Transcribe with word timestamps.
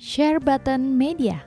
Share 0.00 0.40
Button 0.40 0.96
Media. 0.96 1.44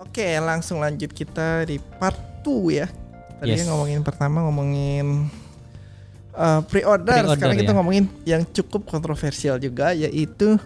Oke, 0.00 0.26
langsung 0.42 0.80
lanjut 0.82 1.12
kita 1.12 1.64
di 1.68 1.78
part 2.00 2.16
2 2.42 2.72
ya. 2.72 2.86
Tadi 3.40 3.56
Yes. 3.56 3.64
ngomongin 3.68 4.00
pertama 4.04 4.44
ngomongin 4.48 5.28
uh, 6.34 6.60
pre-order. 6.66 7.08
Pre-order, 7.24 7.36
Sekarang 7.36 7.56
kita 7.56 7.72
ya. 7.72 7.76
ngomongin 7.76 8.04
yang 8.28 8.42
cukup 8.44 8.84
kontroversial 8.88 9.56
juga 9.56 9.92
yaitu 9.96 10.60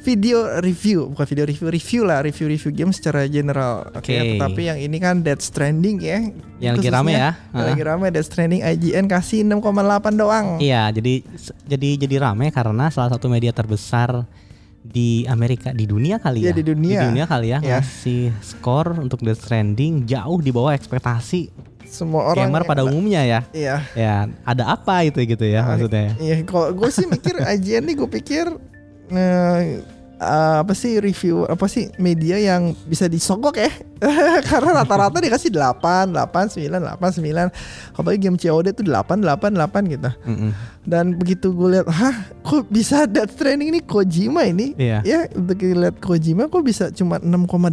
video 0.00 0.48
review, 0.60 1.12
bukan 1.12 1.26
video 1.28 1.44
review, 1.44 1.68
review 1.68 2.02
lah, 2.02 2.24
review-review 2.24 2.72
game 2.72 2.92
secara 2.92 3.28
general. 3.28 3.84
Oke, 3.92 4.16
Oke. 4.16 4.40
tapi 4.40 4.60
yang 4.66 4.80
ini 4.80 4.96
kan 4.96 5.20
Dead 5.20 5.36
Stranding 5.36 6.00
ya. 6.00 6.18
Yang 6.56 6.74
lagi 6.80 6.88
rame 6.88 7.12
ya. 7.12 7.30
Yang 7.52 7.66
lagi 7.68 7.82
rame 7.84 8.06
Dead 8.08 8.24
Stranding 8.24 8.60
IGN 8.64 9.04
kasih 9.06 9.44
6,8 9.44 9.60
doang. 10.16 10.46
Iya, 10.56 10.88
jadi 10.90 11.20
jadi 11.68 11.88
jadi 12.00 12.16
rame 12.16 12.48
karena 12.48 12.88
salah 12.88 13.12
satu 13.12 13.28
media 13.28 13.52
terbesar 13.52 14.24
di 14.80 15.28
Amerika 15.28 15.76
di 15.76 15.84
dunia 15.84 16.16
kali 16.16 16.40
Iya, 16.40 16.52
ya. 16.52 16.56
di 16.56 16.64
dunia. 16.64 16.98
Di 17.04 17.06
dunia 17.12 17.26
kali 17.28 17.46
ya 17.52 17.58
Iya. 17.60 17.84
ngasih 17.84 18.32
skor 18.40 18.96
untuk 18.96 19.20
Death 19.20 19.44
Stranding 19.44 20.08
jauh 20.08 20.40
di 20.40 20.48
bawah 20.48 20.72
ekspektasi 20.72 21.52
Semua 21.84 22.30
orang 22.30 22.48
gamer 22.48 22.62
pada 22.64 22.86
umumnya 22.86 23.20
ya. 23.26 23.40
Iya. 23.50 23.76
Ya, 23.92 24.14
ada 24.46 24.72
apa 24.72 25.02
itu 25.04 25.20
gitu 25.26 25.42
ya 25.42 25.66
maksudnya. 25.66 26.14
Iya, 26.16 26.46
kalau 26.46 26.70
gue 26.70 26.88
sih 26.88 27.04
mikir 27.04 27.34
IGN 27.36 27.82
nih 27.82 27.94
gue 27.98 28.08
pikir 28.08 28.46
eh, 29.10 29.82
apa 30.20 30.76
sih 30.76 31.00
review 31.00 31.48
apa 31.48 31.64
sih 31.64 31.88
media 31.96 32.36
yang 32.36 32.76
bisa 32.84 33.08
disogok 33.08 33.56
ya 33.56 33.72
karena 34.52 34.84
rata-rata 34.84 35.16
dikasih 35.16 35.48
8, 35.48 36.12
8, 36.12 36.60
9, 36.60 36.76
8, 36.76 37.24
9 37.24 37.96
apalagi 37.96 38.20
game 38.20 38.36
COD 38.36 38.76
tuh 38.76 38.84
8, 38.84 39.16
8, 39.16 39.24
8 39.24 39.80
gitu 39.88 40.10
Mm-mm. 40.28 40.52
dan 40.84 41.16
begitu 41.16 41.48
gue 41.50 41.68
lihat 41.72 41.88
hah 41.88 42.12
kok 42.38 42.68
bisa 42.68 43.08
Death 43.08 43.32
Stranding 43.32 43.72
ini 43.72 43.80
Kojima 43.80 44.44
ini 44.44 44.76
Iya. 44.76 45.00
ya 45.00 45.20
untuk 45.32 45.56
lihat 45.56 45.96
Kojima 45.98 46.46
kok 46.46 46.62
bisa 46.62 46.92
cuma 46.92 47.16
6,8 47.16 47.72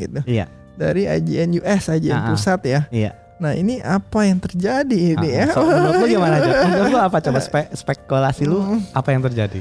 gitu 0.00 0.20
Iya, 0.24 0.48
dari 0.72 1.04
IGN 1.04 1.60
US 1.60 1.92
IGN 1.92 2.08
Ah, 2.10 2.16
ah. 2.16 2.28
pusat 2.32 2.60
ya 2.64 2.80
iya. 2.88 3.12
nah 3.36 3.52
ini 3.52 3.84
apa 3.84 4.24
yang 4.24 4.40
terjadi 4.40 4.96
ini 5.12 5.28
ya 5.28 5.44
Ah, 5.44 5.52
so, 5.52 5.60
menurut 5.60 5.94
lu 5.98 6.06
gimana 6.08 6.34
aja? 6.38 6.50
Menurut 6.72 6.88
lu 6.88 7.00
apa 7.02 7.20
coba 7.20 7.36
spe- 7.36 7.68
spekulasi 7.70 8.48
lu 8.48 8.80
apa 8.90 9.08
yang 9.10 9.20
terjadi? 9.20 9.60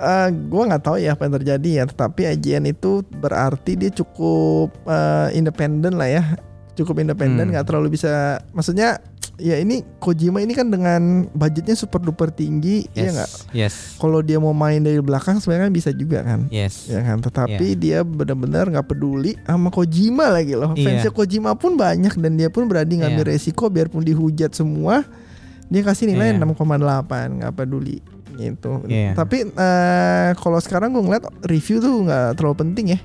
Eh, 0.00 0.28
gue 0.32 0.62
nggak 0.64 0.80
tahu 0.80 0.96
ya 0.96 1.12
apa 1.12 1.28
yang 1.28 1.34
terjadi 1.36 1.70
ya, 1.70 1.84
tetapi 1.84 2.24
IGN 2.32 2.64
itu 2.66 3.04
berarti 3.12 3.76
dia 3.76 3.92
cukup 3.92 4.72
eh, 4.88 5.36
independen 5.36 6.00
lah 6.00 6.08
ya, 6.08 6.22
cukup 6.72 6.98
independen, 6.98 7.46
Hmm. 7.46 7.52
nggak 7.52 7.68
terlalu 7.68 7.92
bisa, 7.92 8.40
maksudnya 8.50 8.96
ya 9.36 9.56
ini 9.56 9.84
Kojima 9.96 10.40
ini 10.40 10.52
kan 10.52 10.68
dengan 10.68 11.28
budgetnya 11.32 11.72
super 11.72 12.00
duper 12.00 12.28
tinggi, 12.28 12.88
ya 12.92 13.08
Yes. 13.08 13.12
nggak? 13.12 13.30
Yes. 13.52 13.74
Kalau 13.96 14.20
dia 14.20 14.36
mau 14.36 14.52
main 14.52 14.80
dari 14.80 15.00
belakang 15.00 15.36
sebenarnya 15.36 15.68
kan 15.68 15.74
bisa 15.74 15.90
juga 15.92 16.18
kan, 16.20 16.48
Yes. 16.48 16.88
ya 16.88 17.00
kan? 17.00 17.20
Tetapi 17.20 17.66
dia 17.74 18.00
benar-benar 18.00 18.68
nggak 18.68 18.84
peduli 18.86 19.36
sama 19.42 19.68
Kojima 19.68 20.32
lagi 20.32 20.56
loh, 20.56 20.72
Iya. 20.72 20.84
fansnya 21.04 21.12
Kojima 21.12 21.52
pun 21.54 21.76
banyak 21.76 22.16
dan 22.16 22.32
dia 22.36 22.48
pun 22.48 22.64
berani 22.64 23.04
ngambil 23.04 23.24
Iya. 23.26 23.32
resiko 23.36 23.68
biarpun 23.68 24.00
dihujat 24.00 24.52
semua, 24.52 25.04
dia 25.68 25.84
kasih 25.84 26.08
nilai 26.08 26.32
Iya. 26.32 26.40
6,8 26.40 27.36
nggak 27.36 27.52
peduli 27.54 28.00
gitu. 28.36 28.72
Iya. 28.86 29.14
Tapi 29.14 29.48
eh, 29.48 30.28
kalau 30.36 30.58
sekarang 30.58 30.92
gue 30.92 31.02
ngeliat 31.02 31.24
review 31.42 31.78
tuh 31.78 32.04
nggak 32.04 32.36
terlalu 32.36 32.56
penting 32.60 32.86
ya. 32.94 33.00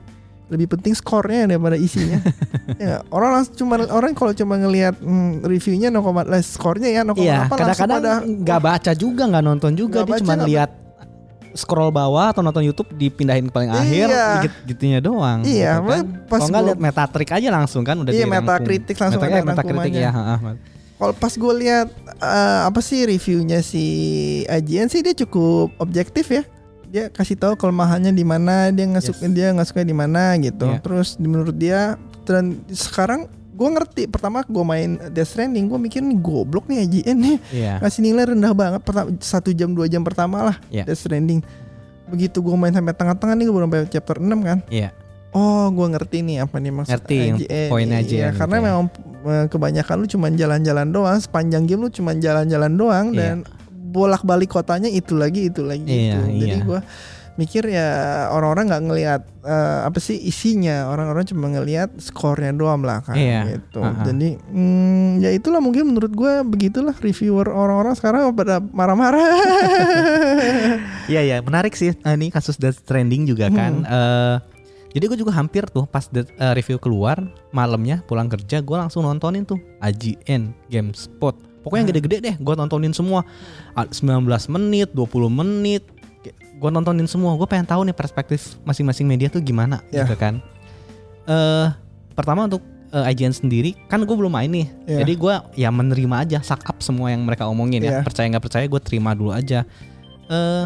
Lebih 0.45 0.77
penting 0.77 0.93
skornya 0.93 1.49
daripada 1.49 1.73
isinya. 1.73 2.21
ya, 2.77 3.01
orang 3.09 3.41
langsung 3.41 3.65
cuma 3.65 3.81
orang 3.89 4.13
kalau 4.13 4.29
cuma 4.29 4.61
ngelihat 4.61 4.93
hmm, 4.97 5.41
reviewnya 5.41 5.89
0, 5.89 6.05
lah, 6.05 6.41
skornya 6.41 6.89
ya 6.93 7.01
0,8 7.01 7.17
Iya, 7.17 7.33
langsung 7.41 7.57
kadang-kadang 7.57 8.19
nggak 8.45 8.59
baca 8.61 8.91
juga, 8.93 9.23
nggak 9.25 9.43
nonton 9.43 9.71
juga, 9.73 10.05
dia 10.05 10.21
cuma 10.21 10.37
lihat 10.45 10.69
scroll 11.55 11.89
bawah 11.89 12.29
atau 12.29 12.43
nonton 12.43 12.61
YouTube 12.61 12.91
dipindahin 12.93 13.47
paling 13.47 13.71
akhir, 13.71 14.11
Iya. 14.11 14.27
dikit 14.37 14.53
gitunya 14.67 14.99
doang. 14.99 15.41
Iya, 15.41 15.79
gitu 15.79 15.87
kan. 15.87 16.03
pas 16.27 16.39
Kalau 16.43 16.51
nggak 16.51 16.63
lihat 16.67 16.79
Metacritic 16.83 17.29
aja 17.31 17.49
langsung 17.49 17.81
kan 17.81 17.95
udah 17.95 18.11
Iya. 18.11 18.25
Metacritic 18.27 18.95
langsung 18.99 19.21
Meta- 19.23 19.31
ada 19.31 19.39
eh, 19.41 19.55
rangkumannya. 19.55 20.01
ya. 20.03 20.11
ha, 20.11 20.23
ha. 20.37 20.51
Kalau 20.95 21.11
pas 21.11 21.31
gue 21.31 21.53
lihat 21.57 21.87
eh, 22.15 22.61
apa 22.63 22.79
sih 22.79 23.03
reviewnya 23.03 23.59
si 23.59 23.83
IGN 24.45 24.87
sih 24.87 24.99
dia 24.99 25.11
cukup 25.13 25.75
objektif 25.77 26.29
ya. 26.29 26.43
Dia 26.85 27.07
kasih 27.07 27.35
tahu 27.35 27.53
kelemahannya 27.55 28.09
di 28.09 28.23
mana, 28.23 28.69
dia 28.69 28.85
nggak 28.85 29.03
suka 29.05 29.25
Yes. 29.25 29.33
dia 29.33 29.47
nggak 29.51 29.67
suka 29.67 29.81
di 29.81 29.91
mana 29.91 30.37
gitu. 30.37 30.65
Iya. 30.65 30.79
Terus 30.79 31.17
menurut 31.17 31.51
dia 31.53 31.99
dan 32.23 32.63
sekarang 32.67 33.27
gue 33.51 33.69
ngerti 33.69 34.03
pertama 34.05 34.41
gue 34.41 34.63
main 34.63 34.99
Death 35.09 35.31
Stranding 35.31 35.65
gue 35.65 35.77
mikir 35.77 35.99
nih 35.99 36.17
goblok 36.17 36.67
nih 36.67 36.83
IGN 36.83 37.17
nih 37.17 37.37
ngasih 37.79 38.01
nilai 38.01 38.23
rendah 38.27 38.51
banget 38.51 38.81
pertama 38.81 39.15
satu 39.17 39.47
jam 39.51 39.71
dua 39.71 39.87
jam 39.87 40.03
pertama 40.03 40.43
lah 40.43 40.57
Iya. 40.67 40.83
Death 40.83 40.99
Stranding 41.01 41.39
begitu 42.05 42.37
gue 42.37 42.51
main 42.53 42.69
sampai 42.69 42.91
tengah-tengah 42.91 43.31
nih 43.33 43.45
gue 43.45 43.55
belum 43.55 43.65
sampai 43.65 43.87
chapter 43.87 44.19
6 44.19 44.27
kan 44.41 44.59
Iya. 44.67 44.91
Oh, 45.31 45.67
gue 45.67 45.87
ngerti 45.89 46.17
nih 46.21 46.37
apa 46.41 46.55
nih 46.57 46.71
maksud 46.73 46.91
Ngerti 46.95 47.15
IGN. 47.29 47.67
poinnya 47.67 47.97
Iya, 47.97 48.03
IGN 48.03 48.31
karena 48.35 48.55
gitu 48.55 48.59
ya. 48.59 48.67
memang 48.67 48.83
kebanyakan 49.47 49.95
lu 50.01 50.07
cuman 50.07 50.31
jalan-jalan 50.33 50.87
doang, 50.89 51.17
sepanjang 51.17 51.65
game 51.65 51.85
lu 51.85 51.89
cuman 51.89 52.21
jalan-jalan 52.21 52.71
doang 52.73 53.05
Iya. 53.11 53.17
dan 53.17 53.35
bolak-balik 53.71 54.51
kotanya 54.51 54.87
itu 54.87 55.15
lagi 55.15 55.47
itu 55.49 55.63
lagi 55.63 55.87
Iya, 55.87 56.19
itu. 56.19 56.19
Jadi 56.45 56.57
iya. 56.59 56.65
gue 56.65 56.79
mikir 57.35 57.67
ya 57.67 57.89
orang-orang 58.31 58.71
nggak 58.71 58.83
ngelihat 58.87 59.21
eh, 59.43 59.79
apa 59.83 59.99
sih 59.99 60.15
isinya, 60.15 60.87
orang-orang 60.87 61.27
cuma 61.27 61.51
ngelihat 61.51 61.91
skornya 61.99 62.55
doang 62.55 62.79
lah 62.79 63.03
kan 63.03 63.11
Iya, 63.15 63.59
gitu. 63.59 63.83
uh-uh. 63.83 64.07
Jadi 64.07 64.39
hmm, 64.39 65.19
ya 65.19 65.35
itulah 65.35 65.59
mungkin 65.59 65.91
menurut 65.91 66.15
gue 66.15 66.33
begitulah 66.47 66.95
reviewer 66.95 67.51
orang-orang 67.51 67.91
sekarang 67.95 68.31
pada 68.31 68.63
marah-marah. 68.63 69.19
Iya 71.05 71.21
ya, 71.21 71.37
menarik 71.45 71.77
sih 71.77 71.93
eh, 71.93 72.13
ini 72.17 72.33
kasus 72.33 72.57
Death 72.57 72.81
Stranding 72.81 73.29
juga 73.29 73.51
kan. 73.53 73.85
Hmm. 73.85 73.93
Eh, 73.93 74.35
jadi 74.95 75.05
gue 75.05 75.17
juga 75.19 75.35
hampir 75.35 75.67
tuh 75.67 75.83
pas 75.83 76.07
Death- 76.07 76.31
eh, 76.31 76.53
review 76.55 76.79
keluar 76.79 77.19
malamnya 77.51 77.99
pulang 78.01 78.25
kerja 78.25 78.63
gue 78.63 78.73
langsung 78.73 79.03
nontonin 79.03 79.43
tuh 79.43 79.59
IGN 79.77 80.55
GameSpot. 80.65 81.35
Pokoknya 81.59 81.81
yang 81.81 81.89
Hmm. 81.89 81.97
gede-gede 81.97 82.17
deh, 82.21 82.35
gue 82.37 82.53
nontonin 82.55 82.93
semua. 82.93 83.25
Ah, 83.73 83.83
19 83.83 84.21
menit, 84.47 84.93
20 84.93 85.27
menit, 85.27 85.81
gue 86.55 86.69
nontonin 86.69 87.05
semua. 87.05 87.33
Gue 87.33 87.43
pengen 87.43 87.65
tahu 87.65 87.83
nih 87.83 87.91
perspektif 87.91 88.55
masing-masing 88.63 89.03
media 89.03 89.27
tuh 89.27 89.41
gimana 89.41 89.81
Ya. 89.89 90.05
gitu 90.05 90.15
kan. 90.15 90.39
Eh 91.25 91.67
pertama 92.13 92.45
untuk 92.45 92.61
eh, 92.87 93.11
IGN 93.11 93.33
sendiri 93.33 93.75
kan 93.89 93.99
gue 93.99 94.15
belum 94.15 94.31
main 94.31 94.47
nih, 94.47 94.67
Ya. 94.85 95.03
jadi 95.03 95.13
gue 95.13 95.33
ya 95.57 95.67
menerima 95.67 96.15
aja, 96.21 96.39
suck 96.39 96.63
up 96.63 96.79
semua 96.79 97.11
yang 97.11 97.25
mereka 97.25 97.43
omongin 97.43 97.83
ya. 97.83 97.99
Ya. 97.99 98.01
Percaya 98.01 98.29
nggak 98.29 98.45
percaya 98.45 98.65
gue 98.65 98.79
terima 98.79 99.11
dulu 99.11 99.33
aja. 99.33 99.67
Eh 100.25 100.65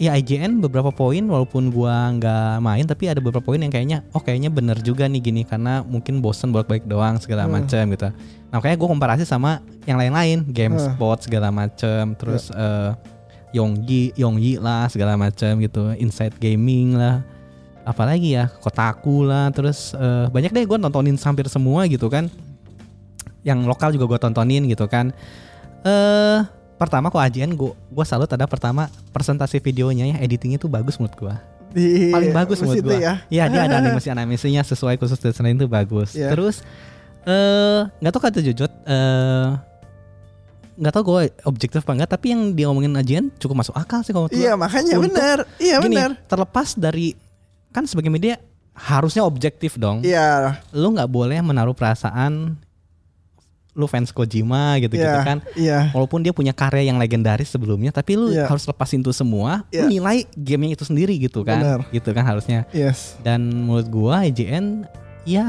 ya 0.00 0.16
IGN 0.16 0.64
beberapa 0.64 0.88
poin 0.88 1.20
walaupun 1.20 1.68
gua 1.68 2.08
nggak 2.16 2.64
main 2.64 2.88
tapi 2.88 3.12
ada 3.12 3.20
beberapa 3.20 3.44
poin 3.44 3.60
yang 3.60 3.68
kayaknya 3.68 4.00
oh 4.10 4.22
kayaknya 4.24 4.48
bener 4.48 4.80
juga 4.80 5.04
nih 5.04 5.20
gini 5.20 5.42
karena 5.44 5.84
mungkin 5.84 6.24
bosen 6.24 6.48
bolak-balik 6.48 6.88
doang 6.88 7.20
segala 7.20 7.44
Hmm. 7.44 7.60
macam 7.60 7.84
gitu. 7.92 8.08
Nah 8.48 8.56
makanya 8.56 8.76
gue 8.80 8.88
komparasi 8.88 9.24
sama 9.28 9.60
yang 9.84 10.00
lain-lain, 10.00 10.48
GameSpot 10.48 11.20
segala 11.20 11.52
macam, 11.52 12.16
terus 12.16 12.48
eh 12.50 12.96
Yongyi, 13.52 14.14
Yongyi 14.16 14.56
lah 14.56 14.88
segala 14.88 15.14
macam 15.14 15.58
gitu, 15.58 15.92
Inside 15.94 16.38
Gaming 16.40 16.94
lah, 16.94 17.20
apalagi 17.82 18.34
ya 18.34 18.48
Kotaku 18.48 19.26
lah, 19.26 19.52
terus 19.52 19.92
eh, 19.92 20.26
banyak 20.30 20.50
deh 20.50 20.64
gue 20.64 20.78
nontonin 20.78 21.20
hampir 21.20 21.44
semua 21.46 21.84
gitu 21.86 22.08
kan. 22.08 22.32
Yang 23.44 23.58
lokal 23.68 23.88
juga 23.92 24.06
gue 24.06 24.18
tontonin 24.18 24.64
gitu 24.64 24.86
kan. 24.86 25.12
Eh 25.84 26.38
pertama 26.80 27.06
kok 27.06 27.20
IGN 27.20 27.52
gue 27.52 27.70
gue 27.76 28.04
salut 28.04 28.24
ada 28.26 28.48
pertama 28.48 28.82
presentasi 29.12 29.60
videonya 29.60 30.08
ya 30.08 30.16
editingnya 30.18 30.56
tuh 30.56 30.66
bagus 30.66 30.96
menurut 30.96 31.12
gue 31.14 31.34
Di 31.70 32.08
paling 32.08 32.32
bagus 32.32 32.58
menurut 32.58 32.82
gue 32.82 32.98
ya. 32.98 33.20
Iya 33.28 33.44
dia 33.46 33.60
ada 33.62 33.76
animasi 33.84 34.08
animasinya 34.08 34.64
sesuai 34.64 34.96
khusus 34.96 35.14
Stranding 35.14 35.54
itu 35.56 35.68
bagus 35.68 36.16
Iya. 36.16 36.32
terus 36.32 36.64
eh 37.22 37.84
nggak 38.00 38.10
tahu 38.10 38.22
kata 38.24 38.40
jujur 38.40 38.66
eh 38.82 39.48
nggak 40.74 40.90
tahu 40.90 41.02
gue 41.06 41.20
objektif 41.44 41.78
apa 41.78 41.92
enggak 41.92 42.10
tapi 42.10 42.32
yang 42.32 42.56
dia 42.56 42.64
omongin 42.66 42.96
IGN 42.96 43.28
cukup 43.36 43.60
masuk 43.60 43.76
akal 43.76 44.00
sih 44.00 44.10
kalau 44.10 44.32
Iya 44.32 44.56
makanya 44.56 44.96
benar. 44.96 45.38
Iya 45.60 45.76
benar. 45.78 46.10
terlepas 46.24 46.72
dari 46.72 47.12
kan 47.68 47.84
sebagai 47.84 48.08
media 48.08 48.40
harusnya 48.72 49.20
objektif 49.20 49.76
dong 49.76 50.00
Iya. 50.00 50.56
lu 50.72 50.88
nggak 50.90 51.06
boleh 51.06 51.36
menaruh 51.38 51.76
perasaan 51.76 52.56
lu 53.72 53.86
fans 53.86 54.10
Kojima 54.10 54.76
gitu 54.78 54.94
gitu 54.94 55.06
Iya. 55.06 55.22
kan 55.22 55.38
Iya. 55.54 55.78
walaupun 55.90 56.20
dia 56.20 56.30
punya 56.30 56.50
karya 56.50 56.86
yang 56.86 56.98
legendaris 56.98 57.48
sebelumnya 57.48 57.90
tapi 57.90 58.18
lu 58.18 58.28
Iya. 58.28 58.46
harus 58.46 58.64
lepasin 58.64 59.00
itu 59.00 59.10
semua 59.10 59.62
Iya. 59.68 59.86
lu 59.86 59.92
nilai 59.92 60.26
gamenya 60.32 60.74
itu 60.74 60.84
sendiri 60.84 61.14
gitu 61.16 61.42
kan 61.42 61.62
Benar. 61.62 61.80
gitu 61.88 62.10
kan 62.10 62.24
harusnya 62.24 62.66
Yes. 62.70 63.14
dan 63.20 63.46
menurut 63.46 63.86
gua 63.86 64.22
IGN 64.24 64.86
ya 65.22 65.44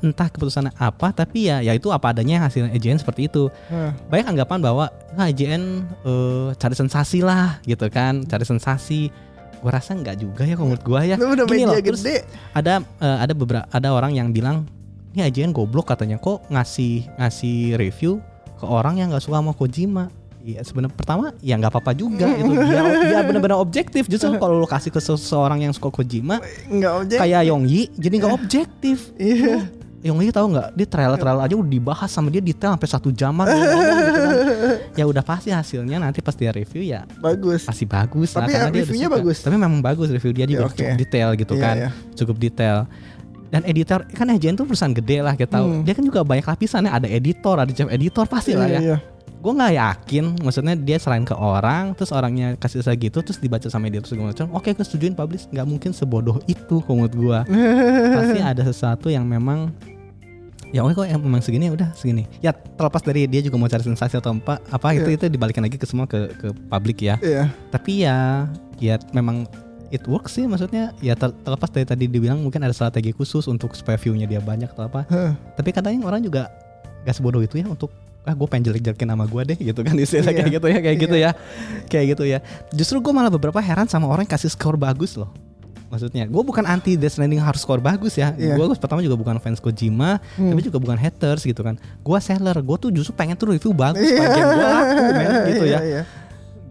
entah 0.00 0.30
keputusan 0.30 0.70
apa 0.72 1.10
tapi 1.10 1.50
ya 1.50 1.58
ya 1.58 1.74
itu 1.74 1.90
apa 1.90 2.14
adanya 2.14 2.46
hasil 2.46 2.70
IGN 2.70 2.96
seperti 2.96 3.26
itu 3.26 3.50
Hah. 3.66 3.90
banyak 4.06 4.32
anggapan 4.32 4.58
bahwa 4.62 4.84
nah, 5.12 5.26
IGN 5.26 5.62
eh, 6.00 6.48
cari 6.54 6.72
sensasi 6.72 7.20
lah 7.20 7.58
gitu 7.62 7.86
kan 7.88 8.22
cari 8.22 8.42
sensasi 8.42 9.12
Gua 9.56 9.72
rasa 9.72 9.96
nggak 9.96 10.20
juga 10.20 10.44
ya 10.44 10.52
kalau 10.54 10.68
menurut 10.70 10.84
gua 10.84 11.00
ya. 11.02 11.16
Lu 11.16 11.32
udah 11.32 11.48
Gini 11.48 11.64
loh, 11.64 11.80
terus 11.80 12.04
gede. 12.04 12.22
ada 12.52 12.84
eh, 13.00 13.18
ada 13.24 13.32
beberapa 13.32 13.64
ada 13.66 13.88
orang 13.88 14.12
yang 14.12 14.28
bilang 14.30 14.68
ini 15.16 15.24
IGN 15.24 15.50
goblok 15.50 15.88
katanya 15.88 16.20
kok 16.20 16.44
ngasih 16.46 17.08
ngasih 17.16 17.74
review 17.74 18.20
ke 18.54 18.64
orang 18.64 19.00
yang 19.00 19.08
nggak 19.08 19.24
suka 19.24 19.40
sama 19.40 19.56
Kojima. 19.56 20.12
Iya 20.40 20.62
sebenarnya 20.62 20.94
pertama 20.94 21.34
ya 21.40 21.58
nggak 21.58 21.72
apa-apa 21.72 21.90
juga 21.90 22.28
itu 22.30 22.52
dia 22.54 23.24
benar-benar 23.24 23.58
objektif 23.58 24.06
justru 24.06 24.30
kalau 24.38 24.60
lu 24.60 24.68
kasih 24.68 24.92
ke 24.92 25.00
seseorang 25.00 25.58
yang 25.58 25.72
suka 25.72 25.90
Kojima 25.90 26.38
Enggak 26.68 26.92
objek. 27.02 27.18
kayak 27.18 27.42
jadi 27.96 28.14
nggak 28.14 28.34
objektif. 28.36 29.10
Iya. 29.16 29.72
Yongyi 30.06 30.30
tahu 30.30 30.54
nggak 30.54 30.78
dia 30.78 30.86
trailer-trailer 30.86 31.42
aja 31.42 31.56
udah 31.58 31.66
dibahas 31.66 32.06
sama 32.06 32.30
dia 32.30 32.38
detail 32.38 32.78
sampai 32.78 32.86
satu 32.86 33.10
jaman 33.10 33.42
ngomong 33.42 33.82
gitu 34.06 34.20
kan. 34.22 34.34
Ya 34.94 35.04
udah 35.08 35.24
pasti 35.24 35.50
hasilnya 35.50 35.98
nanti 35.98 36.22
pas 36.22 36.36
dia 36.38 36.54
review 36.54 36.84
ya 36.84 37.02
Bagus. 37.18 37.66
pasti 37.66 37.82
bagus 37.82 38.30
lah 38.38 38.46
Tapi 38.46 38.52
karena 38.54 38.70
ya, 38.70 38.74
reviewnya 38.86 39.08
bagus. 39.10 39.42
Tapi 39.42 39.56
memang 39.58 39.82
bagus 39.82 40.14
review 40.14 40.30
dia 40.30 40.46
juga 40.46 40.62
Ya, 40.62 40.68
oke. 40.70 40.76
cukup 40.78 40.94
detail 40.94 41.28
gitu 41.34 41.54
Iya, 41.58 41.62
kan. 41.64 41.74
iya. 41.74 41.88
Cukup 42.14 42.36
detail. 42.38 42.76
Dan 43.46 43.62
editor 43.62 44.02
kan 44.10 44.26
IGN 44.26 44.58
tuh 44.58 44.66
perusahaan 44.66 44.90
gede 44.90 45.22
lah 45.22 45.38
kita 45.38 45.58
tahu. 45.58 45.66
Hmm. 45.70 45.82
Dia 45.86 45.94
kan 45.94 46.04
juga 46.04 46.20
banyak 46.26 46.42
lapisannya, 46.42 46.90
ada 46.90 47.06
editor, 47.06 47.56
ada 47.56 47.70
chef 47.70 47.86
editor 47.86 48.26
pasti 48.26 48.58
lah 48.58 48.66
ya. 48.66 48.80
Iya, 48.80 48.80
iya. 48.82 48.98
Gue 49.36 49.54
nggak 49.54 49.74
yakin, 49.78 50.24
maksudnya 50.42 50.74
dia 50.74 50.98
selain 50.98 51.22
ke 51.22 51.30
orang, 51.30 51.94
terus 51.94 52.10
orangnya 52.10 52.58
kasih 52.58 52.82
segitu, 52.82 53.22
terus 53.22 53.38
dibaca 53.38 53.70
sama 53.70 53.86
editor 53.86 54.10
segala 54.10 54.34
macam. 54.34 54.50
Oke, 54.50 54.74
gue 54.74 54.82
setujuin 54.82 55.14
publish, 55.14 55.46
nggak 55.54 55.66
mungkin 55.68 55.90
sebodoh 55.94 56.42
itu 56.50 56.82
menurut 56.82 57.14
gue. 57.14 57.38
pasti 58.18 58.38
ada 58.42 58.62
sesuatu 58.66 59.06
yang 59.06 59.22
memang 59.22 59.70
ya 60.74 60.82
oke 60.82 60.98
kok 60.98 61.06
yang 61.06 61.22
memang 61.22 61.38
segini 61.38 61.70
ya 61.70 61.78
udah 61.78 61.88
segini 61.94 62.26
ya 62.42 62.50
terlepas 62.50 62.98
dari 63.00 63.24
dia 63.30 63.38
juga 63.38 63.54
mau 63.54 63.70
cari 63.70 63.86
sensasi 63.86 64.18
atau 64.18 64.34
apa 64.34 64.58
apa 64.66 64.98
itu 64.98 65.08
Iya. 65.08 65.16
itu 65.16 65.24
dibalikin 65.30 65.62
lagi 65.62 65.78
ke 65.78 65.86
semua 65.86 66.10
ke 66.10 66.26
ke 66.34 66.50
publik 66.66 67.06
ya 67.06 67.16
Iya. 67.22 67.54
tapi 67.70 68.02
ya 68.02 68.50
ya 68.76 68.98
memang 69.14 69.46
it 69.88 70.02
works 70.04 70.34
sih 70.34 70.44
maksudnya 70.44 70.90
ya 70.98 71.12
ter- 71.12 71.34
terlepas 71.36 71.68
dari 71.68 71.82
tadi 71.82 72.04
dibilang 72.06 72.38
mungkin 72.38 72.60
ada 72.60 72.70
strategi 72.70 73.10
khusus 73.10 73.44
untuk 73.44 73.72
supaya 73.72 73.94
view-nya 73.94 74.24
dia 74.24 74.38
banyak 74.38 74.68
atau 74.68 74.84
apa 74.84 75.04
Hah. 75.06 75.32
tapi 75.52 75.70
katanya 75.70 76.02
orang 76.02 76.20
juga 76.20 76.50
gak 77.02 77.14
sebodoh 77.14 77.38
itu 77.38 77.56
ya 77.56 77.66
untuk 77.66 77.90
ah 78.22 78.34
gue 78.34 78.42
pengen 78.44 78.66
jelek-jelekin 78.66 79.06
nama 79.06 79.22
gue 79.22 79.42
deh 79.44 79.58
gitu 79.60 79.80
kan 79.80 79.94
istilah 79.94 80.26
Iya. 80.26 80.34
kayak 80.36 80.50
gitu 80.52 80.66
ya 80.66 80.78
kayak 80.80 80.90
Iya. 80.90 81.02
gitu 81.02 81.16
ya 81.16 81.30
kayak 81.86 82.06
gitu 82.10 82.24
ya 82.24 82.38
justru 82.70 82.98
gue 82.98 83.12
malah 83.12 83.30
beberapa 83.30 83.58
heran 83.58 83.86
sama 83.86 84.06
orang 84.06 84.26
yang 84.26 84.34
kasih 84.34 84.50
skor 84.50 84.74
bagus 84.74 85.14
loh 85.14 85.30
maksudnya 85.86 86.26
gue 86.26 86.42
bukan 86.42 86.66
anti 86.66 86.98
Death 86.98 87.14
Stranding 87.14 87.38
harus 87.38 87.62
skor 87.62 87.78
bagus 87.78 88.18
ya 88.18 88.34
Iya. 88.34 88.58
gue 88.58 88.66
pertama 88.74 88.98
juga 88.98 89.14
bukan 89.14 89.38
fans 89.38 89.62
Kojima 89.62 90.18
Hmm. 90.34 90.50
tapi 90.50 90.60
juga 90.60 90.82
bukan 90.82 90.98
haters 90.98 91.46
gitu 91.46 91.62
kan 91.62 91.78
gue 91.78 92.18
seller 92.18 92.58
gue 92.58 92.76
tuh 92.76 92.90
justru 92.90 93.14
pengen 93.14 93.38
tuh 93.38 93.54
review 93.54 93.70
bagus 93.70 94.02
game 94.02 94.26
gue 94.26 94.66
laku 94.66 95.04
men 95.14 95.30
gitu 95.46 95.64
ya 95.64 95.78
Iya, 95.78 95.80
iya. 95.86 96.02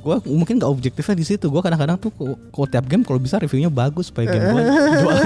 Gue 0.05 0.15
mungkin 0.29 0.55
gak 0.55 0.69
objektifnya 0.69 1.15
di 1.15 1.25
situ. 1.25 1.49
Gue 1.49 1.59
kadang-kadang 1.59 1.97
tuh 1.97 2.13
kalau 2.53 2.67
tiap 2.67 2.85
game 2.85 3.01
kalau 3.01 3.17
bisa 3.17 3.35
reviewnya 3.35 3.67
bagus 3.67 4.13
supaya 4.13 4.29
game 4.29 4.45
gue 4.45 4.61
jualan. 5.01 5.25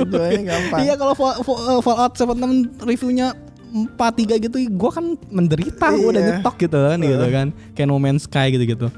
Jualnya 0.00 0.40
gampang. 0.48 0.78
iya 0.80 0.94
kalau 0.96 1.12
Fall- 1.12 1.44
Fall- 1.44 1.62
uh, 1.68 1.80
Fallout 1.80 2.12
76 2.16 2.80
reviewnya 2.82 3.36
4-3 3.72 3.96
gitu 4.42 4.56
gue 4.58 4.90
kan 4.90 5.04
menderita. 5.28 5.86
Gue 5.90 6.08
udah 6.08 6.18
Iya. 6.18 6.28
nyetok 6.40 6.56
gitu 6.58 6.78
kan 6.78 6.98
gitu 6.98 7.26
kan. 7.28 7.46
Kayak 7.72 7.86
No 7.86 7.96
Man's 7.96 8.24
Sky 8.24 8.48
gitu-gitu. 8.50 8.88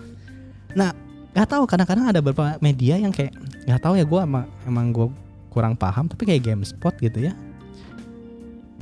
Nah 0.73 0.95
nggak 1.35 1.49
tahu 1.49 1.67
kadang-kadang 1.67 2.07
ada 2.07 2.23
beberapa 2.23 2.55
media 2.59 2.95
yang 2.95 3.11
kayak 3.11 3.35
nggak 3.67 3.81
tahu 3.81 3.99
ya 3.99 4.07
gue 4.07 4.21
emang 4.21 4.47
emang 4.63 4.87
gue 4.89 5.07
kurang 5.51 5.75
paham 5.75 6.07
tapi 6.07 6.23
kayak 6.25 6.43
GameSpot 6.45 6.95
gitu 6.97 7.27
ya 7.27 7.35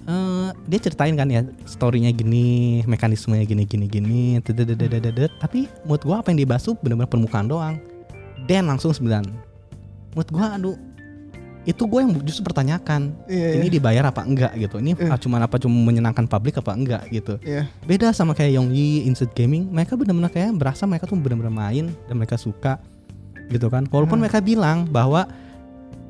Eh, 0.03 0.49
dia 0.67 0.79
ceritain 0.81 1.15
kan 1.15 1.27
ya 1.27 1.47
storynya 1.63 2.11
gini 2.11 2.83
mekanismenya 2.85 3.47
gini 3.47 3.63
gini 3.63 3.87
gini 3.87 4.21
tapi 5.39 5.71
menurut 5.87 6.03
gua 6.03 6.17
apa 6.19 6.35
yang 6.35 6.43
dibahas 6.43 6.63
tuh 6.63 6.75
benar-benar 6.75 7.07
permukaan 7.07 7.47
doang. 7.47 7.79
Dan 8.43 8.67
langsung 8.67 8.91
9 8.91 9.23
menurut 10.13 10.29
gua 10.29 10.59
aduh 10.59 10.75
itu 11.63 11.79
gue 11.87 12.03
yang 12.03 12.11
justru 12.27 12.43
pertanyakan 12.43 13.15
Iya, 13.31 13.55
ini 13.55 13.71
dibayar 13.71 14.11
apa 14.11 14.27
enggak 14.27 14.51
gitu? 14.59 14.83
Ini 14.83 14.99
Eh. 14.99 15.15
cuma 15.23 15.39
apa 15.39 15.63
cuma 15.63 15.79
menyenangkan 15.79 16.27
publik 16.27 16.59
apa 16.59 16.75
enggak 16.75 17.07
gitu? 17.07 17.39
Iya. 17.39 17.71
beda 17.87 18.11
sama 18.11 18.35
kayak 18.35 18.59
Yongyi 18.59 19.07
Inside 19.07 19.31
Gaming. 19.31 19.71
Mereka 19.71 19.95
benar-benar 19.95 20.35
kayak 20.35 20.59
berasa 20.59 20.91
mereka 20.91 21.07
tuh 21.07 21.15
benar-benar 21.15 21.55
main 21.55 21.95
dan 22.11 22.15
mereka 22.19 22.35
suka 22.35 22.83
gitu 23.47 23.71
kan. 23.71 23.87
Walaupun 23.87 24.19
Hmm. 24.19 24.27
mereka 24.27 24.43
bilang 24.43 24.91
bahwa 24.91 25.31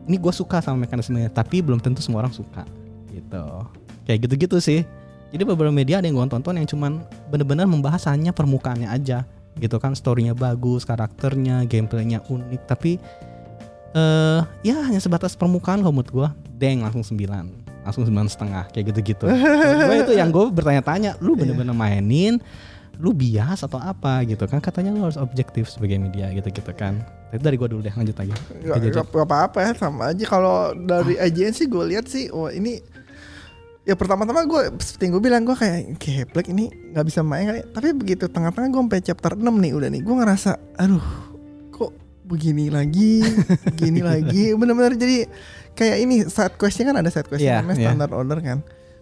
ini 0.09 0.17
gue 0.17 0.33
suka 0.33 0.65
sama 0.65 0.89
mekanismenya 0.89 1.29
tapi 1.29 1.61
belum 1.61 1.79
tentu 1.79 2.01
semua 2.01 2.25
orang 2.25 2.33
suka 2.33 2.65
gitu 3.13 3.45
kayak 4.09 4.29
gitu-gitu 4.29 4.59
sih. 4.59 4.81
Jadi 5.33 5.43
beberapa 5.49 5.73
media 5.73 5.99
ada 5.99 6.07
yang 6.07 6.21
gue 6.21 6.29
tonton 6.29 6.61
yang 6.61 6.69
cuman 6.69 7.01
benar-benar 7.33 7.65
membahas 7.65 8.05
hanya 8.13 8.37
permukaannya 8.37 8.89
aja 8.91 9.25
gitu 9.57 9.81
kan. 9.81 9.97
Storynya 9.97 10.37
bagus 10.37 10.85
karakternya 10.85 11.65
gameplaynya 11.65 12.21
unik 12.29 12.63
tapi 12.69 13.01
eh 13.93 14.41
ya 14.65 14.77
hanya 14.89 15.01
sebatas 15.01 15.37
permukaan 15.37 15.85
kalau 15.85 15.93
menurut 15.93 16.13
gue 16.13 16.29
deng 16.57 16.81
langsung 16.81 17.05
9 17.05 17.63
langsung 17.83 18.07
sembilan 18.07 18.29
setengah 18.31 18.65
kayak 18.71 18.85
gitu-gitu. 18.95 19.27
Gue 19.27 19.97
itu 20.07 20.15
yang 20.15 20.31
gue 20.31 20.49
bertanya-tanya 20.55 21.19
lu 21.19 21.35
bener-bener 21.35 21.75
mainin? 21.75 22.39
Lu 23.03 23.11
bias 23.11 23.67
atau 23.67 23.83
apa? 23.83 24.23
Gitu 24.23 24.47
kan. 24.47 24.63
Katanya 24.63 24.95
lu 24.95 25.03
harus 25.03 25.19
objektif 25.19 25.67
sebagai 25.67 25.99
media 25.99 26.31
gitu-gitu 26.31 26.71
kan. 26.79 27.03
Itu 27.35 27.43
dari 27.43 27.59
gue 27.59 27.67
dulu 27.67 27.83
deh 27.83 27.91
lanjut 27.91 28.15
lagi. 28.15 28.31
Gak, 28.63 29.03
gak 29.03 29.27
apa-apa 29.27 29.59
ya 29.67 29.73
sama 29.75 30.15
aja. 30.15 30.25
Kalau 30.31 30.71
dari 30.79 31.19
IGN 31.19 31.51
sih 31.57 31.67
gue 31.67 31.85
lihat 31.91 32.07
sih 32.07 32.31
wah 32.31 32.55
ini 32.55 32.79
ya 33.83 33.95
pertama-tama 33.95 34.43
gue 34.43 34.61
seperti 34.79 35.11
gue 35.11 35.19
bilang 35.21 35.43
gue 35.43 35.53
kayak 35.53 35.99
keplek 35.99 36.47
ini 36.49 36.71
nggak 36.93 37.03
bisa 37.03 37.21
main 37.21 37.45
kali 37.45 37.61
tapi 37.69 37.91
begitu 37.91 38.25
tengah-tengah 38.27 38.69
gue 38.69 38.81
sampai 38.81 39.01
chapter 39.01 39.33
6 39.35 39.43
nih 39.43 39.73
udah 39.73 39.89
nih 39.91 40.01
gue 40.01 40.15
ngerasa 40.15 40.51
aduh 40.77 41.03
kok 41.69 41.91
begini 42.23 42.71
lagi 42.71 43.27
begini 43.69 44.01
lagi? 44.15 44.55
Bener-bener 44.55 44.95
jadi 44.95 45.27
kayak 45.73 45.97
ini 45.99 46.15
side 46.25 46.55
questnya 46.55 46.89
kan 46.89 46.97
ada 46.97 47.11
side 47.11 47.27
quest 47.27 47.43
Iya, 47.43 47.59
namanya 47.61 47.77
iya. 47.77 47.87
standard 47.91 48.13
order 48.15 48.39
kan. 48.39 48.59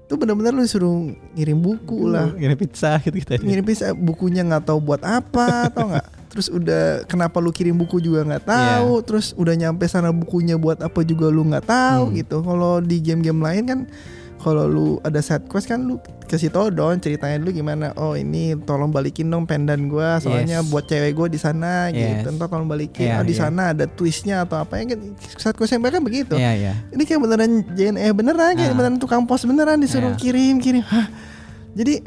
Itu 0.09 0.17
bener-bener 0.17 0.51
lu 0.51 0.65
suruh 0.65 1.13
ngirim 1.37 1.61
buku 1.61 2.09
lah. 2.09 2.33
Gini 2.33 2.57
pizza 2.57 2.97
gitu 2.99 3.15
gitu 3.15 3.37
ngirim 3.37 3.63
bisa 3.63 3.93
bukunya 3.93 4.43
nggak 4.43 4.65
tahu 4.65 4.81
buat 4.81 5.05
apa 5.05 5.69
atau 5.69 5.93
nggak? 5.93 6.07
Terus 6.31 6.47
udah 6.49 6.83
kenapa 7.05 7.39
lu 7.39 7.53
kirim 7.53 7.77
buku 7.77 8.01
juga 8.01 8.25
nggak 8.25 8.49
tahu? 8.49 9.05
Terus 9.05 9.37
udah 9.37 9.53
nyampe 9.53 9.85
sana 9.85 10.11
bukunya 10.11 10.57
buat 10.57 10.81
apa 10.81 11.05
juga 11.05 11.29
lu 11.29 11.45
nggak 11.45 11.69
tahu 11.69 12.05
Hmm. 12.11 12.17
gitu. 12.17 12.37
Kalau 12.41 12.81
di 12.81 12.97
game-game 12.99 13.39
lain 13.39 13.63
kan 13.69 13.81
kalau 14.41 14.65
lu 14.65 14.87
ada 15.01 15.21
side 15.21 15.45
quest 15.47 15.65
kan 15.65 15.81
lu 15.81 15.97
kasih 16.25 16.49
tau 16.49 16.69
dong 16.69 16.97
ceritanya 16.97 17.37
dulu 17.37 17.53
gimana 17.53 17.93
oh 17.95 18.15
ini 18.15 18.57
tolong 18.59 18.89
balikin 18.89 19.27
dong 19.27 19.45
pendan 19.45 19.87
gua 19.87 20.17
soalnya 20.17 20.59
Yes. 20.59 20.67
buat 20.67 20.85
cewek 20.85 21.13
gua 21.13 21.27
di 21.27 21.37
sana 21.37 21.89
Yes. 21.89 22.23
gitu 22.23 22.33
ntar 22.33 22.47
tolong 22.47 22.65
balikin 22.65 23.05
Iya, 23.05 23.19
oh 23.19 23.23
di 23.23 23.33
iya. 23.33 23.41
sana 23.43 23.63
ada 23.71 23.85
twistnya 23.85 24.43
atau 24.43 24.57
apa 24.59 24.77
ya 24.77 24.91
kan 24.91 25.01
side 25.35 25.55
quest 25.55 25.71
yang 25.71 25.81
mereka 25.81 25.99
begitu 25.99 26.35
Iya 26.35 26.53
iya 26.55 26.75
ini 26.89 27.03
kayak 27.03 27.21
beneran 27.21 27.53
JNE 27.69 28.09
beneran 28.11 28.53
kayak 28.55 28.73
Ah. 28.73 28.75
beneran 28.75 28.97
tukang 28.97 29.23
pos 29.23 29.43
beneran 29.43 29.77
disuruh 29.77 30.13
Iya. 30.13 30.19
kirim 30.19 30.55
kirim 30.59 30.83
Hah. 30.83 31.07
jadi 31.73 32.01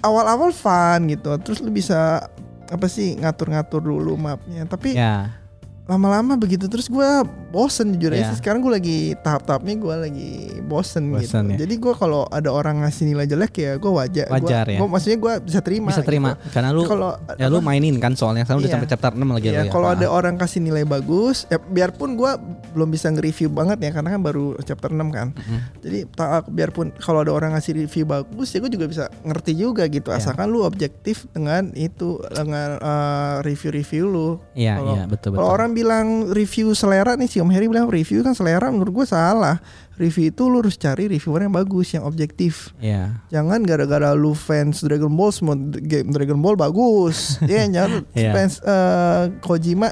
awal-awal 0.00 0.50
fun 0.50 1.08
gitu 1.08 1.32
terus 1.40 1.58
lu 1.58 1.70
bisa 1.70 2.28
apa 2.66 2.86
sih 2.86 3.16
ngatur-ngatur 3.16 3.80
dulu 3.80 4.16
mapnya 4.16 4.64
tapi 4.64 4.92
ya 4.92 5.43
lama-lama 5.84 6.32
begitu 6.34 6.64
terus 6.64 6.88
gua 6.88 7.20
bosen 7.52 7.92
jujur 7.92 8.08
aja 8.10 8.32
sih. 8.32 8.40
sekarang 8.40 8.58
gua 8.58 8.80
lagi 8.80 9.12
tahap-tahapnya 9.16 9.74
gua 9.76 10.00
lagi 10.00 10.48
bosen, 10.64 11.12
gitu 11.12 11.28
Bosen 11.28 11.44
ya. 11.52 11.56
jadi 11.60 11.74
gua 11.76 11.92
kalau 11.92 12.22
ada 12.26 12.48
orang 12.48 12.80
ngasih 12.80 13.04
nilai 13.04 13.24
jelek 13.24 13.52
ya 13.54 13.76
gua 13.76 14.00
wajar 14.00 14.24
Gua- 14.26 14.40
Wajar 14.40 14.64
ya. 14.66 14.78
gua, 14.80 14.88
maksudnya 14.88 15.18
gua 15.20 15.32
bisa 15.38 15.60
terima 15.60 15.92
bisa 15.92 16.00
terima 16.00 16.34
gitu. 16.34 16.50
karena 16.50 16.72
lu 16.72 16.82
kalau 16.82 17.12
ya 17.36 17.46
lu 17.46 17.60
mainin 17.60 18.00
kan 18.00 18.12
soalnya 18.12 18.42
sekarang 18.42 18.58
udah 18.58 18.66
Iya. 18.66 18.74
sampai 18.74 18.88
chapter 18.88 19.12
6 19.12 19.28
lagi 19.28 19.46
Iya, 19.46 19.54
lu 19.54 19.60
ya. 19.60 19.70
kalau 19.70 19.88
Ah. 19.88 19.94
ada 19.94 20.06
orang 20.08 20.34
kasih 20.34 20.60
nilai 20.60 20.84
bagus, 20.84 21.44
ya 21.46 21.60
biarpun 21.60 22.16
gua 22.16 22.40
belum 22.72 22.88
bisa 22.88 23.06
nge-review 23.08 23.48
banget 23.50 23.78
ya 23.78 23.90
karena 23.92 24.08
kan 24.10 24.20
baru 24.20 24.56
chapter 24.60 24.88
6 24.88 25.08
kan. 25.10 25.30
Mhm. 25.30 25.58
Jadi 25.80 25.98
ta- 26.10 26.42
biarpun 26.42 26.96
kalau 26.96 27.20
ada 27.20 27.30
orang 27.30 27.52
ngasih 27.52 27.76
review 27.78 28.04
bagus 28.04 28.48
ya 28.48 28.58
gue 28.58 28.72
juga 28.72 28.88
bisa 28.88 29.04
ngerti 29.20 29.52
juga 29.54 29.84
gitu 29.86 30.08
Iya. 30.08 30.16
asalkan 30.16 30.48
lu 30.48 30.64
objektif 30.64 31.28
dengan 31.30 31.70
itu 31.72 32.24
dengan 32.26 32.80
eh, 32.80 33.34
review-review 33.44 34.04
lu. 34.06 34.28
Iya 34.54 34.80
Kalau- 34.80 34.94
iya 34.94 35.04
betul 35.04 35.28
betul. 35.28 35.38
Kalau 35.38 35.50
orang 35.52 35.70
bilang 35.74 36.30
review 36.30 36.70
selera 36.72 37.18
nih 37.18 37.26
si 37.26 37.42
Om 37.42 37.50
Heri 37.50 37.66
bilang 37.66 37.90
review 37.90 38.22
kan 38.22 38.32
selera 38.32 38.70
menurut 38.70 39.02
gue 39.02 39.06
salah. 39.06 39.58
Review 39.94 40.30
itu 40.30 40.50
lu 40.50 40.58
harus 40.58 40.74
cari 40.74 41.06
reviewer 41.06 41.42
yang 41.42 41.54
bagus, 41.54 41.94
yang 41.94 42.02
objektif. 42.02 42.74
Iya. 42.78 43.18
Jangan 43.30 43.62
gara-gara 43.62 44.10
lu 44.14 44.34
fans 44.34 44.82
Dragon 44.82 45.10
Ball 45.10 45.30
semua 45.30 45.54
game 45.58 46.10
Dragon 46.10 46.38
Ball 46.38 46.54
bagus. 46.54 47.36
Iya, 47.50 47.66
jangan 47.70 47.90
Iya. 48.10 48.30
fans 48.32 48.54
eh, 48.58 49.22
Kojima 49.38 49.90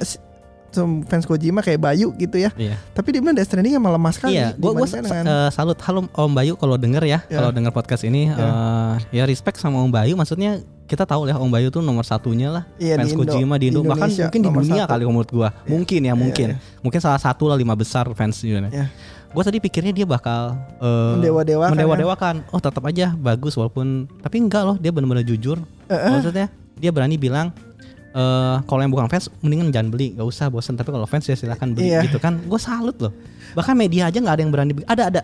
fans 1.03 1.25
Kojima 1.25 1.61
kayak 1.61 1.79
Bayu 1.79 2.11
gitu 2.15 2.37
ya. 2.37 2.51
Iya. 2.55 2.81
Tapi 2.91 3.09
dia 3.11 3.21
bilang 3.21 3.33
Death 3.33 3.47
Stranding 3.47 3.75
emang 3.75 3.93
lemah 3.93 4.11
sekali. 4.11 4.35
Iya, 4.35 4.55
gua 4.55 4.73
gua 4.73 4.85
dibandingkan 4.85 5.05
sa- 5.05 5.15
dengan- 5.15 5.27
eh, 5.29 5.51
salut 5.51 5.79
halo 5.79 6.01
Om 6.09 6.33
Bayu 6.33 6.55
kalau 6.55 6.75
denger 6.75 7.03
ya, 7.03 7.19
Ya. 7.23 7.39
kalau 7.39 7.51
denger 7.51 7.71
podcast 7.71 8.03
ini 8.03 8.29
eh, 8.29 8.93
ya 9.11 9.23
respect 9.25 9.57
sama 9.57 9.79
Om 9.79 9.91
Bayu 9.91 10.15
maksudnya 10.15 10.59
kita 10.85 11.03
tahu 11.03 11.25
ya 11.25 11.37
Om 11.37 11.49
Bayu 11.49 11.69
tuh 11.69 11.81
nomor 11.81 12.03
satunya 12.03 12.49
lah 12.49 12.65
Iya, 12.77 12.97
fans 12.97 13.07
di 13.07 13.15
Indo. 13.15 13.23
Kojima 13.27 13.55
di 13.57 13.67
Indo 13.69 13.81
Di 13.81 13.89
bahkan 13.89 14.09
mungkin 14.09 14.41
di 14.41 14.51
dunia 14.51 14.83
satu. 14.83 14.91
kali 14.91 15.03
menurut 15.07 15.31
gua 15.31 15.49
mungkin 15.65 16.01
ya 16.03 16.15
mungkin 16.15 16.49
iya. 16.53 16.57
mungkin 16.79 16.99
salah 16.99 17.17
satu 17.19 17.47
lah 17.47 17.57
lima 17.57 17.73
besar 17.73 18.09
fans 18.13 18.39
di. 18.39 18.53
Iya. 18.69 18.89
Gue 19.29 19.41
tadi 19.41 19.57
pikirnya 19.59 19.93
dia 19.95 20.05
bakal 20.05 20.61
eh, 20.77 21.13
Mendewa-dewakan 21.17 21.65
kan? 21.65 21.73
mendewa-dewakan. 21.73 22.35
Oh 22.49 22.61
tetap 22.61 22.85
aja 22.85 23.13
bagus 23.15 23.57
walaupun 23.57 24.05
tapi 24.21 24.37
enggak 24.39 24.61
loh 24.63 24.77
dia 24.77 24.89
benar-benar 24.89 25.25
jujur. 25.25 25.57
Maksudnya 25.89 26.53
dia 26.77 26.91
berani 26.91 27.17
bilang 27.17 27.49
eh 28.13 28.57
kalau 28.63 28.81
yang 28.81 28.91
bukan 28.91 29.09
fans 29.09 29.33
mendingan 29.39 29.69
jangan 29.71 29.89
beli. 29.89 30.13
Nggak 30.13 30.27
usah 30.27 30.47
bosan 30.47 30.75
tapi 30.75 30.89
kalau 30.89 31.05
fans 31.05 31.25
ya 31.25 31.33
silahkan 31.33 31.69
beli 31.69 31.91
Iya. 31.91 32.05
gitu 32.05 32.17
kan. 32.17 32.37
Gue 32.43 32.57
salut 32.57 32.97
loh. 32.99 33.13
Bahkan 33.53 33.75
media 33.75 34.07
aja 34.07 34.17
nggak 34.17 34.35
ada 34.35 34.43
yang 34.43 34.51
berani 34.51 34.73
be- 34.75 34.87
ada 34.87 35.09
ada. 35.09 35.21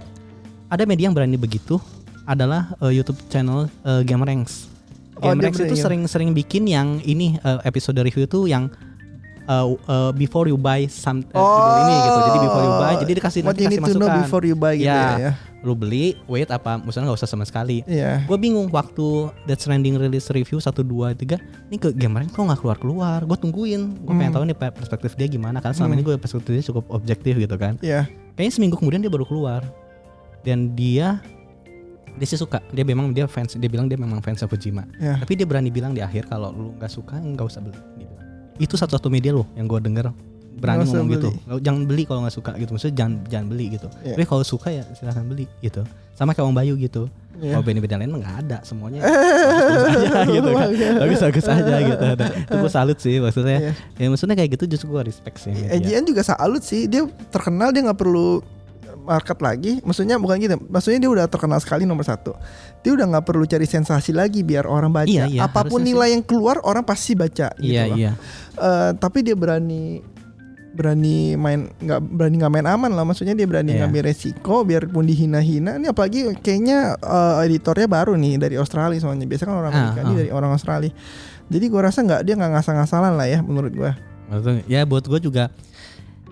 Ada 0.66 0.84
media 0.84 1.06
yang 1.06 1.14
berani 1.14 1.34
begitu 1.34 1.76
adalah 2.24 2.72
eh, 2.78 2.92
YouTube 2.94 3.16
channel 3.26 3.66
eh, 3.82 4.02
Gamerangs 4.02 4.68
Oh, 5.14 5.20
dia 5.24 5.32
Gamerangs 5.32 5.58
itu 5.58 5.66
berani. 5.66 5.80
sering-sering 5.80 6.30
bikin 6.32 6.64
yang 6.64 7.00
ini 7.02 7.36
eh, 7.36 7.58
episode 7.62 7.96
review 7.98 8.24
tuh 8.24 8.44
yang 8.44 8.68
eh, 9.42 9.64
eh, 9.64 10.10
before 10.12 10.44
you 10.44 10.54
buy 10.54 10.84
some 10.86 11.24
eh, 11.24 11.34
judul 11.34 11.74
ini 11.78 11.94
gitu. 11.98 12.18
Jadi 12.22 12.38
before 12.42 12.62
you 12.62 12.74
buy 12.74 12.92
jadi 12.96 13.12
dikasih 13.14 13.40
What 13.40 13.48
nanti 13.50 13.60
you 13.60 13.68
kasih 13.68 13.78
need 13.78 13.86
to 13.86 13.94
know 13.94 14.06
masukan. 14.06 14.22
before 14.22 14.44
you 14.44 14.54
buy 14.54 14.74
gitu 14.74 14.86
Ya. 14.86 15.04
ya. 15.18 15.32
Lu 15.68 15.74
beli 15.74 16.16
wait 16.24 16.48
apa 16.48 16.76
misalnya 16.76 17.08
nggak 17.08 17.20
usah 17.20 17.28
sama 17.28 17.44
sekali 17.44 17.84
Iya. 17.84 18.24
gue 18.24 18.36
bingung 18.36 18.66
waktu 18.68 19.06
Death 19.44 19.60
Stranding 19.60 19.94
release 19.94 20.28
review 20.28 20.56
1, 20.56 20.72
2, 20.72 21.12
3 21.12 21.36
Ini 21.68 21.76
ke 21.76 21.92
Gamerangs 21.92 22.30
kok 22.30 22.40
gak 22.42 22.58
keluar-keluar 22.58 23.20
Gue 23.22 23.36
tungguin 23.36 24.00
Gue 24.00 24.14
pengen 24.14 24.32
tahu 24.32 24.44
nih 24.44 24.54
pe- 24.54 24.72
perspektif 24.72 25.12
dia 25.12 25.26
gimana 25.26 25.58
Karena 25.58 25.74
selama 25.74 25.90
Hmm. 25.90 25.98
ini 25.98 26.06
gue 26.06 26.14
perspektif 26.16 26.50
dia 26.50 26.64
cukup 26.64 26.88
objektif 26.88 27.36
gitu 27.36 27.54
kan 27.54 27.76
Iya. 27.80 28.08
Kayaknya 28.32 28.52
seminggu 28.54 28.74
kemudian 28.74 28.98
dia 28.98 29.08
baru 29.08 29.22
keluar 29.22 29.60
Dan 30.40 30.72
dia 30.72 31.20
Dia 32.14 32.26
sih 32.26 32.34
suka 32.34 32.64
Dia 32.68 32.82
memang 32.82 33.10
dia 33.10 33.24
fans 33.24 33.52
Dia 33.52 33.66
bilang 33.66 33.86
dia 33.86 33.94
memang 33.94 34.18
fans 34.18 34.40
Kojima 34.40 34.88
Iya. 34.96 35.20
Tapi 35.20 35.32
dia 35.34 35.44
berani 35.44 35.68
bilang 35.68 35.92
di 35.92 36.00
akhir 36.00 36.26
Kalau 36.26 36.48
lu 36.48 36.72
gak 36.74 36.88
suka 36.88 37.14
gak 37.14 37.44
usah 37.44 37.60
beli 37.60 37.76
dia 37.94 38.06
bilang. 38.06 38.26
Itu 38.56 38.74
satu-satu 38.74 39.06
media 39.06 39.30
loh 39.30 39.44
Yang 39.52 39.66
gue 39.68 39.80
denger 39.84 40.06
Berani 40.58 40.76
Nggak 40.76 40.86
usah 40.86 40.98
ngomong 40.98 41.14
gitu. 41.14 41.28
beli. 41.30 41.46
Nggak- 41.46 41.62
Jangan 41.62 41.82
beli 41.86 42.02
kalau 42.02 42.20
gak 42.20 42.34
suka 42.34 42.50
gitu. 42.54 42.70
Maksudnya 42.74 42.96
jangan, 42.96 43.14
jangan 43.24 43.46
beli 43.46 43.64
gitu. 43.70 43.88
Iya. 44.02 44.14
Tapi 44.14 44.24
kalau 44.26 44.44
suka 44.44 44.68
ya 44.68 44.82
silahkan 44.92 45.24
beli 45.24 45.46
gitu. 45.58 45.82
Sama 46.12 46.34
kayak 46.34 46.44
Om 46.44 46.54
Bayu 46.54 46.74
gitu. 46.74 47.06
Iya. 47.38 47.54
kalau 47.54 47.64
band-band 47.64 48.02
lain 48.02 48.10
mah 48.10 48.18
nggak 48.18 48.36
ada 48.42 48.58
semuanya 48.66 48.98
bagus 49.06 49.82
aja 50.10 50.26
gitu 50.26 50.48
kan. 50.50 50.68
Bagus 50.98 51.20
bagus 51.22 51.46
aja 51.46 51.74
gitu. 51.78 52.06
Dan 52.18 52.28
itu 52.34 52.54
gue 52.58 52.70
salut 52.72 52.98
sih 52.98 53.16
maksudnya. 53.22 53.58
Iya. 53.60 53.72
ya 53.96 54.06
maksudnya 54.10 54.34
kayak 54.34 54.50
gitu 54.58 54.64
justru 54.68 54.90
gue 54.90 55.02
respect 55.06 55.38
sih. 55.38 55.54
EGN 55.54 56.02
juga 56.02 56.26
salut 56.26 56.60
sih. 56.60 56.90
Dia 56.90 57.06
terkenal 57.30 57.70
dia 57.70 57.86
nggak 57.86 57.94
perlu 57.94 58.42
market 59.00 59.38
lagi. 59.38 59.72
Maksudnya 59.80 60.18
bukan 60.18 60.36
gitu. 60.36 60.58
Maksudnya 60.60 60.98
dia 60.98 61.10
udah 61.10 61.24
terkenal 61.24 61.62
sekali 61.62 61.86
nomor 61.86 62.02
satu. 62.02 62.34
Dia 62.82 62.92
udah 62.92 63.06
nggak 63.08 63.24
perlu 63.24 63.46
cari 63.46 63.64
sensasi 63.64 64.10
lagi 64.10 64.42
biar 64.42 64.66
orang 64.66 64.90
baca. 64.90 65.06
Iya, 65.06 65.30
iya, 65.30 65.46
apa 65.46 65.62
pun 65.62 65.78
nilai 65.78 66.12
yang 66.12 66.26
keluar 66.26 66.58
orang 66.60 66.82
pasti 66.82 67.14
baca 67.14 67.54
gitu 67.54 67.70
iya 67.70 67.86
loh. 67.86 67.96
iya. 67.96 68.12
Eh, 68.54 68.90
tapi 68.98 69.22
dia 69.22 69.38
berani 69.38 70.02
berani 70.78 71.34
main 71.34 71.66
nggak 71.74 72.00
berani 72.06 72.34
nggak 72.38 72.52
main 72.54 72.66
aman 72.70 72.94
lah. 72.94 73.02
Maksudnya 73.02 73.34
dia 73.34 73.50
berani 73.50 73.74
Iya. 73.74 73.84
ngambil 73.84 74.06
resiko 74.06 74.62
biarpun 74.62 75.02
dihina-hina. 75.02 75.74
Ini 75.74 75.90
apalagi 75.90 76.38
kayaknya 76.38 76.94
eh, 76.94 77.46
editornya 77.50 77.90
baru 77.90 78.14
nih 78.14 78.38
dari 78.38 78.54
Australia 78.54 78.94
soalnya. 79.02 79.26
Biasanya 79.26 79.50
kan 79.50 79.56
orang 79.58 79.72
Ah, 79.74 79.78
Amerika 79.82 80.00
ini 80.00 80.14
ah. 80.14 80.18
dari 80.22 80.30
orang 80.30 80.50
Australia. 80.54 80.92
Jadi 81.50 81.64
gua 81.66 81.90
rasa 81.90 82.06
nggak 82.06 82.20
dia 82.22 82.34
nggak 82.38 82.52
ngasal-ngasalan 82.54 83.12
lah 83.18 83.26
ya 83.26 83.42
menurut 83.42 83.74
gua. 83.74 83.98
Maksudnya, 84.28 84.62
ya 84.68 84.84
buat 84.84 85.02
gue 85.02 85.20
juga 85.24 85.48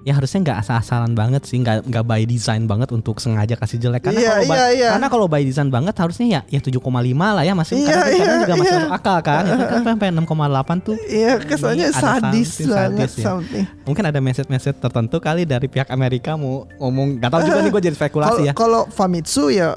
ya 0.07 0.15
harusnya 0.15 0.39
nggak 0.39 0.59
asal-asalan 0.63 1.13
banget 1.13 1.43
sih 1.45 1.59
nggak 1.59 1.83
nggak 1.83 2.05
by 2.07 2.23
design 2.23 2.71
banget 2.71 2.95
untuk 2.95 3.19
sengaja 3.19 3.59
kasih 3.59 3.83
jelek 3.83 4.07
karena 4.07 4.23
Iya, 4.23 4.31
kalau 4.31 4.47
by, 4.47 4.55
iya, 4.55 4.67
iya. 4.71 4.89
karena 4.95 5.09
kalau 5.11 5.27
by 5.27 5.43
design 5.43 5.67
banget 5.67 5.99
harusnya 5.99 6.27
ya 6.31 6.41
ya 6.47 6.61
7,5 6.63 6.79
lah 7.11 7.43
ya 7.43 7.53
masih 7.53 7.75
Iya, 7.75 7.91
karena, 7.91 8.05
karena 8.07 8.15
iya, 8.15 8.39
juga 8.39 8.55
masih 8.55 8.71
iya. 8.71 8.79
masuk 8.79 8.95
akal 8.95 9.19
kan 9.21 9.43
itu 9.45 9.65
kan 9.67 9.81
sampai 9.83 10.07
6,8 10.15 10.79
tuh 10.81 10.95
Iya 11.05 11.33
kesannya 11.43 11.87
ada 11.91 11.99
sadis 11.99 12.51
banget 12.63 13.09
sadis 13.11 13.13
ya. 13.19 13.25
something. 13.27 13.65
mungkin 13.83 14.05
ada 14.07 14.21
message-message 14.23 14.79
tertentu 14.79 15.17
kali 15.19 15.43
dari 15.43 15.67
pihak 15.67 15.91
Amerika 15.91 16.39
mau 16.39 16.71
ngomong 16.79 17.19
nggak 17.19 17.27
tahu 17.29 17.41
juga 17.43 17.59
nih 17.61 17.71
gue 17.75 17.83
jadi 17.83 17.97
spekulasi 17.99 18.31
Kalau 18.33 18.47
ya 18.47 18.53
kalau 18.55 18.83
Famitsu 18.87 19.51
ya 19.51 19.75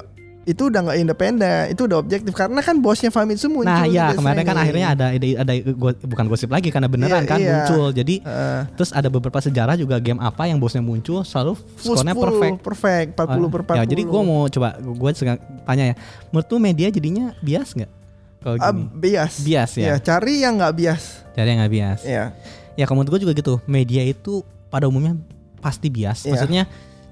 itu 0.49 0.65
udah 0.65 0.81
nggak 0.81 0.97
independen, 0.97 1.69
itu 1.69 1.85
udah 1.85 2.01
objektif 2.01 2.33
karena 2.33 2.57
kan 2.59 2.81
bosnya 2.81 3.07
Famitsu 3.07 3.45
muncul. 3.47 3.69
Nah 3.69 3.85
ya 3.85 4.09
kemarin 4.11 4.41
kan 4.41 4.57
akhirnya 4.57 4.87
ada 4.89 5.05
ada, 5.13 5.27
ada 5.45 5.53
go- 5.69 6.01
bukan 6.01 6.25
gosip 6.25 6.49
lagi 6.49 6.73
karena 6.73 6.89
beneran 6.89 7.21
Iya, 7.21 7.29
kan 7.29 7.37
iya. 7.37 7.53
muncul. 7.61 7.93
Jadi 7.93 8.15
Eh, 8.19 8.61
terus 8.73 8.89
ada 8.89 9.05
beberapa 9.07 9.37
sejarah 9.37 9.77
juga 9.77 10.01
game 10.01 10.17
apa 10.17 10.49
yang 10.49 10.57
bosnya 10.57 10.81
muncul 10.81 11.21
selalu 11.21 11.53
skornya 11.77 12.11
10, 12.11 12.17
perfect. 12.17 12.55
perfect, 12.59 13.07
40 13.13 13.47
per 13.47 13.61
40. 13.63 13.77
Ya, 13.77 13.83
jadi 13.85 14.01
gue 14.01 14.21
mau 14.25 14.49
coba 14.49 14.69
gue 14.75 15.09
tanya 15.63 15.83
ya. 15.85 15.95
Menurut 16.33 16.47
lu 16.49 16.57
media 16.57 16.87
jadinya 16.89 17.25
bias 17.39 17.69
nggak? 17.71 17.91
Kalau 18.39 18.55
gini. 18.57 18.81
bias. 18.95 19.33
bias 19.43 19.71
ya. 19.75 19.85
Ya, 19.85 19.95
cari 20.01 20.41
yang 20.41 20.57
nggak 20.57 20.73
bias. 20.73 21.03
Jadi 21.35 21.45
yang 21.45 21.59
nggak 21.61 21.73
bias. 21.75 21.99
Ya. 22.01 22.25
Ya 22.73 22.83
kalau 22.87 23.03
menurut 23.03 23.19
gue 23.19 23.21
juga 23.27 23.33
gitu. 23.35 23.53
Media 23.67 24.01
itu 24.01 24.41
pada 24.67 24.87
umumnya 24.87 25.13
pasti 25.59 25.91
bias. 25.91 26.23
Iya. 26.23 26.31
Maksudnya 26.33 26.63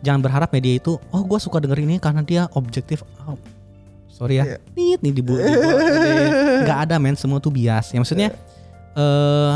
jangan 0.07 0.23
berharap 0.23 0.49
media 0.55 0.79
itu 0.79 0.95
oh 0.95 1.21
gue 1.27 1.39
suka 1.43 1.59
denger 1.59 1.83
ini 1.83 1.99
karena 1.99 2.23
dia 2.23 2.47
objektif. 2.55 3.03
Oh, 3.27 3.35
sorry 4.07 4.39
Iya. 4.39 4.55
ya. 4.55 4.57
Nit 4.79 4.99
nih 5.03 5.11
dibu 5.11 5.35
nggak 6.63 6.79
ada 6.87 6.95
men 6.95 7.19
semua 7.19 7.43
tuh 7.43 7.51
bias. 7.51 7.91
Ya 7.91 7.99
maksudnya 7.99 8.31
eh 8.95 9.55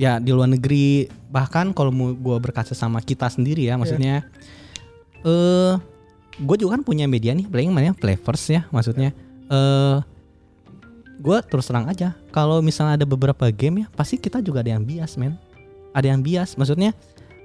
ya 0.00 0.16
di 0.16 0.32
luar 0.32 0.48
negeri 0.48 1.12
bahkan 1.28 1.76
kalau 1.76 1.92
mau 1.92 2.16
gue 2.16 2.36
berkaca 2.40 2.72
sama 2.72 3.04
kita 3.04 3.28
sendiri 3.28 3.68
ya 3.68 3.76
maksudnya 3.76 4.24
eh 5.22 5.74
gue 6.40 6.56
juga 6.56 6.80
kan 6.80 6.82
punya 6.82 7.04
media 7.04 7.36
nih 7.36 7.44
paling 7.44 7.68
namanya 7.68 7.92
Flavors 7.92 8.48
ya 8.48 8.64
maksudnya 8.72 9.12
eh 9.52 9.96
gue 11.20 11.36
terus 11.52 11.68
terang 11.68 11.84
aja 11.84 12.16
kalau 12.32 12.64
misalnya 12.64 12.96
ada 12.96 13.04
beberapa 13.04 13.52
game 13.52 13.84
ya 13.84 13.86
pasti 13.92 14.16
kita 14.16 14.40
juga 14.40 14.64
ada 14.64 14.72
yang 14.72 14.88
bias 14.88 15.20
men 15.20 15.36
ada 15.92 16.08
yang 16.08 16.24
bias 16.24 16.56
maksudnya 16.56 16.96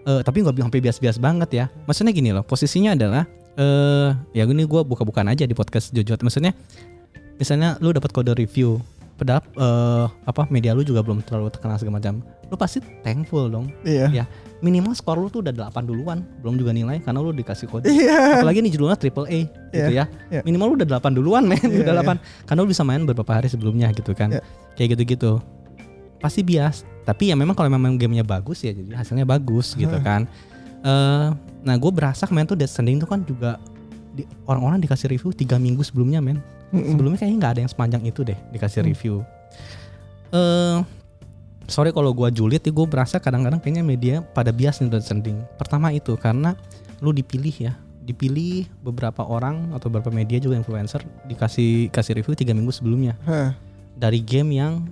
eh 0.05 0.21
tapi 0.21 0.45
nggak 0.45 0.55
bilang 0.55 0.69
sampai 0.69 0.81
bias-bias 0.81 1.17
banget 1.17 1.49
ya 1.51 1.65
maksudnya 1.85 2.13
gini 2.13 2.29
loh 2.29 2.45
posisinya 2.45 2.93
adalah 2.93 3.25
eh 3.55 4.09
ya 4.33 4.45
ini 4.45 4.63
gue 4.63 4.81
buka-bukaan 4.83 5.27
aja 5.27 5.43
di 5.43 5.55
podcast 5.57 5.89
Jojot 5.91 6.21
maksudnya 6.21 6.53
misalnya 7.35 7.75
lu 7.83 7.91
dapat 7.91 8.11
kode 8.11 8.31
review 8.33 8.79
padahal 9.15 9.41
eh, 9.55 10.05
apa 10.27 10.43
media 10.51 10.75
lu 10.75 10.83
juga 10.83 10.99
belum 10.99 11.23
terlalu 11.23 11.47
terkenal 11.47 11.79
segala 11.79 12.03
macam 12.03 12.19
lu 12.51 12.55
pasti 12.59 12.83
thankful 13.01 13.47
dong 13.47 13.71
Iya. 13.87 14.11
Ya. 14.11 14.25
minimal 14.59 14.91
skor 14.93 15.17
lu 15.17 15.31
tuh 15.31 15.39
udah 15.39 15.55
8 15.71 15.87
duluan 15.87 16.21
belum 16.43 16.59
juga 16.59 16.71
nilai 16.75 16.99
karena 16.99 17.23
lu 17.23 17.31
dikasih 17.31 17.65
kode 17.65 17.87
Iya. 17.89 18.43
apalagi 18.43 18.59
nih 18.61 18.71
judulnya 18.75 18.99
triple 18.99 19.25
A 19.25 19.39
gitu 19.71 19.91
ya 19.95 20.05
iya. 20.29 20.41
minimal 20.43 20.75
lu 20.75 20.83
udah 20.83 20.99
8 20.99 21.15
duluan 21.15 21.43
men 21.47 21.57
Iya, 21.59 21.81
udah 21.87 21.95
iya. 21.95 22.03
8 22.21 22.45
karena 22.45 22.59
lu 22.61 22.69
bisa 22.69 22.83
main 22.83 23.01
beberapa 23.03 23.31
hari 23.33 23.47
sebelumnya 23.47 23.87
gitu 23.95 24.11
kan 24.11 24.35
Iya. 24.35 24.41
kayak 24.75 24.99
gitu-gitu 24.99 25.39
pasti 26.19 26.43
bias 26.43 26.83
tapi 27.05 27.29
ya 27.29 27.35
memang 27.37 27.53
kalau 27.53 27.69
memang 27.69 27.95
gamenya 27.95 28.25
bagus 28.25 28.59
ya 28.59 28.73
jadi 28.73 28.97
hasilnya 28.97 29.23
bagus 29.23 29.71
gitu 29.73 29.93
kan. 30.01 30.25
Eh 30.81 31.27
nah 31.61 31.75
gue 31.75 31.89
berasa 31.89 32.25
kemarin 32.25 32.45
tuh 32.45 32.57
Death 32.57 32.73
Stranding 32.73 32.97
tuh 32.97 33.07
kan 33.07 33.21
juga 33.21 33.61
di- 34.11 34.25
orang-orang 34.43 34.77
dikasih 34.79 35.07
review 35.07 35.29
tiga 35.31 35.55
minggu 35.55 35.81
sebelumnya 35.81 36.19
men. 36.19 36.41
Mm-mm. 36.73 36.97
sebelumnya 36.97 37.17
kayaknya 37.17 37.37
nggak 37.39 37.53
ada 37.53 37.61
yang 37.61 37.71
sepanjang 37.71 38.01
itu 38.03 38.21
deh 38.21 38.37
dikasih 38.49 38.81
Hmm. 38.81 38.89
review. 38.89 39.15
Eh 40.29 40.77
sorry 41.65 41.89
kalau 41.89 42.09
gua 42.11 42.29
julid 42.29 42.59
ya 42.59 42.69
gue 42.69 42.85
berasa 42.85 43.17
kadang-kadang 43.17 43.57
kayaknya 43.57 43.81
media 43.81 44.15
pada 44.21 44.49
bias 44.49 44.81
nih 44.81 44.89
Death 44.89 45.05
Stranding. 45.05 45.37
Pertama 45.55 45.89
itu 45.89 46.17
karena 46.17 46.57
lu 46.99 47.09
dipilih 47.09 47.53
ya. 47.53 47.73
Dipilih 48.01 48.69
beberapa 48.81 49.25
orang 49.25 49.73
atau 49.73 49.89
beberapa 49.89 50.09
media 50.09 50.37
juga 50.37 50.53
influencer 50.55 51.01
dikasih 51.25 51.89
kasih 51.89 52.17
review 52.17 52.33
tiga 52.33 52.53
minggu 52.53 52.69
sebelumnya. 52.69 53.13
Hah. 53.23 53.53
dari 53.95 54.19
game 54.19 54.51
yang 54.51 54.83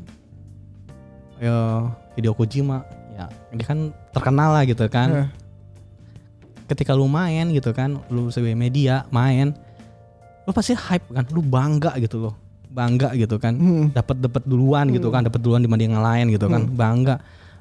ya 1.37 1.91
video 2.13 2.31
Kojima 2.31 2.85
ya 3.13 3.25
ini 3.49 3.61
kan 3.61 3.77
terkenal 4.09 4.49
lah 4.51 4.63
gitu 4.63 4.85
kan 4.87 5.09
Hah. 5.09 5.27
ketika 6.65 6.93
lu 6.93 7.05
main 7.05 7.51
gitu 7.51 7.69
kan 7.71 7.99
lu 8.07 8.29
sebagai 8.29 8.55
media 8.55 9.05
main 9.09 9.51
lu 10.43 10.51
pasti 10.51 10.73
hype 10.73 11.05
kan 11.09 11.25
lu 11.29 11.39
bangga 11.39 11.93
gitu 11.97 12.19
loh 12.19 12.35
bangga 12.67 13.13
gitu 13.13 13.37
kan 13.37 13.53
Hmm. 13.53 13.85
dapat 13.91 14.17
dapat 14.17 14.41
duluan 14.43 14.89
gitu 14.89 15.07
kan 15.07 15.21
dapat 15.21 15.37
duluan 15.37 15.61
dibanding 15.61 15.93
yang 15.93 16.01
lain 16.01 16.25
gitu 16.29 16.47
kan 16.47 16.65
Hmm. 16.65 16.73
bangga 16.73 17.15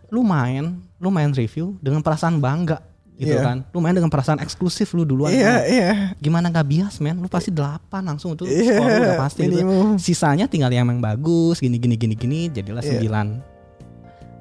lu 0.09 0.23
main 0.23 0.81
lu 0.97 1.09
main 1.09 1.29
review 1.31 1.77
dengan 1.79 2.01
perasaan 2.01 2.41
bangga 2.41 2.81
gitu 3.15 3.37
Iya. 3.37 3.45
kan 3.45 3.57
lu 3.69 3.79
main 3.79 3.93
dengan 3.93 4.09
perasaan 4.09 4.41
eksklusif 4.41 4.89
lu 4.93 5.05
duluan 5.05 5.31
Iya, 5.31 5.45
kan. 5.45 5.61
iya. 5.69 5.91
gimana 6.17 6.49
gak 6.49 6.65
bias 6.65 6.97
men 6.97 7.17
lu 7.17 7.29
pasti 7.29 7.53
delapan 7.53 8.03
langsung 8.03 8.33
tuh 8.33 8.49
Iya, 8.49 8.73
skor 8.73 8.89
lu 8.89 9.01
udah 9.05 9.19
pasti 9.21 9.41
gitu 9.45 9.61
sisanya 10.01 10.49
tinggal 10.49 10.73
yang 10.73 10.87
yang 10.87 10.99
bagus 10.99 11.61
gini 11.61 11.77
gini 11.77 11.95
gini 11.95 12.15
gini 12.15 12.41
jadilah 12.49 12.81
Iya. 12.81 12.97
sembilan 12.97 13.27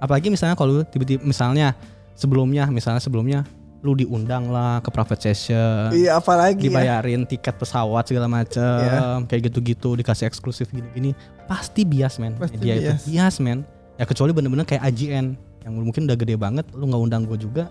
apalagi 0.02 0.28
misalnya 0.28 0.54
kalau 0.54 0.82
tiba-tiba 0.84 1.22
misalnya 1.22 1.78
sebelumnya 2.14 2.66
misalnya 2.68 2.98
sebelumnya 2.98 3.46
lu 3.80 3.94
diundang 3.94 4.46
lah 4.48 4.78
ke 4.78 4.90
private 4.90 5.22
session 5.24 5.90
Iya, 5.92 6.18
apalagi 6.18 6.58
ya. 6.60 6.66
dibayarin 6.68 7.24
tiket 7.24 7.56
pesawat 7.56 8.04
segala 8.04 8.26
macam 8.26 8.62
Iya. 8.78 9.26
kayak 9.26 9.42
gitu-gitu 9.48 9.94
dikasih 9.96 10.26
eksklusif 10.26 10.70
gini-gini 10.70 11.14
pasti 11.46 11.82
bias 11.84 12.18
men 12.18 12.34
Pasti 12.36 12.58
dia 12.58 12.76
itu 12.76 12.92
bias. 12.92 13.02
bias 13.04 13.36
men 13.40 13.66
ya 13.96 14.04
kecuali 14.04 14.32
bener-bener 14.32 14.66
kayak 14.66 14.82
AJN 14.84 15.34
yang 15.62 15.74
mungkin 15.76 16.06
udah 16.06 16.14
gede 16.16 16.36
banget 16.36 16.66
lu 16.72 16.86
nggak 16.86 17.02
undang 17.04 17.24
gue 17.24 17.38
juga 17.38 17.70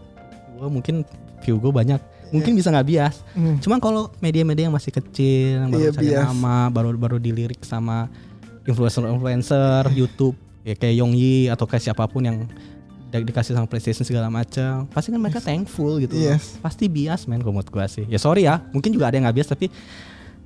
gue 0.52 0.66
mungkin 0.68 1.06
view 1.40 1.56
gue 1.56 1.70
banyak 1.70 1.98
mungkin 2.30 2.52
bisa 2.52 2.68
nggak 2.68 2.86
bias 2.86 3.14
Hmm. 3.30 3.58
Cuman 3.58 3.78
kalau 3.78 4.10
media-media 4.18 4.66
yang 4.66 4.74
masih 4.74 4.90
kecil, 4.92 5.58
yang 5.60 5.70
baru 5.70 5.78
Iya, 5.80 5.90
cari 5.92 6.06
bias. 6.08 6.22
nama, 6.24 6.56
baru-baru 6.68 7.16
dilirik 7.18 7.58
sama 7.60 8.10
influencer-influencer, 8.80 9.90
YouTube, 9.92 10.36
ya 10.70 10.74
kayak 10.74 10.94
Yongyi 10.96 11.50
atau 11.50 11.66
kayak 11.66 11.82
siapa 11.82 12.06
pun 12.06 12.22
yang 12.22 12.36
di- 13.10 13.26
dikasih 13.26 13.52
sama 13.52 13.66
PlayStation 13.66 14.06
segala 14.06 14.30
macam, 14.30 14.86
pasti 14.86 15.10
kan 15.10 15.18
mereka 15.18 15.42
thankful 15.42 15.98
gitu. 15.98 16.14
loh. 16.14 16.30
Yes. 16.30 16.56
Pasti 16.58 16.86
bias 16.86 17.26
men 17.26 17.42
menurut 17.42 17.66
gua 17.66 17.90
sih. 17.90 18.06
Ya 18.06 18.16
sorry 18.16 18.46
ya, 18.46 18.62
mungkin 18.70 18.94
juga 18.94 19.10
ada 19.10 19.18
yang 19.18 19.26
nggak 19.26 19.36
bias 19.36 19.48
tapi 19.48 19.66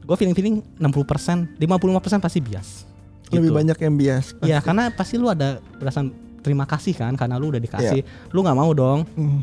gue 0.04 0.16
feeling-feeling 0.16 0.60
60%, 0.76 1.56
55% 1.56 2.20
pasti 2.20 2.40
bias. 2.40 2.84
Lebih 3.28 3.48
Gitu. 3.48 3.56
banyak 3.56 3.78
yang 3.78 3.94
bias. 3.94 4.26
Iya, 4.40 4.60
karena 4.60 4.88
pasti 4.88 5.16
lu 5.16 5.28
ada 5.28 5.60
perasaan 5.74 6.12
terima 6.40 6.64
kasih 6.64 6.92
kan 6.92 7.16
karena 7.16 7.36
lu 7.36 7.48
udah 7.48 7.56
dikasih. 7.58 8.04
Lu 8.28 8.40
nggak 8.40 8.52
mau 8.52 8.68
dong. 8.72 9.08
Hmm. 9.16 9.40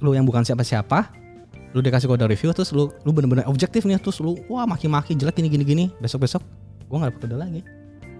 Lu 0.00 0.12
yang 0.12 0.24
bukan 0.24 0.40
siapa-siapa. 0.42 1.12
Lu 1.72 1.84
dikasih 1.84 2.08
kode 2.08 2.24
review 2.24 2.52
terus 2.52 2.72
lu 2.72 2.88
lu 3.04 3.10
bener-bener 3.12 3.44
objektif 3.44 3.84
nih 3.84 4.00
terus 4.00 4.16
lu 4.18 4.40
wah 4.48 4.64
maki-maki 4.64 5.12
jelek 5.12 5.36
gini 5.36 5.48
gini 5.50 5.64
gini. 5.66 5.84
Besok-besok 5.98 6.40
gua 6.88 7.04
nggak 7.04 7.10
dapet 7.12 7.22
kode 7.28 7.36
lagi. 7.36 7.60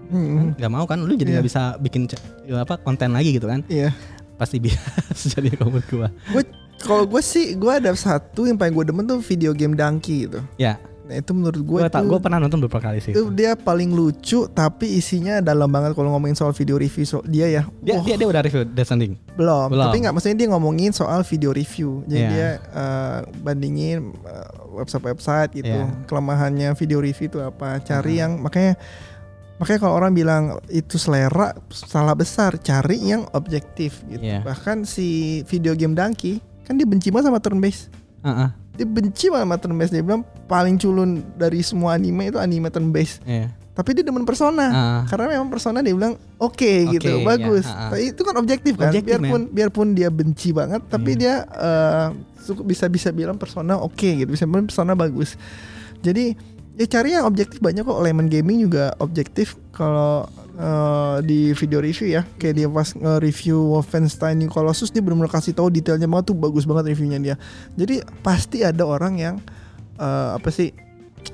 Hmm. 0.09 0.53
Nggak 0.55 0.71
mau 0.71 0.85
kan 0.85 0.99
lu 0.99 1.13
jadi 1.13 1.29
Iya. 1.29 1.35
nggak 1.37 1.47
bisa 1.47 1.63
bikin 1.79 2.09
ya 2.43 2.61
apa 2.61 2.77
konten 2.77 3.13
lagi 3.13 3.31
gitu 3.31 3.45
kan. 3.45 3.61
Iya. 3.67 3.93
Pasti 4.35 4.57
bias 4.57 4.79
jadi 5.33 5.53
menurut 5.55 5.87
gua. 5.87 6.09
Gue 6.29 6.43
kalau 6.79 7.05
gue 7.05 7.19
sih 7.19 7.55
gue 7.55 7.73
ada 7.73 7.91
satu 7.93 8.45
yang 8.45 8.55
paling 8.55 8.71
gue 8.73 8.85
demen 8.87 9.05
tuh 9.05 9.19
video 9.19 9.51
game 9.51 9.75
Donkey 9.75 10.25
gitu. 10.25 10.39
Ya, 10.55 10.79
Nah 11.03 11.17
itu 11.17 11.33
menurut 11.33 11.57
gue 11.59 11.81
tuh 11.89 12.05
gua 12.05 12.21
pernah 12.21 12.37
nonton 12.37 12.61
beberapa 12.61 12.85
kali 12.85 13.01
sih. 13.01 13.11
itu 13.11 13.33
dia 13.33 13.57
paling 13.57 13.91
lucu 13.91 14.45
tapi 14.47 14.93
isinya 14.95 15.41
dalam 15.41 15.65
banget 15.67 15.97
kalau 15.97 16.13
ngomongin 16.13 16.37
soal 16.37 16.53
video 16.53 16.77
review 16.77 17.01
so, 17.03 17.25
dia 17.25 17.49
ya 17.49 17.63
Dia, 17.81 17.97
wah, 17.97 18.05
dia 18.05 18.15
dia 18.15 18.29
udah 18.29 18.43
review 18.45 18.69
Death 18.69 18.87
Stranding. 18.87 19.17
belum. 19.33 19.73
belum. 19.73 19.85
tapi 19.89 19.97
nggak 19.99 20.13
maksudnya 20.13 20.37
dia 20.37 20.49
ngomongin 20.53 20.93
soal 20.93 21.25
video 21.25 21.51
review 21.51 22.05
jadi 22.05 22.13
Iya. 22.15 22.29
dia 22.29 22.49
eh, 22.61 23.19
bandingin 23.41 23.99
eh, 24.21 24.49
website-website 24.71 25.57
gitu 25.57 25.73
Iya. 25.81 25.89
kelemahannya 26.05 26.77
video 26.77 27.01
review 27.01 27.27
itu 27.27 27.41
apa 27.41 27.81
cari 27.81 28.13
Mhm. 28.13 28.21
yang 28.21 28.33
makanya 28.39 28.73
makanya 29.59 29.81
kalau 29.81 29.95
orang 29.95 30.13
bilang 30.13 30.43
itu 30.69 30.97
selera 30.97 31.51
salah 31.69 32.15
besar. 32.15 32.57
Cari 32.57 32.99
yang 33.05 33.27
objektif 33.33 34.03
gitu. 34.05 34.23
Iya. 34.23 34.41
bahkan 34.41 34.83
si 34.83 35.07
video 35.45 35.75
game 35.75 35.93
Donkey 35.93 36.39
kan 36.63 36.75
dia 36.75 36.85
benci 36.85 37.09
banget 37.09 37.29
sama 37.29 37.39
turn 37.39 37.59
based 37.59 37.89
Heeh. 38.21 38.49
dia 38.75 38.85
benci 38.85 39.27
banget 39.27 39.45
sama 39.45 39.57
turn 39.57 39.75
based 39.75 39.91
dia 39.91 40.01
bilang 40.01 40.21
paling 40.45 40.77
culun 40.77 41.11
dari 41.35 41.61
semua 41.61 41.95
anime 41.95 42.29
itu 42.29 42.37
anime 42.37 42.69
turn 42.69 42.89
based 42.89 43.19
Iya. 43.23 43.51
tapi 43.73 43.93
dia 43.93 44.03
demen 44.03 44.23
persona. 44.23 44.67
Ah. 44.69 45.03
karena 45.07 45.33
memang 45.33 45.49
persona 45.49 45.81
dia 45.81 45.91
bilang 45.91 46.15
oke 46.37 46.53
Oke, 46.53 46.95
gitu. 46.95 47.09
ya, 47.09 47.25
bagus. 47.25 47.65
Ha-ha. 47.65 47.91
tapi 47.91 48.11
itu 48.11 48.21
kan 48.21 48.35
objektif 48.37 48.75
kan. 48.75 48.91
Objektif, 48.91 49.17
biarpun 49.17 49.41
biarpun 49.49 49.87
dia 49.93 50.09
benci 50.09 50.51
banget 50.51 50.83
tapi 50.85 51.15
Iya. 51.15 51.19
dia 51.19 51.35
eh, 51.49 52.09
suka 52.39 52.63
bisa 52.63 52.85
bisa 52.87 53.09
bilang 53.11 53.35
persona 53.35 53.75
oke 53.77 53.95
gitu. 54.17 54.29
Bisa 54.29 54.45
bilang 54.45 54.65
persona 54.65 54.93
bagus. 54.93 55.35
Jadi 55.99 56.33
ya 56.79 56.87
cari 56.87 57.19
yang 57.19 57.27
objektif 57.27 57.59
banyak 57.59 57.83
kok. 57.83 57.99
Lemon 57.99 58.31
Gaming 58.31 58.63
juga 58.63 58.95
objektif 59.03 59.59
kalau 59.75 60.31
eh, 60.55 61.17
di 61.27 61.51
video 61.53 61.83
review 61.83 62.07
ya. 62.15 62.23
Kayak 62.39 62.55
dia 62.55 62.69
pas 62.71 62.89
nge-review 62.95 63.59
Wolfenstein 63.75 64.39
New 64.39 64.49
Colossus 64.49 64.95
dia 64.95 65.03
benar-benar 65.03 65.35
kasih 65.35 65.59
tahu 65.59 65.75
detailnya 65.75 66.07
banget. 66.07 66.31
Tuh 66.31 66.39
bagus 66.39 66.65
banget 66.65 66.95
reviewnya 66.95 67.19
dia. 67.19 67.37
Jadi 67.75 68.07
pasti 68.23 68.63
ada 68.63 68.87
orang 68.87 69.19
yang 69.19 69.35
eh, 69.99 70.31
apa 70.39 70.49
sih 70.55 70.71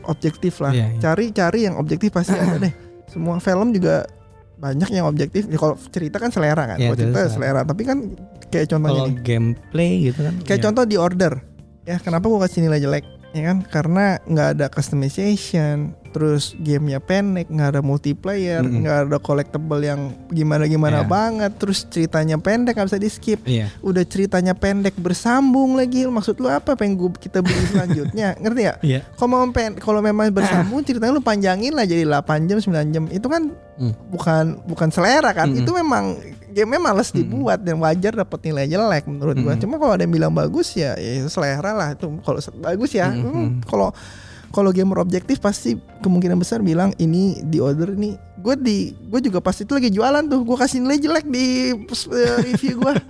objektif 0.09 0.65
lah. 0.65 0.73
Iya, 0.73 0.97
iya. 0.97 0.99
cari-cari 0.99 1.61
yang 1.69 1.77
objektif 1.77 2.09
pasti 2.17 2.33
ada 2.33 2.57
deh. 2.57 2.73
Semua 3.13 3.37
film 3.37 3.77
juga 3.77 4.09
banyak 4.57 4.89
yang 4.97 5.05
objektif. 5.05 5.45
Ya 5.53 5.61
kalau 5.61 5.77
cerita 5.93 6.17
kan 6.17 6.33
selera 6.33 6.65
kan. 6.65 6.81
Kalau 6.81 6.97
cerita 6.97 7.21
cerita 7.29 7.37
selera. 7.37 7.61
tapi 7.69 7.85
kan 7.85 8.17
kayak 8.49 8.73
contohnya 8.73 8.97
Kalau 8.97 9.13
nih. 9.13 9.21
gameplay 9.21 9.91
gitu 10.09 10.21
kan. 10.25 10.35
kayak 10.41 10.61
ya. 10.61 10.65
contoh 10.65 10.85
di 10.89 10.97
order. 10.97 11.37
Ya 11.85 12.01
kenapa 12.01 12.33
gua 12.33 12.49
kasih 12.49 12.65
nilai 12.65 12.81
jelek 12.81 13.05
ya 13.35 13.43
kan 13.45 13.59
karena 13.65 14.05
nggak 14.23 14.49
ada 14.55 14.67
customization 14.69 15.91
terus 16.09 16.55
gamenya 16.57 17.03
pendek 17.03 17.51
nggak 17.51 17.69
ada 17.69 17.83
multiplayer 17.83 18.63
nggak 18.63 18.97
ada 19.05 19.19
collectible 19.19 19.83
yang 19.83 20.01
gimana 20.29 20.65
gimana 20.65 21.03
Iya. 21.03 21.11
banget 21.11 21.53
terus 21.57 21.83
ceritanya 21.85 22.39
pendek 22.39 22.73
nggak 22.73 22.87
bisa 22.87 22.97
di 22.97 23.11
skip 23.11 23.43
Iya. 23.43 23.75
udah 23.81 24.05
ceritanya 24.05 24.55
pendek 24.55 24.95
bersambung 24.95 25.75
lagi 25.75 26.07
maksud 26.07 26.39
lu 26.39 26.47
apa 26.47 26.73
pengen 26.73 26.95
gua 26.95 27.11
kita 27.13 27.43
beli 27.43 27.59
selanjutnya 27.75 28.39
ngerti 28.39 28.63
ya 28.63 28.75
Iya. 28.81 29.01
kalau 29.13 29.29
mau 29.29 29.51
pen- 29.51 29.75
kalau 29.77 29.99
memang 29.99 30.31
bersambung 30.31 30.81
ceritanya 30.87 31.11
lu 31.11 31.21
panjangin 31.21 31.75
lah 31.75 31.83
jadi 31.83 32.07
8 32.07 32.23
jam 32.47 32.59
9 32.61 32.71
jam 32.89 33.05
itu 33.11 33.27
kan 33.27 33.51
Hmm. 33.75 33.91
bukan 34.07 34.63
bukan 34.71 34.87
selera 34.87 35.35
kan 35.35 35.51
Mm-mm. 35.51 35.67
itu 35.67 35.75
memang 35.75 36.15
game 36.55 36.79
males 36.79 37.11
Mm-mm. 37.11 37.19
dibuat 37.21 37.59
dan 37.59 37.77
wajar 37.77 38.15
dapat 38.15 38.39
nilai 38.41 38.67
jelek 38.67 39.05
menurut 39.05 39.35
gua 39.37 39.53
Mm-mm. 39.53 39.61
cuma 39.61 39.75
kalau 39.77 39.93
ada 39.93 40.03
yang 40.03 40.15
bilang 40.15 40.31
bagus 40.31 40.71
ya, 40.73 40.95
ya 40.95 41.27
selera 41.27 41.75
lah 41.75 41.89
itu 41.93 42.07
kalau 42.23 42.39
bagus 42.59 42.91
ya 42.91 43.11
Mm-mm. 43.11 43.27
Hmm, 43.27 43.51
kalau 43.63 43.91
kalau 44.49 44.71
gamer 44.71 45.03
objektif 45.03 45.43
pasti 45.43 45.75
kemungkinan 45.99 46.39
besar 46.39 46.63
bilang 46.63 46.95
ini 46.97 47.43
di 47.43 47.59
order 47.59 47.91
nih 47.91 48.15
gue 48.39 48.55
di 48.55 48.79
gue 48.95 49.21
juga 49.21 49.43
pasti 49.43 49.67
itu 49.67 49.75
lagi 49.75 49.91
jualan 49.91 50.23
tuh 50.25 50.41
gue 50.41 50.55
kasih 50.55 50.79
nilai 50.79 50.95
jelek 50.97 51.27
di 51.27 51.75
eh, 51.75 52.37
review 52.41 52.79
gue 52.79 52.93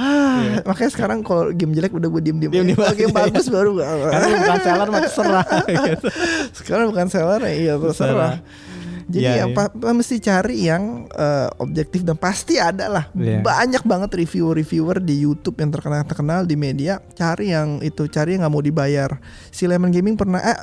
Ah, 0.00 0.64
makanya 0.64 0.90
sekarang 0.90 1.20
kalau 1.20 1.52
game 1.52 1.76
jelek 1.76 1.92
udah 1.92 2.08
gue 2.08 2.22
diem 2.22 2.40
diem. 2.40 2.48
Diem-diem 2.48 2.78
Kalau 2.78 2.96
game 2.96 3.10
aja, 3.10 3.20
ya. 3.20 3.26
bagus 3.28 3.46
baru 3.52 3.68
gua- 3.76 3.84
Karena 4.08 4.26
bukan 4.32 4.58
seller 4.64 4.88
mah 4.88 5.00
terserah 5.04 5.46
gitu. 5.84 6.08
sekarang 6.56 6.86
bukan 6.88 7.06
seller 7.10 7.40
ya 7.42 7.52
iya 7.52 7.74
terserah 7.76 8.34
jadi 9.10 9.20
Iya, 9.22 9.34
yang 9.36 9.50
iya. 9.50 9.58
pa- 9.58 9.72
pa- 9.72 9.90
mesti 9.90 10.16
cari 10.16 10.56
yang 10.62 10.82
eh, 11.10 11.48
objektif 11.56 12.00
dan 12.00 12.14
pasti 12.14 12.56
ada 12.56 12.86
lah 12.86 13.04
Iya. 13.12 13.42
banyak 13.42 13.82
banget 13.82 14.10
reviewer-reviewer 14.16 14.98
di 14.98 15.20
YouTube 15.20 15.56
yang 15.56 15.68
terkenal 15.68 16.02
terkenal 16.02 16.40
di 16.42 16.54
media 16.54 17.02
cari 17.12 17.50
yang 17.50 17.78
itu 17.80 18.06
cari 18.06 18.34
yang 18.34 18.42
nggak 18.42 18.52
mau 18.52 18.62
dibayar 18.62 19.10
si 19.48 19.66
Lemon 19.66 19.90
Gaming 19.90 20.14
pernah 20.14 20.38
eh 20.38 20.58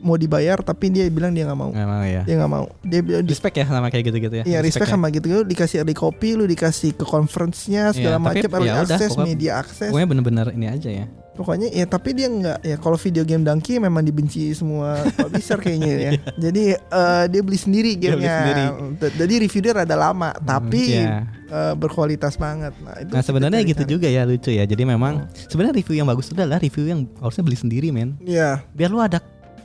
mau 0.00 0.16
dibayar 0.16 0.56
tapi 0.58 0.88
dia 0.88 1.04
bilang 1.06 1.30
dia 1.30 1.44
nggak 1.44 1.58
mau 1.58 1.70
Memang 1.70 2.02
ya. 2.02 2.22
dia 2.22 2.34
nggak 2.34 2.50
mau 2.50 2.66
dia 2.80 3.00
bilang 3.00 3.22
Respect 3.22 3.54
ya 3.54 3.64
sama 3.64 3.88
kayak 3.88 4.04
gitu-gitu 4.06 4.34
ya. 4.34 4.44
Iya 4.44 4.58
respect 4.60 4.86
ya. 4.86 4.94
sama 4.94 5.06
gitu 5.08 5.26
lu 5.30 5.44
dikasih 5.44 5.76
early 5.78 5.92
copy 5.92 6.32
lu 6.32 6.44
dikasih 6.44 6.92
ke 6.92 7.04
conference-nya 7.04 7.92
segala 7.92 8.16
Iya, 8.16 8.18
tapi 8.18 8.38
macam 8.40 8.50
early 8.56 8.66
ya 8.66 8.74
access 8.80 9.12
media 9.16 9.52
access 9.56 9.90
Pokoknya 9.90 10.08
bener-bener 10.08 10.46
ini 10.50 10.66
aja 10.66 10.88
ya. 10.88 11.06
Pokoknya 11.40 11.72
ya 11.72 11.88
tapi 11.88 12.12
dia 12.12 12.28
nggak 12.28 12.58
ya 12.60 12.76
kalau 12.76 13.00
video 13.00 13.24
game 13.24 13.40
Donkey 13.40 13.80
memang 13.80 14.04
dibenci 14.04 14.52
semua 14.52 15.08
publisher 15.16 15.56
kayaknya 15.64 15.92
ya. 15.96 16.10
Jadi 16.36 16.76
eh, 16.76 17.24
dia 17.32 17.40
beli 17.40 17.56
sendiri 17.56 17.96
gamenya. 17.96 18.76
Jadi 19.00 19.34
review 19.40 19.60
dia 19.64 19.72
rada 19.72 19.96
lama 19.96 20.36
tapi 20.36 21.00
iya. 21.00 21.24
eh, 21.48 21.72
berkualitas 21.72 22.36
banget. 22.36 22.76
Nah, 22.84 22.92
itu 23.00 23.08
Nah 23.16 23.22
sebenarnya 23.24 23.64
gitu 23.64 23.96
juga 23.96 24.04
ya 24.04 24.28
lucu 24.28 24.52
ya. 24.52 24.68
Jadi 24.68 24.84
memang 24.84 25.24
Hmm. 25.24 25.32
sebenarnya 25.32 25.80
review 25.80 25.96
yang 25.96 26.08
bagus 26.12 26.28
itu 26.28 26.36
adalah 26.36 26.60
review 26.60 26.84
yang 26.84 27.08
harusnya 27.24 27.40
beli 27.40 27.56
sendiri 27.56 27.88
men. 27.88 28.20
Iya. 28.20 28.60
Biar 28.76 28.92
lu 28.92 29.00
ada 29.00 29.24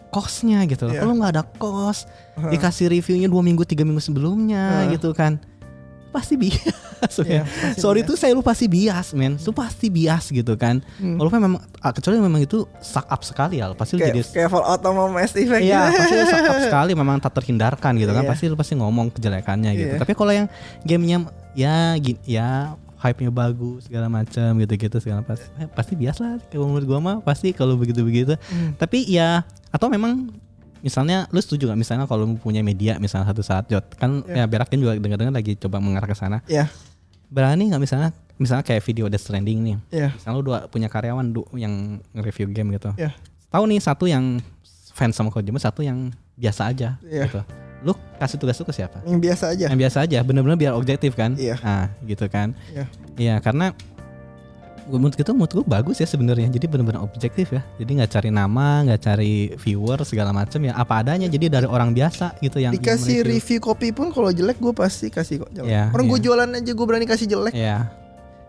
costnya 0.09 0.63
gitu. 0.63 0.88
Iya. 0.88 1.03
Kalau 1.03 1.13
nggak 1.19 1.31
ada 1.35 1.43
cost, 1.59 2.07
Heeh. 2.39 2.55
dikasih 2.55 2.88
reviewnya 2.88 3.27
dua 3.27 3.43
minggu 3.43 3.67
tiga 3.67 3.83
minggu 3.83 3.99
sebelumnya 3.99 4.88
Heeh. 4.88 4.95
gitu 4.95 5.11
kan. 5.11 5.43
Pasti 6.15 6.39
bias. 6.39 6.75
Iya, 7.21 7.43
men. 7.43 7.75
pasti 7.75 7.80
Sorry 7.84 8.01
bias. 8.01 8.10
tuh 8.10 8.15
saya 8.15 8.32
lu 8.32 8.41
pasti 8.41 8.65
bias 8.71 9.08
men. 9.12 9.36
Lu 9.36 9.51
pasti 9.51 9.88
bias 9.91 10.32
gitu 10.32 10.56
kan. 10.56 10.80
Hmm. 10.95 11.19
Kalau 11.19 11.30
memang 11.30 11.60
ah, 11.84 11.91
kecuali 11.91 12.17
memang 12.23 12.39
itu 12.39 12.63
suck 12.80 13.04
up 13.12 13.21
sekali 13.28 13.60
ya. 13.60 13.75
Pasti 13.75 13.99
lu 13.99 14.01
kayak, 14.01 14.15
jadi 14.15 14.21
kayak 14.32 14.49
Fallout 14.49 14.80
sama 14.80 15.04
Mass 15.12 15.36
Effect. 15.36 15.62
Iya, 15.62 15.91
gitu. 15.91 15.97
pasti 15.99 16.13
lu 16.15 16.25
suck 16.32 16.47
up 16.47 16.60
sekali 16.63 16.91
memang 16.95 17.17
tak 17.19 17.34
terhindarkan 17.36 17.91
gitu 17.99 18.12
kan. 18.15 18.23
Iya. 18.23 18.32
Pasti 18.32 18.43
lu 18.47 18.56
pasti 18.56 18.73
ngomong 18.80 19.12
kejelekannya 19.12 19.71
gitu. 19.75 19.93
Iya. 19.97 20.01
Tapi 20.01 20.13
kalau 20.15 20.32
yang 20.32 20.47
gamenya 20.88 21.17
ya 21.51 21.75
gini, 21.99 22.19
ya 22.23 22.80
hype-nya 22.99 23.30
bagus 23.30 23.86
segala 23.86 24.10
macam 24.10 24.49
gitu-gitu 24.58 24.97
segala 24.97 25.21
pasti 25.21 25.45
eh, 25.62 25.69
pasti 25.69 25.93
biasa 25.93 26.19
lah 26.25 26.36
kalau 26.49 26.73
menurut 26.73 26.88
gua 26.89 26.99
mah 27.04 27.17
pasti 27.21 27.51
kalau 27.51 27.75
begitu-begitu. 27.75 28.39
Hmm. 28.49 28.73
Tapi 28.80 29.06
ya 29.06 29.43
atau 29.69 29.91
memang 29.91 30.32
misalnya 30.86 31.26
lu 31.34 31.41
setuju 31.41 31.74
gak 31.74 31.80
misalnya 31.82 32.06
kalau 32.06 32.30
lu 32.30 32.38
punya 32.38 32.62
media 32.62 33.02
misalnya 33.02 33.34
satu 33.34 33.41
saat 33.41 33.65
Jot 33.65 33.98
kan 33.98 34.21
Iya. 34.30 34.36
ya 34.36 34.45
berakin 34.45 34.78
juga 34.78 34.93
dengar-dengar 35.02 35.34
lagi 35.34 35.58
coba 35.58 35.82
mengarah 35.82 36.06
ke 36.06 36.13
sana. 36.13 36.45
Iya. 36.45 36.69
Berani 37.26 37.74
nggak 37.74 37.82
misalnya 37.82 38.10
misalnya 38.38 38.62
kayak 38.62 38.86
video 38.86 39.10
Death 39.10 39.26
Stranding 39.26 39.60
nih. 39.65 39.78
Iya. 39.89 40.08
Misalnya 40.13 40.36
lu 40.38 40.43
dua 40.45 40.69
punya 40.69 40.86
karyawan 40.86 41.26
du, 41.34 41.41
yang 41.58 41.98
nge-review 42.13 42.54
game 42.54 42.69
gitu. 42.78 42.93
Iya. 43.02 43.17
Tahu 43.50 43.63
nih 43.65 43.82
satu 43.82 44.06
yang 44.06 44.38
fans 44.93 45.17
sama 45.17 45.34
Kojima, 45.34 45.58
satu 45.58 45.82
yang 45.82 46.13
biasa 46.38 46.69
aja 46.69 47.02
Iya. 47.02 47.26
gitu. 47.26 47.41
Lu 47.82 47.93
kasih 48.21 48.38
tugas 48.38 48.56
itu 48.56 48.65
ke 48.69 48.74
siapa? 48.76 49.02
Yang 49.10 49.19
biasa 49.26 49.45
aja. 49.58 49.65
Yang 49.74 49.80
biasa 49.89 49.98
aja, 50.06 50.19
bener-bener 50.21 50.58
biar 50.58 50.74
objektif 50.78 51.17
kan? 51.17 51.34
Iya. 51.34 51.58
Nah, 51.62 51.86
gitu 52.06 52.26
kan? 52.30 52.54
Iya. 52.69 52.86
Iya, 53.17 53.36
karena 53.41 53.74
gua 53.74 53.94
menurut 54.88 55.13
gitu 55.13 55.32
menurut 55.32 55.52
gua 55.52 55.65
bagus 55.78 55.98
ya 55.98 56.06
sebenarnya. 56.06 56.48
Jadi 56.48 56.65
bener-bener 56.65 57.00
objektif 57.00 57.50
ya. 57.50 57.62
Jadi 57.76 57.91
nggak 57.98 58.12
cari 58.12 58.30
nama, 58.30 58.84
nggak 58.84 59.02
cari 59.02 59.34
viewer 59.56 60.00
segala 60.02 60.30
macam 60.30 60.60
ya 60.60 60.74
apa 60.74 61.02
adanya. 61.02 61.26
Jadi 61.26 61.50
dari 61.50 61.65
orang 61.65 61.91
biasa 61.91 62.38
gitu 62.39 62.58
yang 62.58 62.71
yang 62.71 62.82
Dikasih 62.82 63.21
mereview. 63.21 63.34
review 63.38 63.60
kopi 63.60 63.88
pun 63.91 64.10
kalau 64.10 64.30
jelek 64.30 64.58
gue 64.58 64.71
pasti 64.71 65.08
kasih 65.08 65.41
kok 65.41 65.52
jelek. 65.52 65.69
Iya, 65.69 65.84
Orang 65.89 66.06
gue 66.08 66.19
iya. 66.19 66.26
jualan 66.26 66.50
aja 66.52 66.71
gue 66.71 66.86
berani 66.86 67.06
kasih 67.06 67.28
jelek. 67.28 67.54
Iya. 67.54 67.80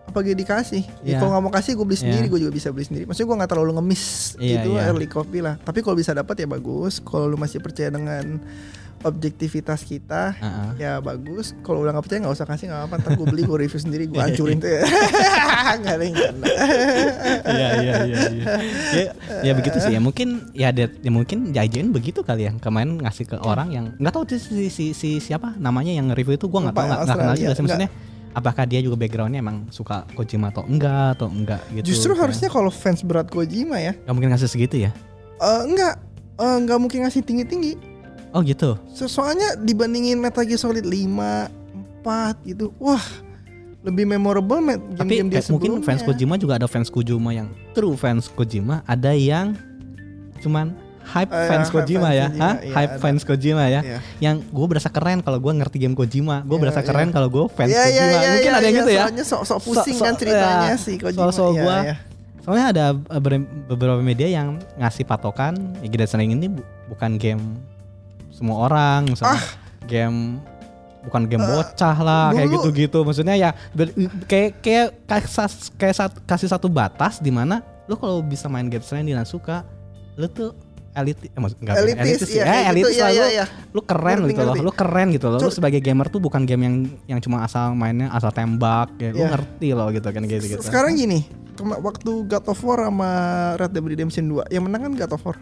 apa 0.06 0.22
gue 0.22 0.38
dikasih 0.38 0.86
ya, 1.02 1.02
Iya. 1.02 1.18
kalau 1.18 1.30
nggak 1.34 1.42
mau 1.42 1.50
kasih 1.50 1.72
gue 1.74 1.82
beli 1.82 1.98
sendiri 1.98 2.24
Iya. 2.24 2.30
gue 2.30 2.40
juga 2.46 2.52
bisa 2.54 2.68
beli 2.70 2.86
sendiri 2.86 3.04
maksudnya 3.04 3.26
gue 3.26 3.36
nggak 3.42 3.50
terlalu 3.50 3.72
ngemis 3.74 4.04
Iya, 4.38 4.62
gitu 4.62 4.68
iya. 4.72 4.82
early 4.86 5.08
copy 5.10 5.38
lah 5.42 5.58
tapi 5.58 5.82
kalau 5.82 5.98
bisa 5.98 6.14
dapat 6.14 6.38
ya 6.38 6.46
bagus 6.46 7.02
kalau 7.02 7.26
lu 7.26 7.34
masih 7.34 7.58
percaya 7.58 7.90
dengan 7.90 8.38
objektivitas 9.06 9.86
kita 9.86 10.34
Heeh. 10.34 10.70
ya 10.82 10.92
bagus. 10.98 11.54
Kalau 11.62 11.86
udah 11.86 11.94
nggak 11.94 12.04
percaya 12.04 12.20
nggak 12.26 12.34
usah 12.34 12.46
kasih 12.50 12.66
nggak 12.74 12.82
apa 12.90 12.94
ntar 12.98 13.10
gue 13.14 13.26
beli 13.30 13.42
gue 13.46 13.58
review 13.62 13.78
sendiri 13.78 14.04
gue 14.10 14.18
hancurin 14.26 14.58
tuh 14.58 14.70
ya. 14.70 14.82
Nggak 15.80 15.94
ada 15.94 16.04
yang. 16.04 16.16
Iya 17.46 17.68
iya 17.82 17.94
iya 18.06 18.18
iya. 18.32 18.44
Ya, 18.92 19.10
ya 19.46 19.52
begitu 19.54 19.78
sih 19.78 19.92
ya. 19.94 20.00
Mungkin 20.02 20.50
ya 20.52 20.74
ada 20.74 20.90
ya 20.90 21.10
mungkin 21.14 21.54
ya 21.54 21.62
IGN 21.62 21.94
begitu 21.94 22.26
kali 22.26 22.50
ya. 22.50 22.52
Kemarin 22.58 22.98
ngasih 22.98 23.24
ke 23.30 23.36
orang 23.38 23.68
yang 23.70 23.84
nggak 23.96 24.12
tahu 24.12 24.24
si, 24.34 24.68
si, 24.68 24.84
si 24.92 25.22
siapa 25.22 25.54
namanya 25.56 25.94
yang 25.94 26.10
review 26.12 26.34
itu 26.34 26.50
gua 26.50 26.68
nggak 26.68 26.76
tahu 26.76 26.86
ya, 26.86 26.96
nggak 27.06 27.16
kenal 27.16 27.36
juga 27.38 27.54
sih. 27.54 27.64
Maksudnya 27.64 27.90
apakah 28.36 28.64
dia 28.68 28.80
juga 28.84 29.00
backgroundnya 29.00 29.40
emang 29.40 29.70
suka 29.72 30.04
Kojima 30.12 30.52
atau 30.52 30.68
enggak 30.68 31.16
atau 31.16 31.32
enggak 31.32 31.62
gitu 31.72 31.96
justru 31.96 32.12
kan. 32.12 32.28
harusnya 32.28 32.48
kalau 32.52 32.68
fans 32.68 33.00
berat 33.00 33.30
Kojima 33.32 33.80
ya. 33.80 33.96
Nggak 34.04 34.14
mungkin 34.14 34.30
ngasih 34.34 34.48
segitu 34.50 34.76
ya? 34.84 34.90
Eh, 35.40 35.62
enggak 35.64 35.94
eh, 36.36 36.56
nggak 36.68 36.78
mungkin 36.80 36.98
ngasih 37.08 37.22
tinggi 37.24 37.44
tinggi 37.48 37.72
oh 38.30 38.40
gitu 38.40 38.74
So- 38.88 39.06
soalnya 39.06 39.54
dibandingin 39.56 40.16
Metal 40.16 40.42
Gear 40.42 40.56
Solid 40.56 40.82
5 40.82 41.50
4 42.00 42.34
gitu 42.44 42.70
wah 42.76 43.02
lebih 43.82 44.02
memorable 44.04 44.58
me- 44.58 44.82
Tapi 44.94 44.98
game-game 45.16 45.28
dia 45.28 45.38
kayak 45.38 45.52
mungkin 45.52 45.72
fans 45.80 46.02
Kojima 46.02 46.34
juga 46.34 46.54
ada 46.54 46.66
fans 46.66 46.86
Kojima 46.86 47.30
yang 47.30 47.46
true 47.70 47.94
fans 47.94 48.26
Kojima, 48.26 48.82
ada 48.84 49.12
yang 49.12 49.54
cuman 50.36 50.74
hype 51.06 51.30
Eh, 51.30 51.46
fans 51.46 51.68
hype 51.68 51.74
Kojima 51.76 52.02
fans 52.04 52.10
ya, 52.12 52.26
Kojima, 52.26 52.42
Hah? 52.42 52.54
iya, 52.56 52.74
hype 52.74 52.90
ada. 52.90 52.98
fans 52.98 53.20
Kojima 53.22 53.64
ya. 53.64 53.80
Iya. 53.80 53.98
Yang 54.20 54.36
gue 54.48 54.66
berasa 54.66 54.88
keren 54.90 55.18
kalau 55.20 55.38
gue 55.38 55.52
ngerti 55.52 55.76
game 55.78 55.94
Kojima, 55.94 56.42
gue 56.42 56.50
Iya, 56.50 56.62
berasa 56.62 56.80
iya. 56.80 56.88
keren 56.88 57.08
kalau 57.08 57.28
gue 57.28 57.44
fans 57.48 57.70
Iya, 57.70 57.78
iya, 57.78 57.86
Kojima. 57.86 58.02
iya, 58.02 58.26
mungkin 58.28 58.42
iya, 58.44 58.50
ada 58.52 58.58
yang 58.60 58.66
iya, 58.66 58.80
gitu 58.80 58.90
ya. 58.90 59.02
Soalnya 59.04 59.24
sok-sok 59.24 59.58
pusing 59.60 59.78
So- 59.88 59.94
so- 59.94 60.04
kan 60.04 60.14
ceritanya 60.16 60.66
ya, 60.66 60.76
si 60.76 60.92
Kojima. 60.96 61.18
soal-soal 61.20 61.50
Iya, 61.52 61.62
gua. 61.62 61.76
iya. 61.80 61.94
Soalnya 62.42 62.66
ada 62.68 62.84
eh, 62.90 63.20
ber- 63.20 63.46
beberapa 63.68 64.00
media 64.00 64.26
yang 64.28 64.48
ngasih 64.76 65.04
patokan, 65.04 65.54
ya 65.80 66.04
Stranding 66.04 66.34
ini 66.34 66.46
bu- 66.48 66.66
bukan 66.88 67.14
game 67.16 67.42
semua 68.36 68.56
orang, 68.62 69.08
misalnya 69.08 69.40
game 69.84 70.36
bukan 71.02 71.22
game 71.24 71.40
Ah. 71.40 71.46
Eh, 71.46 71.54
bocah 71.56 71.96
lah 71.98 72.24
kayak 72.30 72.46
dulu- 72.46 72.56
gitu-gitu. 72.68 72.98
Maksudnya 73.00 73.34
ya 73.34 73.50
kayak 74.26 74.60
kayak 74.60 74.86
kasas- 75.06 75.72
kayak 75.72 75.94
sat- 75.94 76.20
kasih 76.22 76.46
satu 76.46 76.66
batas 76.66 77.16
di 77.16 77.30
mana 77.30 77.64
lu 77.86 77.94
kalau 77.94 78.20
bisa 78.20 78.46
main 78.46 78.66
Death 78.66 78.84
Stranding 78.84 79.14
dan 79.14 79.24
suka, 79.24 79.62
lu 80.14 80.26
tuh 80.26 80.50
elit 80.92 81.14
eh, 81.22 81.30
maksud- 81.32 81.60
nggak 81.60 81.74
Elitis, 81.76 82.00
elitis 82.02 82.30
ya, 82.32 82.42
kayak 82.42 82.56
gitu, 82.58 82.72
elitis 82.72 82.92
iya, 82.92 83.04
lah 83.04 83.10
iya, 83.10 83.20
lu, 83.20 83.28
iya. 83.30 83.44
lu 83.70 83.80
keren 83.80 84.16
Ngerti, 84.16 84.26
gitu 84.26 84.40
loh, 84.40 84.46
ngerti. 84.50 84.64
lu 84.64 84.72
keren 84.72 85.06
gitu 85.12 85.26
loh. 85.28 85.38
Lu 85.38 85.50
sebagai 85.50 85.80
gamer 85.80 86.06
tuh 86.08 86.18
bukan 86.18 86.42
game 86.42 86.62
yang 86.62 86.76
yang 87.06 87.20
cuma 87.20 87.36
asal 87.40 87.70
mainnya 87.72 88.08
asal 88.10 88.28
tembak, 88.30 88.90
ya 88.96 89.12
lu 89.12 89.22
Iya. 89.22 89.28
ngerti 89.30 89.68
loh 89.70 89.88
gitu 89.90 90.08
kan 90.08 90.22
gitu 90.24 90.44
gitu. 90.50 90.60
Sekarang 90.60 90.92
gini, 90.92 91.22
waktu 91.62 92.10
God 92.26 92.44
of 92.46 92.58
War 92.60 92.80
sama 92.82 93.10
Red 93.54 93.70
Dead 93.70 93.84
Redemption 93.86 94.24
2 94.26 94.48
yang 94.48 94.64
menang 94.64 94.82
kan 94.82 94.92
God 94.98 95.12
of 95.12 95.22
War 95.22 95.36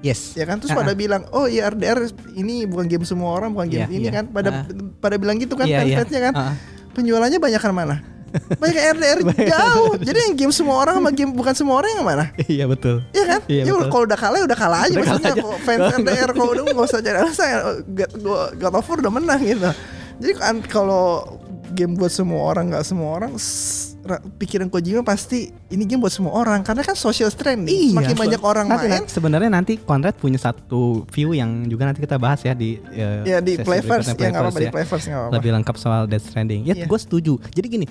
yes. 0.00 0.32
ya 0.32 0.44
kan 0.44 0.58
terus 0.58 0.70
Ah, 0.70 0.78
pada 0.78 0.92
bilang 0.92 1.24
oh 1.30 1.44
iya 1.44 1.66
RDR 1.66 2.04
ini 2.32 2.64
bukan 2.64 2.84
game 2.84 3.02
semua 3.02 3.32
orang 3.32 3.52
bukan 3.52 3.66
game 3.66 3.84
Iya, 3.84 3.92
ini 3.92 4.06
iya. 4.06 4.12
kan 4.12 4.24
pada 4.26 4.50
Ah. 4.50 4.62
pada 4.98 5.16
bilang 5.16 5.36
gitu 5.36 5.54
kan 5.54 5.64
Iya, 5.64 5.82
iya. 5.82 5.96
fans-fansnya 6.02 6.20
kan 6.22 6.34
Ah. 6.34 6.54
penjualannya 6.92 7.36
banyak 7.36 7.58
kan 7.58 7.72
mana 7.72 7.96
banyak 8.60 8.82
RDR 8.98 9.18
jauh 9.24 9.96
jadi 9.96 10.18
yang 10.28 10.34
game 10.36 10.52
semua 10.52 10.76
orang 10.78 10.98
sama 10.98 11.10
game 11.10 11.32
bukan 11.32 11.54
semua 11.54 11.80
orang 11.80 11.90
yang 11.94 12.04
mana 12.04 12.24
Iya 12.44 12.64
betul. 12.66 13.00
Iya 13.10 13.24
kan? 13.26 13.40
Iya, 13.48 13.62
ya 13.64 13.72
kalau 13.86 14.04
udah 14.04 14.18
kalah 14.18 14.38
udah 14.44 14.58
kalah 14.58 14.80
aja 14.84 14.92
Udah 14.92 15.06
kalah 15.06 15.20
maksudnya 15.22 15.32
aja. 15.32 15.64
fans 15.64 15.84
RDR 15.96 16.30
kalau 16.32 16.50
udah 16.52 16.62
nggak 16.66 16.84
usah 16.84 17.00
cari 17.00 17.16
alasan 17.16 17.48
God, 17.88 18.10
God 18.56 18.74
of 18.74 18.84
War 18.84 18.98
udah 19.00 19.12
menang 19.14 19.40
gitu. 19.40 19.70
Jadi 20.16 20.32
kan 20.34 20.56
kalau 20.64 21.04
game 21.72 21.92
buat 21.92 22.08
semua 22.08 22.40
orang 22.46 22.68
nggak 22.68 22.84
semua 22.84 23.10
orang 23.14 23.32
pikiran 24.36 24.66
Kojima 24.66 25.00
pasti 25.00 25.38
ini 25.68 25.82
game 25.82 25.98
buat 25.98 26.10
semua 26.10 26.32
orang 26.32 26.60
karena 26.60 26.80
kan 26.80 26.94
social 26.94 27.28
trending 27.28 27.90
semakin 27.90 28.12
so- 28.12 28.22
banyak 28.22 28.40
orang 28.40 28.66
nanti, 28.66 28.86
main 28.86 29.04
sebenarnya 29.04 29.50
nanti 29.50 29.76
Conrad 29.76 30.14
punya 30.14 30.36
satu 30.36 31.04
view 31.08 31.32
yang 31.32 31.64
juga 31.64 31.84
nanti 31.84 31.98
kita 31.98 32.16
bahas 32.16 32.40
ya 32.40 32.52
di 32.52 32.78
eh, 32.88 33.22
ya 33.24 33.38
di 33.38 33.56
Playverse 33.56 34.12
ya 34.12 34.28
nggak 34.28 34.42
apa-apa 34.42 34.58
di 34.58 34.68
Playverse 34.68 35.04
nggak 35.04 35.12
ya. 35.12 35.22
apa-apa 35.22 35.36
lebih 35.36 35.50
lengkap 35.52 35.76
soal 35.76 36.00
Death 36.04 36.26
Stranding. 36.26 36.62
Ya, 36.62 36.74
Iya. 36.74 36.84
gue 36.84 36.98
setuju. 36.98 37.36
Jadi 37.48 37.66
gini, 37.68 37.86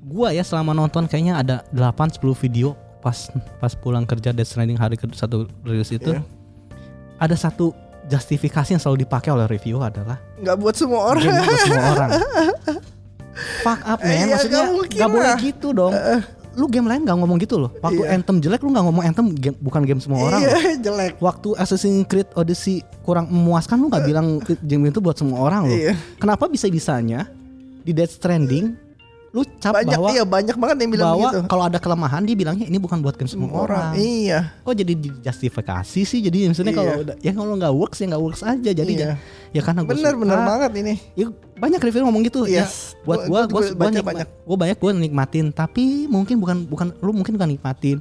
gua 0.00 0.30
ya 0.30 0.40
selama 0.40 0.72
nonton 0.72 1.04
kayaknya 1.04 1.36
ada 1.36 1.56
8 1.70 2.16
10 2.16 2.20
video 2.38 2.72
pas 2.98 3.16
pas 3.56 3.72
pulang 3.72 4.04
kerja 4.04 4.30
Death 4.30 4.50
Stranding 4.50 4.76
hari 4.76 4.96
ke 4.96 5.08
satu 5.10 5.44
rilis 5.62 5.88
itu 5.88 6.10
Iya. 6.10 6.20
ada 7.16 7.32
satu 7.32 7.72
justifikasi 8.02 8.70
yang 8.70 8.80
selalu 8.80 9.04
dipakai 9.04 9.30
oleh 9.30 9.46
review 9.46 9.78
adalah 9.78 10.18
nggak 10.36 10.56
buat 10.56 10.74
semua 10.74 11.00
orang 11.08 11.22
game 11.22 11.40
buat 11.40 11.60
semua 11.62 11.84
orang. 11.92 12.10
Fuck 13.60 13.80
up 13.82 13.98
man, 14.00 14.10
Iya, 14.10 14.24
maksudnya 14.30 14.60
mungkin 14.68 14.96
nggak 14.96 15.10
boleh 15.10 15.32
gitu 15.38 15.68
dong. 15.70 15.92
Lu 16.50 16.66
game 16.66 16.90
lain 16.90 17.06
nggak 17.06 17.14
ngomong 17.14 17.38
gitu 17.38 17.56
loh. 17.56 17.70
Waktu 17.78 18.02
Iya. 18.02 18.18
Anthem 18.18 18.36
jelek 18.38 18.60
lu 18.60 18.74
nggak 18.74 18.84
ngomong 18.84 19.04
Anthem 19.06 19.26
game, 19.32 19.56
bukan 19.58 19.82
game 19.86 20.00
semua 20.02 20.18
orang. 20.26 20.40
loh. 20.42 20.50
iya 20.50 20.74
jelek 20.76 21.12
Waktu 21.22 21.48
Assassin's 21.54 22.04
Creed 22.04 22.26
Odyssey 22.34 22.82
kurang 23.00 23.30
memuaskan 23.30 23.78
lu 23.78 23.86
nggak 23.86 24.04
bilang 24.04 24.26
game 24.60 24.90
itu 24.90 24.98
buat 24.98 25.14
semua 25.14 25.40
orang 25.40 25.70
loh. 25.70 25.78
Iya. 25.78 25.94
Kenapa 26.18 26.50
bisa 26.50 26.66
bisanya 26.66 27.30
di 27.80 27.94
Death 27.94 28.18
Stranding 28.18 28.89
lu 29.30 29.46
cap 29.62 29.78
banyak 29.78 29.94
bahwa 29.94 30.08
iya 30.10 30.24
banyak 30.26 30.56
banget 30.58 30.76
yang 30.82 30.90
bilang 30.90 31.06
bahwa 31.14 31.22
gitu 31.22 31.38
kalau 31.46 31.64
ada 31.64 31.78
kelemahan 31.78 32.22
dia 32.26 32.34
bilangnya 32.34 32.66
ini 32.66 32.76
bukan 32.76 32.98
buat 32.98 33.14
game 33.14 33.30
semua 33.30 33.46
orang. 33.54 33.62
orang 33.62 33.90
iya 33.94 34.50
Kok 34.60 34.74
jadi 34.74 34.92
justifikasi 35.22 36.00
sih? 36.02 36.18
Jadi 36.18 36.50
misalnya 36.50 36.74
kalau 36.74 36.90
Iya. 36.90 37.02
udah- 37.06 37.18
ya 37.22 37.32
kalau 37.32 37.52
nggak 37.54 37.72
works 37.72 37.98
ya 37.98 38.06
nggak 38.10 38.22
works 38.22 38.42
aja. 38.42 38.70
Jadi 38.72 38.92
Iya. 38.92 39.06
ya, 39.06 39.12
ya 39.52 39.60
karena 39.62 39.80
gue 39.80 39.94
bener 39.94 40.14
bener 40.14 40.38
banget 40.40 40.70
ini 40.76 40.94
Ya, 41.14 41.26
banyak 41.54 41.78
review 41.80 42.02
ngomong 42.02 42.26
gitu 42.26 42.42
ya. 42.44 42.66
Yes. 42.66 42.98
Buat 43.02 43.30
Gua- 43.30 43.46
gua 43.46 43.46
gua 43.46 43.46
gua, 43.46 43.62
gua, 43.62 43.78
baca 43.78 43.90
nikma- 43.92 44.10
banyak. 44.10 44.28
gua 44.42 44.56
banyak 44.58 44.76
gua 44.76 44.90
nikmatin 44.92 45.46
tapi 45.50 45.84
mungkin 46.06 46.34
bukan 46.36 46.56
bukan 46.66 46.86
lu 46.98 47.10
mungkin 47.12 47.32
bukan 47.34 47.50
nikmatin. 47.50 47.98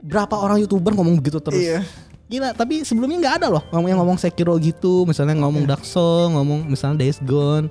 Berapa 0.00 0.36
orang 0.36 0.60
YouTuber 0.60 0.94
ngomong 0.94 1.18
begitu 1.18 1.40
terus. 1.40 1.58
iya 1.58 1.82
Gila, 2.24 2.50
tapi 2.50 2.80
sebelumnya 2.80 3.20
nggak 3.20 3.34
ada 3.36 3.46
loh 3.50 3.62
ngomong 3.68 3.84
yang 3.86 4.00
ngomong 4.00 4.16
Sekiro 4.16 4.56
gitu, 4.56 5.04
misalnya 5.04 5.36
ngomong 5.36 5.68
Dark 5.68 5.84
Souls, 5.84 6.32
ngomong 6.32 6.64
misalnya 6.64 7.02
Days 7.02 7.20
Gone. 7.20 7.68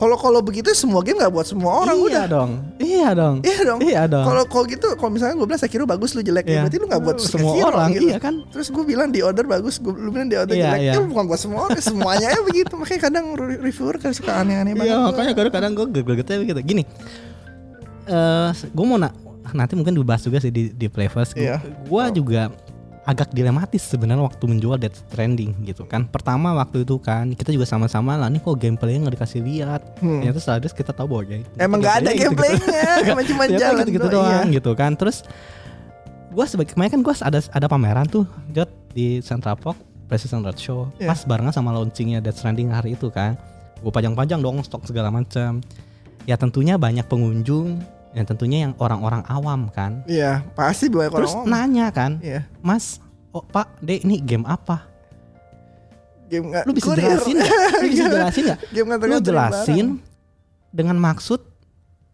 Kalau 0.00 0.16
kalau 0.16 0.40
begitu 0.40 0.72
semua 0.72 1.04
game 1.04 1.20
nggak 1.20 1.28
buat 1.28 1.44
semua 1.44 1.84
orang 1.84 1.92
iya 1.94 2.06
udah 2.08 2.24
dong. 2.26 2.50
Iya 2.80 3.08
dong. 3.12 3.34
Iya 3.44 3.60
dong. 3.62 3.78
Iya 3.84 4.02
dong. 4.08 4.24
Kalau 4.24 4.42
kalau 4.48 4.64
gitu, 4.64 4.88
kalau 4.96 5.12
misalnya 5.12 5.36
gue 5.36 5.44
bilang 5.44 5.60
Sekiro 5.60 5.84
bagus 5.84 6.16
lu 6.16 6.24
jelek, 6.24 6.42
ya 6.42 6.50
Iya. 6.50 6.60
berarti 6.64 6.76
lu 6.80 6.86
nggak 6.88 7.02
buat 7.04 7.16
semua 7.20 7.52
Sekiro, 7.52 7.68
orang, 7.68 7.88
gitu. 7.92 8.08
iya 8.08 8.16
kan? 8.16 8.34
Terus 8.48 8.66
gue 8.66 8.84
bilang 8.88 9.08
di 9.08 9.20
order 9.20 9.44
bagus, 9.44 9.76
gue 9.76 9.92
lu 9.92 10.08
bilang 10.08 10.26
di 10.26 10.34
order 10.34 10.56
Iya, 10.56 10.64
jelek, 10.66 10.80
iya. 10.80 10.92
itu 10.96 11.00
bukan 11.04 11.24
buat 11.28 11.36
semua 11.38 11.60
orang, 11.62 11.78
semuanya 11.78 12.26
ya 12.26 12.40
begitu. 12.40 12.72
Makanya 12.74 13.00
kadang 13.02 13.24
re- 13.36 13.60
reviewer 13.60 13.96
kan 13.96 14.10
suka 14.10 14.32
aneh-aneh 14.34 14.72
banget. 14.72 14.88
Iya, 14.90 15.04
makanya 15.04 15.32
kadang-kadang 15.36 15.72
gue 15.76 15.86
gregetnya 15.92 16.38
begitu. 16.40 16.60
Gini, 16.64 16.82
eh 18.06 18.48
gue 18.50 18.84
mau 18.84 18.96
nak 18.96 19.12
nanti 19.50 19.74
mungkin 19.74 19.92
dibahas 19.92 20.22
juga 20.22 20.38
sih 20.38 20.48
di 20.48 20.70
di 20.70 20.86
Playverse. 20.86 21.34
Gue 21.34 21.44
Iya. 21.44 21.56
gua 21.86 22.04
juga 22.08 22.48
agak 23.08 23.32
dilematis 23.32 23.80
sebenarnya 23.80 24.20
waktu 24.20 24.44
menjual 24.44 24.76
Death 24.76 25.00
Stranding 25.08 25.64
gitu 25.64 25.88
kan. 25.88 26.04
Pertama 26.04 26.52
waktu 26.52 26.84
itu 26.84 27.00
kan 27.00 27.32
kita 27.32 27.48
juga 27.48 27.64
sama-sama 27.64 28.14
lah 28.20 28.28
nih 28.28 28.44
kok 28.44 28.56
gameplaynya 28.60 29.08
nggak 29.08 29.16
dikasih 29.16 29.40
lihat. 29.40 29.80
Hmm. 30.04 30.20
Ternyata 30.20 30.38
setelah 30.38 30.58
itu 30.60 30.68
kita 30.76 30.92
tahu 30.92 31.06
bahwa 31.08 31.22
ya, 31.24 31.38
Emang 31.56 31.78
nggak 31.80 31.96
ada 32.04 32.10
gameplaynya, 32.12 32.82
emang 33.16 33.26
cuma 33.26 33.42
Ternyata 33.48 33.62
jalan 33.64 33.82
gitu-gitu 33.88 34.08
doang, 34.12 34.28
doang 34.28 34.48
iya. 34.52 34.56
gitu 34.60 34.70
kan. 34.76 34.92
Terus 35.00 35.16
gua 36.30 36.44
sebagai 36.44 36.76
kemarin 36.76 36.90
kan 36.92 37.00
gua 37.00 37.14
ada 37.24 37.40
ada 37.40 37.66
pameran 37.66 38.06
tuh 38.06 38.24
Jot 38.52 38.70
di 38.92 39.24
Central 39.24 39.56
Park 39.56 39.80
Precision 40.10 40.42
Roadshow 40.42 40.90
Iya. 40.98 41.14
pas 41.14 41.22
barengan 41.22 41.54
sama 41.54 41.70
launchingnya 41.70 42.18
Death 42.20 42.42
Stranding 42.42 42.68
hari 42.74 42.98
itu 42.98 43.08
kan. 43.08 43.38
Gue 43.80 43.88
pajang-pajang 43.88 44.44
dong 44.44 44.60
stok 44.60 44.84
segala 44.84 45.08
macam. 45.08 45.64
Ya 46.28 46.36
tentunya 46.36 46.76
banyak 46.76 47.08
pengunjung 47.08 47.80
yang 48.10 48.24
tentunya 48.24 48.58
yang 48.64 48.72
orang-orang 48.76 49.22
awam 49.24 49.68
kan. 49.68 50.02
Iya, 50.04 50.42
pasti 50.52 50.86
banyak 50.86 51.14
Terus 51.14 51.32
orang 51.32 51.46
nanya 51.46 51.86
kan, 51.90 52.18
Iya. 52.18 52.42
Mas, 52.58 52.98
oh 53.30 53.40
Pak, 53.40 53.78
Dek 53.78 54.02
ini 54.02 54.18
game 54.18 54.42
apa? 54.44 54.86
Game 56.26 56.50
nggak 56.50 56.62
Lu 56.62 56.72
bisa 56.72 56.86
kurir. 56.88 57.02
jelasin 57.04 57.34
nggak? 57.36 57.50
Lu 57.50 57.86
bisa 57.86 58.04
jelasin 58.14 58.42
nggak? 58.46 58.58
Lu 59.02 59.16
jelasin 59.20 59.86
barang. 59.94 60.70
dengan 60.70 60.96
maksud 60.96 61.40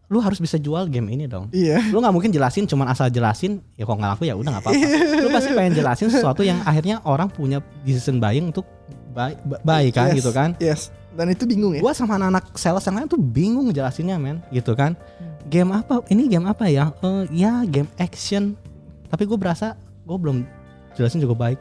lu 0.07 0.23
harus 0.23 0.39
bisa 0.39 0.55
jual 0.55 0.87
game 0.87 1.11
ini 1.11 1.25
dong. 1.25 1.51
Iya. 1.51 1.83
Lu 1.91 1.99
nggak 1.99 2.13
mungkin 2.15 2.31
jelasin 2.31 2.63
cuman 2.63 2.87
asal 2.87 3.09
jelasin 3.09 3.59
ya 3.75 3.83
kok 3.83 3.93
nggak 3.93 4.11
laku 4.15 4.23
ya 4.23 4.33
udah 4.33 4.49
nggak 4.53 4.63
apa-apa. 4.63 4.87
lu 5.19 5.29
pasti 5.29 5.51
pengen 5.51 5.73
jelasin 5.75 6.07
sesuatu 6.07 6.41
yang 6.41 6.63
akhirnya 6.63 7.03
orang 7.03 7.27
punya 7.27 7.57
decision 7.83 8.17
buying 8.17 8.49
untuk 8.49 8.63
buy, 9.11 9.35
buy 9.61 9.91
kan 9.91 10.09
Yes, 10.09 10.17
gitu 10.17 10.31
kan. 10.31 10.49
Yes. 10.57 10.81
Dan 11.11 11.27
itu 11.27 11.43
bingung 11.43 11.73
ya. 11.73 11.81
Gua 11.81 11.91
sama 11.91 12.15
anak-anak 12.15 12.55
sales 12.55 12.85
yang 12.85 12.95
lain 12.95 13.09
tuh 13.09 13.19
bingung 13.19 13.67
jelasinnya 13.67 14.15
men 14.15 14.39
gitu 14.49 14.73
kan. 14.73 14.95
Game 15.47 15.71
apa? 15.71 16.03
Ini 16.07 16.27
game 16.27 16.45
apa 16.45 16.67
ya? 16.67 16.91
Eh, 16.99 17.23
ya 17.33 17.63
game 17.63 17.87
action. 17.95 18.53
Tapi 19.07 19.23
gue 19.23 19.35
berasa 19.35 19.73
gue 20.03 20.17
belum 20.17 20.43
jelasin 20.93 21.23
cukup 21.23 21.39
baik. 21.39 21.59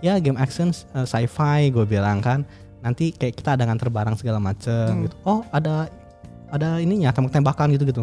Ya 0.00 0.18
game 0.18 0.36
action 0.36 0.70
eh, 0.70 1.02
sci-fi 1.02 1.68
gue 1.68 1.82
bilang 1.82 2.22
kan. 2.22 2.46
Nanti 2.78 3.10
kayak 3.10 3.34
kita 3.34 3.56
ada 3.56 3.64
nganter 3.64 3.88
barang 3.88 4.14
segala 4.14 4.38
macem 4.38 4.86
Hmm. 4.86 5.02
gitu. 5.08 5.16
Oh 5.24 5.42
ada 5.50 5.88
ada 6.48 6.78
ininya 6.78 7.10
tembak-tembakan 7.10 7.74
gitu 7.74 7.84
gitu. 7.84 8.02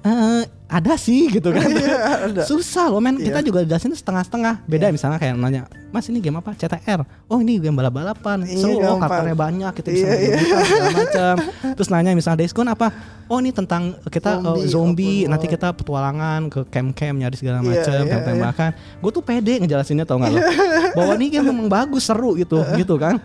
Eh 0.00 0.44
ada 0.70 0.94
sih 0.94 1.26
gitu 1.28 1.50
kan. 1.50 1.66
Iya, 1.74 1.96
ada. 2.30 2.42
Susah 2.46 2.86
loh 2.86 3.02
men. 3.02 3.18
Kita 3.18 3.42
Iya. 3.42 3.46
juga 3.46 3.60
jelasin 3.62 3.90
setengah-setengah. 3.90 4.62
Beda 4.64 4.88
misalnya 4.88 5.18
kayak 5.18 5.34
nanya, 5.34 5.66
Mas 5.90 6.06
ini 6.06 6.22
game 6.22 6.38
apa? 6.38 6.54
CTR. 6.54 7.02
Oh 7.26 7.42
ini 7.42 7.58
game 7.58 7.74
balap-balapan. 7.74 8.46
Iya, 8.46 8.62
Seru 8.62 8.78
oh 8.78 8.96
karakternya 8.96 9.34
banyak. 9.34 9.72
Kita 9.74 9.88
bisa 9.90 10.06
Iya, 10.06 10.14
iya. 10.14 10.36
macam. 10.96 11.34
Terus 11.74 11.88
nanya 11.90 12.14
misalnya 12.14 12.38
Days 12.40 12.54
Gone 12.54 12.70
apa? 12.70 12.88
Oh 13.26 13.38
ini 13.38 13.50
tentang 13.50 13.98
kita 14.06 14.38
Zombie, 14.38 14.46
zombie, 14.46 14.66
zombie. 14.70 15.18
open 15.22 15.30
nanti 15.30 15.46
kita 15.46 15.68
petualangan 15.70 16.40
ke 16.46 16.60
camp-camp 16.66 17.16
nyari 17.18 17.34
segala 17.34 17.58
Iya, 17.58 17.66
macam, 17.66 17.90
iya, 17.90 18.00
tembak-tembakan. 18.02 18.70
Gue 18.98 19.10
tuh 19.10 19.22
pede 19.22 19.54
ngejelasinnya 19.58 20.06
tau 20.06 20.18
gak 20.18 20.30
lo? 20.30 20.38
Bahwa 20.98 21.12
ini 21.14 21.26
game 21.28 21.46
memang 21.46 21.66
bagus, 21.66 22.06
seru 22.06 22.34
gitu, 22.34 22.62
gitu 22.74 22.94
kan. 22.94 23.18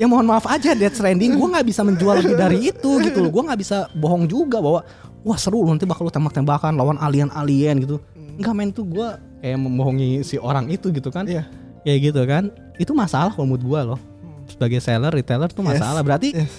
Ya 0.00 0.08
mohon 0.08 0.24
maaf 0.24 0.48
aja 0.48 0.72
Death 0.72 0.96
Stranding 0.96 1.36
gue 1.36 1.44
nggak 1.44 1.66
bisa 1.68 1.84
menjual 1.84 2.24
lebih 2.24 2.32
dari 2.32 2.72
itu 2.72 2.90
gitu 3.04 3.20
loh. 3.20 3.28
Gue 3.28 3.44
nggak 3.44 3.60
bisa 3.60 3.84
bohong 3.92 4.24
juga 4.24 4.56
bahwa 4.56 4.80
wah 5.22 5.36
seru 5.36 5.60
loh 5.64 5.72
nanti 5.76 5.84
bakal 5.84 6.08
lu 6.08 6.12
tembak-tembakan 6.12 6.76
lawan 6.76 6.96
alien-alien 6.96 7.84
gitu. 7.84 7.96
Enggak 8.40 8.54
main 8.56 8.70
tuh 8.72 8.88
gue 8.88 9.08
kayak 9.44 9.58
membohongi 9.60 10.24
si 10.24 10.40
orang 10.40 10.68
itu 10.72 10.88
gitu 10.92 11.12
kan. 11.12 11.28
Iya. 11.28 11.44
Ya 11.84 11.94
gitu 11.96 12.20
kan. 12.24 12.52
Itu 12.80 12.96
masalah 12.96 13.32
kalau 13.32 13.52
menurut 13.52 13.64
gue 13.64 13.80
loh. 13.94 14.00
Sebagai 14.48 14.80
seller, 14.82 15.12
retailer 15.14 15.46
tuh 15.52 15.62
Yes, 15.62 15.78
masalah. 15.78 16.00
Berarti 16.02 16.34
yes. 16.34 16.52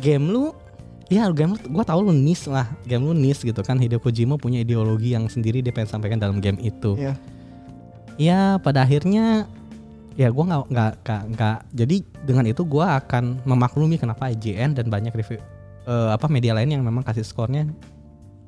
game 0.00 0.30
lu 0.30 0.54
Ya 1.08 1.24
game 1.32 1.56
lu, 1.56 1.58
gue 1.60 1.84
tau 1.88 2.04
lu 2.04 2.12
nis 2.12 2.44
lah 2.44 2.68
Game 2.84 3.00
lu 3.00 3.16
nis 3.16 3.40
gitu 3.40 3.56
kan 3.64 3.80
Hideo 3.80 3.96
Kojima 3.96 4.36
punya 4.36 4.60
ideologi 4.60 5.16
yang 5.16 5.24
sendiri 5.24 5.64
dia 5.64 5.72
pengen 5.72 5.88
sampaikan 5.88 6.20
dalam 6.20 6.36
game 6.36 6.60
itu 6.60 7.00
Iya. 7.00 7.16
Ya 8.20 8.40
pada 8.60 8.84
akhirnya 8.84 9.48
Ya 10.20 10.28
gue 10.28 10.44
nggak 10.44 10.68
nggak 10.68 10.92
nggak- 11.32 11.62
Jadi 11.72 11.96
dengan 12.28 12.44
itu 12.44 12.60
gue 12.60 12.84
akan 12.84 13.40
memaklumi 13.48 13.96
kenapa 13.96 14.28
IGN 14.28 14.76
dan 14.76 14.92
banyak 14.92 15.16
review 15.16 15.40
eh, 15.88 16.10
apa 16.12 16.28
media 16.28 16.52
lain 16.52 16.68
yang 16.70 16.82
memang 16.82 17.00
kasih 17.00 17.24
skornya 17.24 17.64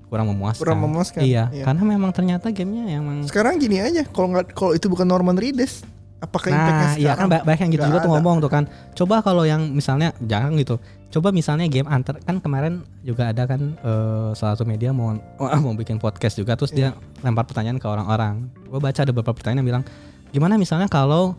kurang 0.06 0.26
memuaskan. 0.28 0.60
Kurang 0.60 0.80
memuaskan, 0.82 1.22
Iya, 1.22 1.48
iya. 1.50 1.62
karena 1.64 1.82
memang 1.86 2.10
ternyata 2.10 2.50
gamenya 2.50 2.98
emang 2.98 3.22
Sekarang 3.24 3.56
gini 3.56 3.78
aja, 3.78 4.02
kalau 4.04 4.34
nggak 4.34 4.52
kalau 4.52 4.74
itu 4.74 4.86
bukan 4.86 5.06
Norman 5.06 5.38
Reedus, 5.38 5.86
apakah 6.18 6.50
impactnya 6.50 6.82
Nah, 6.84 6.94
iya 6.98 7.12
kan 7.14 7.26
ba- 7.30 7.46
banyak 7.46 7.60
yang 7.62 7.72
gitu 7.72 7.84
juga 7.86 7.98
tuh 7.98 8.04
ada. 8.04 8.14
ngomong 8.18 8.36
tuh 8.38 8.50
kan. 8.50 8.64
Coba 8.92 9.22
kalau 9.22 9.46
yang 9.46 9.70
misalnya 9.70 10.10
jangan 10.20 10.58
gitu. 10.58 10.82
Coba 11.10 11.30
misalnya 11.30 11.66
game 11.66 11.86
antar 11.86 12.18
kan 12.20 12.38
kemarin 12.38 12.82
juga 13.00 13.30
ada 13.30 13.46
kan 13.46 13.78
eh, 13.78 14.30
salah 14.34 14.54
satu 14.54 14.66
media 14.66 14.90
mau 14.90 15.14
mau 15.62 15.72
bikin 15.72 15.96
podcast 15.96 16.34
juga 16.34 16.54
terus 16.54 16.70
Iya. 16.70 16.90
dia 16.90 16.98
lempar 17.22 17.46
pertanyaan 17.46 17.78
ke 17.78 17.86
orang-orang. 17.86 18.50
Gue 18.66 18.78
baca 18.78 18.98
ada 18.98 19.10
beberapa 19.10 19.30
pertanyaan 19.30 19.62
yang 19.62 19.70
bilang 19.70 19.84
gimana 20.28 20.54
misalnya 20.54 20.86
kalau 20.86 21.38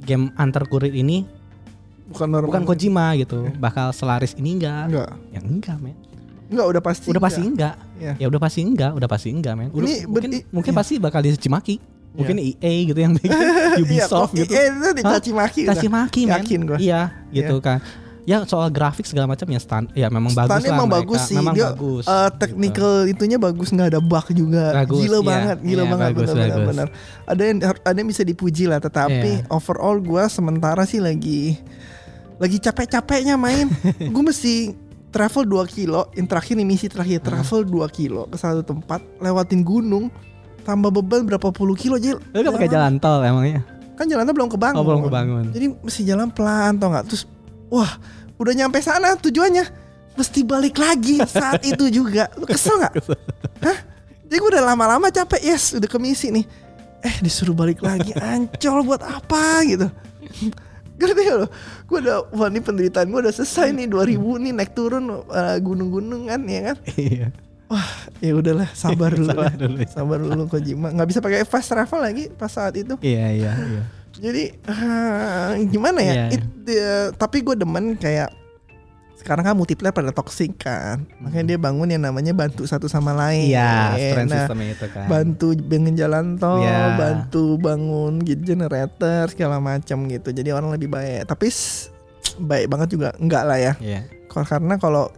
game 0.00 0.34
antar 0.34 0.66
kurir 0.66 0.90
ini 0.90 1.30
bukan 2.10 2.26
Norman. 2.28 2.48
bukan 2.50 2.62
Kojima 2.64 3.14
gitu, 3.14 3.48
bakal 3.56 3.90
selaris 3.90 4.34
ini 4.34 4.58
enggak? 4.58 4.84
Enggak. 4.86 5.10
Ya 5.30 5.40
enggak, 5.40 5.76
men. 5.78 5.94
Enggak 6.46 6.66
udah 6.68 6.82
pasti. 6.82 7.06
Udah 7.06 7.22
pasti 7.22 7.40
enggak. 7.40 7.74
Iya. 7.96 8.12
Ya 8.18 8.26
udah 8.26 8.40
pasti 8.40 8.60
enggak, 8.60 8.90
udah 8.92 9.08
pasti 9.08 9.28
enggak, 9.30 9.54
men. 9.54 9.68
Udah, 9.70 9.86
Ini 9.86 9.94
mungkin 10.04 10.30
mungkin 10.50 10.72
iya. 10.72 10.78
pasti 10.78 10.94
bakal 10.98 11.20
dicimaki. 11.20 11.78
Mungkin 12.10 12.42
EA 12.42 12.72
gitu 12.84 12.98
yang 12.98 13.14
bikin 13.14 13.30
Ubisoft 13.82 14.34
iya, 14.34 14.42
gitu. 14.42 14.50
Iya, 14.50 14.62
itu 14.68 14.88
dicaci 14.98 15.30
maki. 15.30 15.60
kasih 15.62 15.86
maki 15.88 16.20
men 16.26 16.42
Yakin 16.42 16.60
gua. 16.66 16.74
iya 16.76 17.00
gitu 17.30 17.62
kan 17.62 17.78
ya 18.20 18.42
soal 18.44 18.66
grafik 18.68 19.06
segala 19.06 19.26
macam 19.26 19.46
ya 19.46 19.58
stand 19.58 19.90
ya 19.90 20.06
memang 20.06 20.30
bagus 20.30 20.52
Stunnya 20.52 20.70
lah 20.70 20.76
emang 20.76 20.88
mereka. 20.88 21.00
bagus 21.02 21.20
sih. 21.24 21.36
memang 21.38 21.54
Dia, 21.54 21.66
bagus 21.70 22.04
gitu. 22.04 22.34
technical 22.36 22.92
itunya 23.06 23.38
bagus 23.38 23.68
nggak 23.70 23.88
ada 23.88 24.00
bug 24.02 24.26
juga. 24.30 24.64
Bagus, 24.76 24.98
gila 25.00 25.16
iya. 25.16 25.24
banget, 25.24 25.56
gila 25.60 25.70
Iya, 25.78 25.86
banget 25.88 26.06
bagus, 26.08 26.20
benar 26.20 26.34
benar 26.36 26.50
bagus. 26.50 26.68
benar. 26.68 26.88
Ada 27.24 27.42
yang 27.42 27.58
ada 27.62 27.96
yang 27.96 28.08
bisa 28.08 28.22
dipuji 28.22 28.64
lah, 28.66 28.78
tetapi 28.78 29.30
Iya. 29.36 29.46
overall 29.48 29.96
gua 29.98 30.26
sementara 30.26 30.82
sih 30.84 30.98
lagi 30.98 31.62
lagi 32.40 32.56
capek-capeknya 32.56 33.36
main. 33.36 33.68
gue 34.14 34.22
mesti 34.24 34.72
travel 35.12 35.44
2 35.44 35.66
kilo, 35.68 36.08
yang 36.16 36.24
terakhir 36.24 36.56
nih 36.56 36.66
misi 36.66 36.86
terakhir 36.88 37.20
travel 37.20 37.66
2 37.68 37.84
kilo 37.92 38.24
ke 38.30 38.40
satu 38.40 38.64
tempat, 38.64 39.04
lewatin 39.20 39.60
gunung, 39.60 40.08
tambah 40.62 40.88
beban 40.88 41.26
berapa 41.26 41.50
puluh 41.50 41.74
kilo 41.74 41.98
Jil. 41.98 42.16
lu 42.32 42.40
kan 42.46 42.52
pakai 42.54 42.70
jalan 42.70 42.96
tol 42.96 43.20
emangnya 43.20 43.64
Kan 43.96 44.08
jalannya 44.08 44.32
belum 44.32 44.48
kebangun. 44.48 44.80
oh 44.80 44.84
belum 44.86 45.02
kebangun 45.12 45.44
Jadi 45.52 45.66
mesti 45.84 46.00
jalan 46.08 46.32
pelan 46.32 46.80
tau 46.80 46.88
nggak? 46.88 47.04
Terus 47.12 47.28
wah 47.68 48.00
udah 48.40 48.52
nyampe 48.56 48.80
sana 48.80 49.12
tujuannya 49.20 49.64
mesti 50.16 50.40
balik 50.40 50.80
lagi 50.80 51.20
saat 51.28 51.60
itu 51.68 51.92
juga. 51.92 52.32
Lu 52.40 52.48
kesel 52.48 52.80
nggak? 52.80 52.92
Hah? 53.68 53.78
Jadi 54.24 54.36
gue 54.40 54.50
udah 54.56 54.64
lama-lama 54.72 55.12
capek 55.12 55.42
yes 55.44 55.76
udah 55.76 55.84
ke 55.84 55.98
misi 56.00 56.32
nih. 56.32 56.46
Eh 57.04 57.14
disuruh 57.20 57.52
balik 57.52 57.84
lagi 57.84 58.16
ancol 58.32 58.88
buat 58.88 59.04
apa 59.04 59.68
gitu. 59.68 59.88
Ngerti 61.00 61.20
gak 61.24 61.38
lo? 61.38 61.46
Gue 61.88 61.98
udah 61.98 62.16
wah 62.30 62.46
ini 62.46 62.60
penderitaan 62.60 63.08
gue 63.08 63.20
udah 63.20 63.32
selesai 63.32 63.72
nih 63.72 63.88
2000 63.88 64.20
nih 64.38 64.52
naik 64.52 64.72
turun 64.72 65.04
eh, 65.24 65.56
gunung-gunung 65.58 66.28
kan 66.28 66.40
ya 66.44 66.60
kan. 66.68 66.76
iya 66.94 67.28
Ya 68.18 68.32
udahlah 68.34 68.68
sabar 68.72 69.14
dulu. 69.16 69.30
Sabar 69.30 69.46
lah. 69.46 69.54
dulu. 69.56 69.76
Sabar 69.86 70.18
dulu 70.18 70.42
Kojima. 70.46 70.90
nggak 70.90 71.08
bisa 71.08 71.18
pakai 71.18 71.42
fast 71.42 71.68
travel 71.68 72.00
lagi 72.00 72.28
pas 72.28 72.50
saat 72.50 72.76
itu. 72.76 72.94
iya 73.00 73.32
iya 73.32 73.52
iya 73.56 73.82
Jadi 74.12 74.44
ah, 74.66 75.56
gimana 75.64 75.98
ya? 75.98 76.12
Iya, 76.12 76.24
iya. 76.28 76.36
It- 76.36 76.50
tapi 77.16 77.40
gue 77.40 77.56
demen 77.56 77.96
kayak 77.96 78.28
sekarang 79.20 79.44
kan 79.44 79.52
multiplayer 79.52 79.92
pada 79.92 80.08
toxic 80.10 80.56
kan, 80.56 81.04
makanya 81.20 81.44
dia 81.46 81.58
bangun 81.60 81.86
yang 81.86 82.00
namanya 82.00 82.32
bantu 82.32 82.64
satu 82.64 82.88
sama 82.88 83.12
lain. 83.12 83.52
iya 83.52 83.92
strength 83.92 84.32
Nah, 84.32 84.48
itu 84.64 84.86
kan 84.88 85.04
bantu 85.06 85.48
bangun 85.54 85.94
jalan 85.94 86.26
tol, 86.34 86.64
Iya. 86.64 86.96
bantu 86.96 87.54
bangun 87.54 88.24
gitu 88.24 88.56
generator 88.56 89.28
segala 89.28 89.60
macam 89.60 90.08
gitu. 90.08 90.32
Jadi 90.32 90.48
orang 90.48 90.72
lebih 90.72 90.88
baik. 90.88 91.28
Tapi 91.28 91.52
baik 92.40 92.66
banget 92.66 92.88
juga 92.90 93.12
enggak 93.16 93.44
lah 93.44 93.58
ya. 93.60 93.72
Kal- 94.26 94.48
Karena 94.48 94.80
kalau 94.80 95.12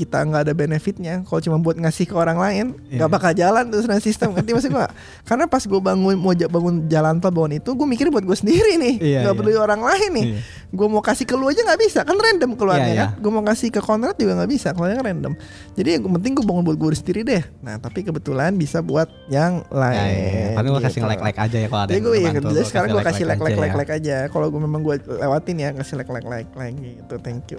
kita 0.00 0.22
nggak 0.22 0.42
ada 0.42 0.54
benefitnya, 0.54 1.20
kalau 1.22 1.40
cuma 1.40 1.56
buat 1.56 1.76
ngasih 1.76 2.04
ke 2.04 2.14
orang 2.14 2.34
lain, 2.34 2.66
nggak 2.88 3.04
Iya. 3.04 3.12
bakal 3.12 3.32
jalan 3.32 3.68
tuh 3.68 3.80
strength 3.80 4.02
system. 4.02 4.32
Nanti 4.32 4.50
maksud 4.50 4.70
gua, 4.70 4.88
karena 5.22 5.44
pas 5.44 5.60
gue 5.60 5.80
bangun 5.80 6.16
mau 6.16 6.32
bangun 6.32 6.88
jalan 6.88 7.18
tol 7.18 7.28
bangun 7.28 7.56
itu, 7.56 7.70
gue 7.70 7.86
mikir 7.86 8.08
buat 8.08 8.22
gue 8.22 8.32
sendiri 8.32 8.76
nih, 8.76 8.94
Iya, 8.96 9.18
nggak 9.22 9.34
iya. 9.34 9.38
peduli 9.38 9.56
orang 9.56 9.80
lain 9.80 10.10
nih. 10.10 10.26
Iya. 10.32 10.40
Gue 10.70 10.86
mau 10.86 11.02
kasih 11.02 11.26
ke 11.26 11.34
lu 11.34 11.46
aja 11.46 11.60
nggak 11.60 11.80
bisa, 11.80 12.00
kan 12.00 12.14
random 12.14 12.54
keluarnya 12.54 12.86
Iya, 12.86 12.94
iya. 12.94 13.06
kan. 13.10 13.20
Gue 13.20 13.30
mau 13.30 13.42
kasih 13.42 13.68
ke 13.68 13.80
Konrad 13.80 14.16
juga 14.16 14.32
nggak 14.38 14.50
bisa, 14.50 14.68
keluarnya 14.70 14.96
kan 14.96 15.06
random. 15.06 15.32
Jadi 15.74 15.88
yang 15.92 16.02
penting 16.08 16.32
gue 16.32 16.44
bangun 16.44 16.62
buat 16.64 16.78
gue 16.78 16.88
sendiri 16.92 17.20
deh. 17.20 17.42
Nah 17.60 17.76
tapi 17.76 18.00
kebetulan 18.00 18.54
bisa 18.54 18.80
buat 18.80 19.10
yang 19.28 19.60
Ya, 19.62 19.76
lain. 19.76 19.98
iya, 19.98 20.14
iya. 20.14 20.48
Paling 20.54 20.70
gua 20.70 20.80
kasih 20.80 21.00
gitu. 21.00 21.10
like 21.10 21.20
like 21.20 21.38
aja 21.38 21.56
ya 21.56 21.66
kalau 21.66 21.82
ada 21.82 21.90
Jadi 21.90 21.96
yang 21.96 22.06
gue 22.06 22.16
ya, 22.16 22.30
jadi 22.30 22.46
gua 22.46 22.64
sekarang 22.64 22.88
gue 22.88 23.02
kasih 23.02 23.24
like 23.24 23.40
like 23.40 23.50
aja 23.50 23.60
like 23.60 23.74
ya. 23.74 23.78
like 23.78 23.92
aja. 23.92 24.16
Kalau 24.28 24.46
gue 24.46 24.60
memang 24.60 24.80
gue 24.80 24.94
lewatin 25.02 25.56
ya 25.58 25.68
kasih 25.72 25.94
like 25.96 26.08
like 26.08 26.24
like 26.24 26.50
like 26.54 26.76
gitu. 26.76 27.14
Thank 27.18 27.50
you. 27.50 27.58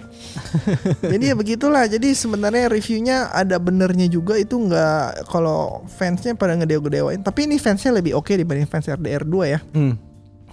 jadi 1.12 1.24
ya 1.24 1.34
begitulah. 1.34 1.84
Jadi 1.86 2.08
sebenarnya 2.32 2.72
reviewnya 2.72 3.16
ada 3.28 3.60
benernya 3.60 4.08
juga 4.08 4.40
itu 4.40 4.56
nggak 4.56 5.28
kalau 5.28 5.84
fansnya 5.84 6.32
pada 6.32 6.56
ngedeo-gedewain. 6.56 7.20
Tapi 7.20 7.44
ini 7.44 7.60
fansnya 7.60 7.92
lebih 7.92 8.16
oke 8.16 8.32
dibanding 8.32 8.64
fans 8.64 8.88
RDR 8.88 9.28
2 9.28 9.52
ya. 9.52 9.60
Hmm. 9.76 10.00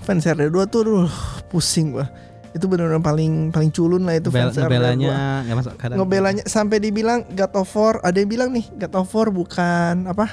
Fans 0.04 0.28
RDR 0.28 0.52
2 0.52 0.68
tuh 0.68 0.80
aduh, 0.84 1.12
pusing 1.48 1.96
gua. 1.96 2.12
Itu 2.52 2.68
benar-benar 2.68 3.00
paling 3.00 3.56
paling 3.56 3.72
culun 3.72 4.04
lah 4.04 4.20
itu 4.20 4.28
Bel- 4.28 4.52
fans 4.52 4.60
RDR 4.60 4.68
2 4.68 4.76
ngebelanya 5.00 5.16
nggak 5.48 5.56
masuk 5.56 5.74
kadang 5.80 5.98
ngebelanya 6.04 6.44
sampai 6.44 6.78
dibilang 6.84 7.24
God 7.32 7.54
of 7.56 7.72
War 7.72 7.96
ada 8.04 8.18
yang 8.20 8.28
bilang 8.28 8.50
nih 8.52 8.66
God 8.76 8.94
of 9.00 9.08
War 9.16 9.28
bukan 9.32 9.96
apa 10.04 10.28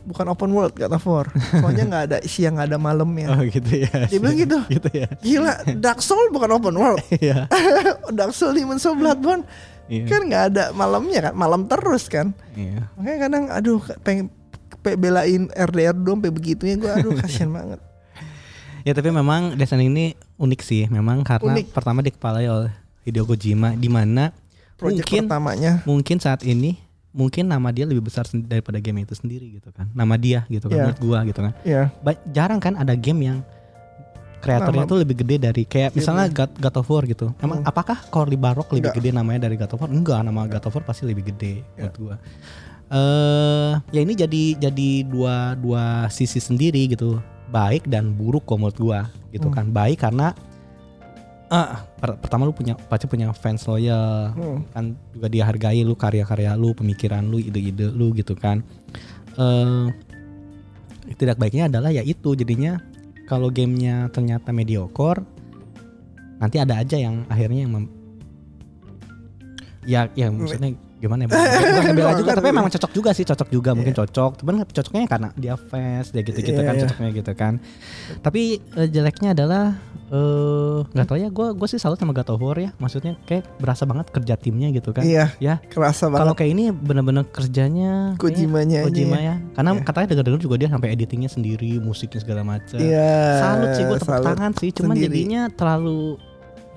bukan 0.00 0.26
open 0.32 0.50
world 0.50 0.72
God 0.72 0.96
of 0.96 1.04
War 1.04 1.26
soalnya 1.52 1.84
nggak 1.84 2.04
ada 2.08 2.18
siang 2.24 2.56
nggak 2.56 2.72
ada 2.72 2.78
malamnya 2.80 3.36
oh 3.36 3.44
gitu 3.44 3.84
ya 3.84 4.08
Dia 4.08 4.18
bilang 4.18 4.38
gitu. 4.38 4.58
gitu 4.66 4.88
ya 4.90 5.08
gila 5.20 5.54
Dark 5.76 6.00
Soul 6.00 6.32
bukan 6.32 6.50
open 6.56 6.74
world 6.74 6.98
iya 7.20 7.44
Dark 8.18 8.32
Soul 8.32 8.56
Demon 8.56 8.80
Soul 8.80 8.96
Bloodborne 8.96 9.44
iya. 9.90 10.06
Kan 10.06 10.22
nggak 10.24 10.44
ada 10.48 10.64
malamnya 10.70 11.20
kan 11.20 11.34
malam 11.34 11.66
terus 11.66 12.06
kan. 12.06 12.30
Iya. 12.54 12.86
Makanya 12.94 13.18
kadang 13.20 13.44
aduh 13.50 13.82
pengen 14.00 14.30
pe- 14.78 14.94
belain 14.94 15.50
RDR 15.50 15.92
dong 15.92 16.18
sampai 16.18 16.30
begitunya 16.30 16.74
gue 16.76 16.88
aduh 16.88 17.12
kasihan 17.14 17.50
banget. 17.50 17.80
Ya 18.80 18.96
tapi 18.96 19.12
memang 19.12 19.60
Stranding 19.60 19.92
ini 19.92 20.06
unik 20.34 20.60
sih, 20.60 20.88
memang 20.88 21.20
karena 21.20 21.52
Unik. 21.52 21.68
pertama 21.70 22.00
dikepalai 22.00 22.48
oleh 22.48 22.72
Hideo 23.02 23.28
Kojima, 23.28 23.76
di 23.76 23.86
mana 23.86 24.32
project 24.74 25.04
mungkin 25.04 25.22
pertamanya. 25.22 25.72
mungkin 25.84 26.16
saat 26.16 26.40
ini 26.42 26.80
mungkin 27.12 27.44
nama 27.44 27.68
dia 27.68 27.84
lebih 27.84 28.00
besar 28.00 28.24
daripada 28.32 28.80
game 28.80 29.04
itu 29.04 29.12
sendiri 29.12 29.52
gitu 29.52 29.68
kan, 29.68 29.84
nama 29.92 30.16
dia 30.16 30.48
gitu 30.48 30.64
kan, 30.64 30.72
Iya. 30.72 30.82
menurut 30.86 31.00
gua 31.02 31.18
gitu 31.28 31.40
kan. 31.42 31.52
Ba- 32.00 32.24
jarang 32.26 32.56
kan 32.56 32.72
ada 32.72 32.96
game 32.96 33.20
yang 33.20 33.38
kreatornya 34.40 34.82
Nama- 34.82 34.90
tuh 34.90 34.98
lebih 34.98 35.16
gede 35.20 35.36
dari 35.38 35.62
kayak 35.62 35.92
misalnya 35.92 36.26
God, 36.28 36.50
God 36.56 36.76
of 36.76 36.88
War 36.88 37.04
gitu. 37.04 37.26
Emang 37.38 37.60
Hmm. 37.60 37.68
apakah 37.68 38.00
Cory 38.08 38.34
Barlog 38.34 38.66
lebih 38.68 38.88
Enggak. 38.88 38.96
gede 38.96 39.10
namanya 39.12 39.40
dari 39.44 39.54
God 39.54 39.72
of 39.72 39.80
War? 39.80 39.90
Enggak, 39.90 40.20
nama 40.20 40.40
God 40.46 40.64
of 40.64 40.72
War 40.72 40.82
pasti 40.82 41.04
lebih 41.04 41.28
gede 41.28 41.60
Ya. 41.76 41.86
menurut 41.86 41.96
gua. 41.96 42.16
Eh 42.90 43.72
ya 43.92 44.00
ini 44.00 44.12
jadi 44.12 44.42
jadi 44.58 44.90
dua 45.04 45.54
dua 45.54 45.84
sisi 46.08 46.36
sendiri 46.36 46.88
gitu. 46.88 47.20
Baik 47.48 47.86
dan 47.86 48.14
buruk 48.14 48.42
kok 48.44 48.56
menurut 48.56 48.74
gua 48.74 49.00
gitu 49.30 49.46
Hmm. 49.46 49.54
kan. 49.54 49.66
Baik 49.68 50.00
karena 50.00 50.34
ah 51.46 51.82
per- 51.98 52.14
pertama 52.16 52.46
lu 52.46 52.54
punya 52.54 52.78
pasti 52.78 53.04
punya 53.04 53.30
fans 53.32 53.66
loyal 53.66 54.30
Hmm. 54.30 54.62
kan 54.70 54.84
juga 55.10 55.26
dia 55.26 55.42
hargai 55.42 55.82
lu 55.82 55.94
karya-karya 55.94 56.54
lu 56.54 56.70
pemikiran 56.72 57.26
lu 57.26 57.42
ide-ide 57.42 57.90
lu 57.90 58.14
gitu 58.14 58.38
kan 58.38 58.62
eh 59.34 59.90
tidak 61.18 61.42
baiknya 61.42 61.66
adalah 61.66 61.90
ya 61.90 62.06
itu 62.06 62.38
jadinya 62.38 62.78
kalau 63.30 63.46
gamenya 63.46 64.10
ternyata 64.10 64.50
mediocre 64.50 65.22
nanti 66.42 66.58
ada 66.58 66.82
aja 66.82 66.98
yang 66.98 67.22
akhirnya 67.30 67.62
yang 67.62 67.72
mem- 67.78 67.94
ya 69.86 70.10
ya 70.18 70.34
maksudnya 70.34 70.74
gimana 71.00 71.24
ya 71.24 71.28
bukan 71.28 71.48
ngebela 71.88 72.12
juga 72.14 72.30
tapi 72.36 72.48
memang 72.48 72.68
cocok 72.68 72.92
juga 72.92 73.10
sih 73.10 73.24
cocok 73.24 73.48
juga. 73.48 73.70
Mungkin 73.72 73.92
cocok. 73.92 74.30
Cuman 74.38 74.54
cocoknya 74.62 75.02
karena 75.06 75.28
dia 75.34 75.54
fans 75.56 76.12
dia 76.12 76.20
gitu-gitu 76.20 76.54
Iya, 76.54 76.64
kan 76.64 76.74
iya. 76.76 76.82
cocoknya 76.84 77.08
gitu 77.10 77.32
kan. 77.34 77.52
Tapi 78.20 78.42
eh, 78.76 78.88
jeleknya 78.88 79.32
adalah 79.32 79.64
eh 80.10 80.78
nggak 80.84 81.06
tahu 81.06 81.16
ya 81.16 81.28
gue 81.28 81.46
gue 81.54 81.66
sih 81.66 81.78
salut 81.78 81.96
sama 81.96 82.12
War 82.12 82.58
ya. 82.58 82.70
Maksudnya 82.76 83.16
kayak 83.24 83.48
berasa 83.56 83.82
banget 83.82 84.10
kerja 84.10 84.34
timnya 84.34 84.68
gitu 84.70 84.90
kan. 84.90 85.02
Iya 85.02 85.32
ya. 85.38 85.58
kerasa 85.64 86.06
kalau 86.06 86.30
banget. 86.30 86.36
kayak 86.36 86.50
ini 86.52 86.64
bener-bener 86.70 87.24
kerjanya 87.24 88.14
Kojimanya 88.14 88.84
aja 88.84 88.86
Kojima 88.86 89.18
ya. 89.18 89.24
ya. 89.24 89.34
Karena 89.54 89.70
Iya. 89.72 89.82
katanya 89.82 90.06
dengar-dengar 90.12 90.40
juga 90.40 90.56
dia 90.56 90.68
sampai 90.68 90.88
editingnya 90.92 91.30
sendiri 91.30 91.78
musiknya 91.78 92.20
segala 92.20 92.42
macam 92.42 92.76
iya 92.76 93.40
salut 93.40 93.70
sih 93.72 93.84
gue 93.84 93.98
tepuk 93.98 94.20
tangan 94.20 94.52
sih. 94.58 94.70
Cuman 94.70 94.94
Sendiri. 94.94 95.06
jadinya 95.08 95.42
terlalu 95.48 96.18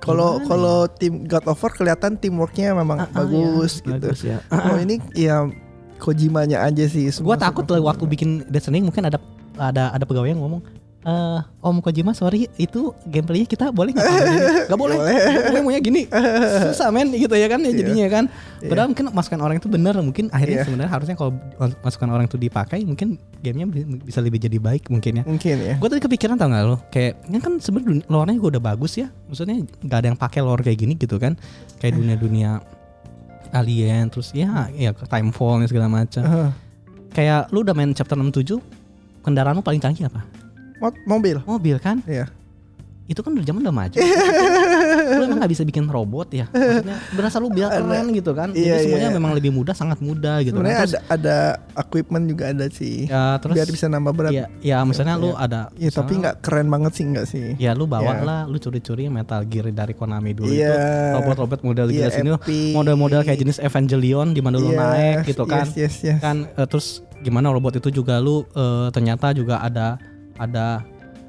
Kalau 0.04 0.44
kalau 0.44 0.86
tim 0.92 1.24
God 1.24 1.48
of 1.48 1.58
War 1.58 1.72
kelihatan 1.72 2.16
teamworknya 2.16 2.76
memang 2.76 2.98
Ah, 3.00 3.08
ah, 3.08 3.24
bagus 3.24 3.80
ya, 3.80 3.88
gitu. 3.88 4.06
bagus 4.06 4.20
ya 4.22 4.38
Oh 4.52 4.76
ini 4.76 5.00
ya 5.16 5.48
Kojimanya 5.96 6.60
aja 6.62 6.84
sih. 6.84 7.08
gue 7.08 7.16
semua 7.16 7.40
takut 7.40 7.64
lah 7.64 7.80
waktu 7.82 8.04
bikin 8.06 8.44
Death 8.46 8.68
Stranding 8.68 8.84
mungkin 8.84 9.08
ada 9.08 9.16
ada 9.56 9.90
ada 9.90 10.04
pegawai 10.04 10.28
yang 10.28 10.44
ngomong 10.44 10.60
eh 11.04 11.40
Om 11.60 11.80
Kojima 11.80 12.12
sorry 12.12 12.48
itu 12.56 12.80
gameplaynya 13.04 13.44
kita 13.46 13.66
boleh 13.70 13.92
nggak 13.92 14.04
tambahin 14.04 14.28
ini?" 14.30 14.40
nggak 14.68 14.80
boleh 14.80 14.96
Boleh. 14.96 15.16
gue 15.46 15.60
maunya 15.60 15.80
gini 15.80 16.02
susah 16.66 16.90
men 16.90 17.12
gitu 17.12 17.32
ya 17.32 17.46
kan 17.46 17.60
ya 17.60 17.68
Iya. 17.68 17.78
jadinya 17.78 18.08
kan 18.10 18.24
Iya. 18.58 18.68
padahal 18.68 18.88
mungkin 18.90 19.06
masukan 19.10 19.40
orang 19.42 19.56
itu 19.58 19.68
benar 19.68 19.94
mungkin 19.98 20.26
akhirnya 20.30 20.58
Iya. 20.58 20.66
sebenarnya 20.66 20.92
harusnya 20.92 21.16
kalau 21.16 21.32
masukan 21.78 22.10
orang 22.10 22.26
itu 22.26 22.38
dipakai 22.38 22.80
mungkin 22.82 23.08
gamenya 23.38 23.66
bi- 23.66 24.00
bisa 24.02 24.20
lebih 24.20 24.40
jadi 24.40 24.56
baik 24.58 24.88
mungkin 24.88 25.20
ya 25.20 25.24
Mungkin 25.24 25.56
ya. 25.58 25.76
Gue 25.76 25.90
tadi 25.90 26.02
kepikiran 26.02 26.36
tau 26.36 26.48
gak 26.48 26.64
lo 26.64 26.78
Kayak 26.88 27.28
ini 27.28 27.38
kan 27.38 27.54
sebenarnya 27.58 27.88
dunia- 27.90 28.08
lore-nya 28.08 28.38
gue 28.38 28.50
udah 28.50 28.64
bagus 28.66 28.96
ya 28.96 29.08
Maksudnya 29.28 29.56
gak 29.82 30.00
ada 30.00 30.08
yang 30.08 30.18
pakai 30.18 30.40
lore 30.40 30.62
kayak 30.62 30.80
gini 30.80 30.94
gitu 30.96 31.16
kan 31.18 31.36
Kayak 31.78 32.00
dunia-dunia 32.00 32.64
Alien 33.52 34.10
terus 34.10 34.32
ya 34.32 34.66
ya 34.72 34.90
Timefall 34.94 35.62
segala 35.68 35.86
macam. 35.86 36.24
Heeh. 36.24 36.50
Kayak 37.12 37.52
lu 37.52 37.62
udah 37.62 37.72
main 37.72 37.92
chapter 37.92 38.16
67 38.16 38.58
kendaraan 39.22 39.54
lu 39.54 39.62
paling 39.62 39.78
canggih 39.78 40.08
apa? 40.08 40.26
Mo- 40.78 41.02
mobil. 41.08 41.38
Mobil 41.44 41.78
kan? 41.78 42.02
Iya. 42.06 42.30
Itu 43.04 43.20
kan 43.20 43.36
udah 43.36 43.44
zaman 43.44 43.60
udah 43.62 43.76
maju. 43.76 44.00
lu 45.20 45.24
emang 45.28 45.38
gak 45.38 45.52
bisa 45.52 45.64
bikin 45.64 45.86
robot 45.86 46.32
ya? 46.32 46.48
Maksudnya 46.48 46.98
berasa 47.12 47.36
lu 47.36 47.52
biar 47.52 47.68
keren 47.70 48.08
gitu 48.10 48.32
kan. 48.32 48.56
Iya, 48.56 48.80
Jadi 48.80 48.84
semuanya 48.88 49.10
iya. 49.12 49.18
memang 49.20 49.32
lebih 49.36 49.52
mudah, 49.52 49.76
sangat 49.76 50.00
mudah 50.00 50.40
gitu. 50.40 50.56
kan. 50.56 50.64
Sebenarnya 50.64 50.80
Terus, 50.80 50.96
ada 50.96 51.12
ada 51.12 51.38
equipment 51.78 52.26
juga 52.26 52.44
ada 52.48 52.66
sih. 52.70 53.04
ya, 53.06 53.36
terus 53.38 53.60
biar 53.60 53.68
bisa 53.68 53.92
nambah 53.92 54.14
berat. 54.16 54.32
ya, 54.32 54.46
ya 54.64 54.78
misalnya 54.82 55.20
lu 55.20 55.36
Iya. 55.36 55.44
ada 55.44 55.62
Ya 55.76 55.90
tapi 55.92 56.14
nggak 56.16 56.36
keren 56.40 56.68
banget 56.70 56.92
sih 56.96 57.04
nggak 57.06 57.26
sih? 57.28 57.46
Ya 57.60 57.76
lu 57.76 57.86
bawa 57.86 58.08
Iya. 58.14 58.24
lah, 58.24 58.40
lu 58.48 58.56
curi-curi 58.56 59.12
Metal 59.12 59.44
Gear 59.44 59.68
dari 59.70 59.92
Konami 59.92 60.32
dulu 60.32 60.48
Iya. 60.48 60.72
itu 60.72 60.80
robot-robot 61.20 61.60
model 61.62 61.88
Iya, 61.90 62.08
gila 62.08 62.10
sini 62.10 62.30
model-model 62.72 63.22
kayak 63.22 63.36
jenis 63.38 63.60
Evangelion 63.60 64.32
di 64.32 64.40
mana 64.40 64.56
lu 64.56 64.72
Yes, 64.72 64.80
naik 64.80 65.18
gitu 65.28 65.44
kan. 65.44 65.68
Yes, 65.68 65.76
yes, 65.76 65.96
yes. 66.08 66.20
Kan 66.24 66.48
eh, 66.50 66.66
terus 66.66 67.04
gimana 67.20 67.52
robot 67.52 67.76
itu 67.76 67.92
juga 67.94 68.16
lu 68.18 68.48
eh, 68.50 68.88
ternyata 68.96 69.36
juga 69.36 69.60
ada 69.60 70.00
ada 70.36 70.82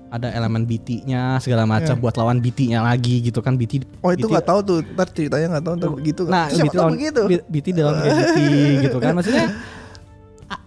ada 0.09 0.31
elemen 0.31 0.63
BT-nya 0.63 1.37
segala 1.39 1.67
macam 1.67 1.91
Iya. 1.91 1.99
buat 1.99 2.15
lawan 2.15 2.39
BT-nya 2.39 2.79
lagi 2.81 3.19
gitu 3.21 3.43
kan 3.43 3.59
BT 3.59 3.83
Oh 3.99 4.15
itu 4.15 4.25
BT 4.25 4.31
nggak 4.31 4.47
tahu 4.47 4.61
tuh, 4.63 4.79
ntar 4.95 5.09
ceritanya 5.11 5.47
nggak 5.53 5.65
tahu 5.65 5.75
ntar 5.75 5.91
begitu. 5.91 6.23
Nah, 6.25 6.47
Siapa 6.47 6.63
BT 6.63 6.71
tahu 6.71 6.81
lawan 6.81 6.95
begitu. 6.95 7.21
BT 7.45 7.67
dalam 7.75 7.95
BT 8.05 8.39
gitu 8.81 8.97
kan 8.99 9.13
maksudnya 9.13 9.47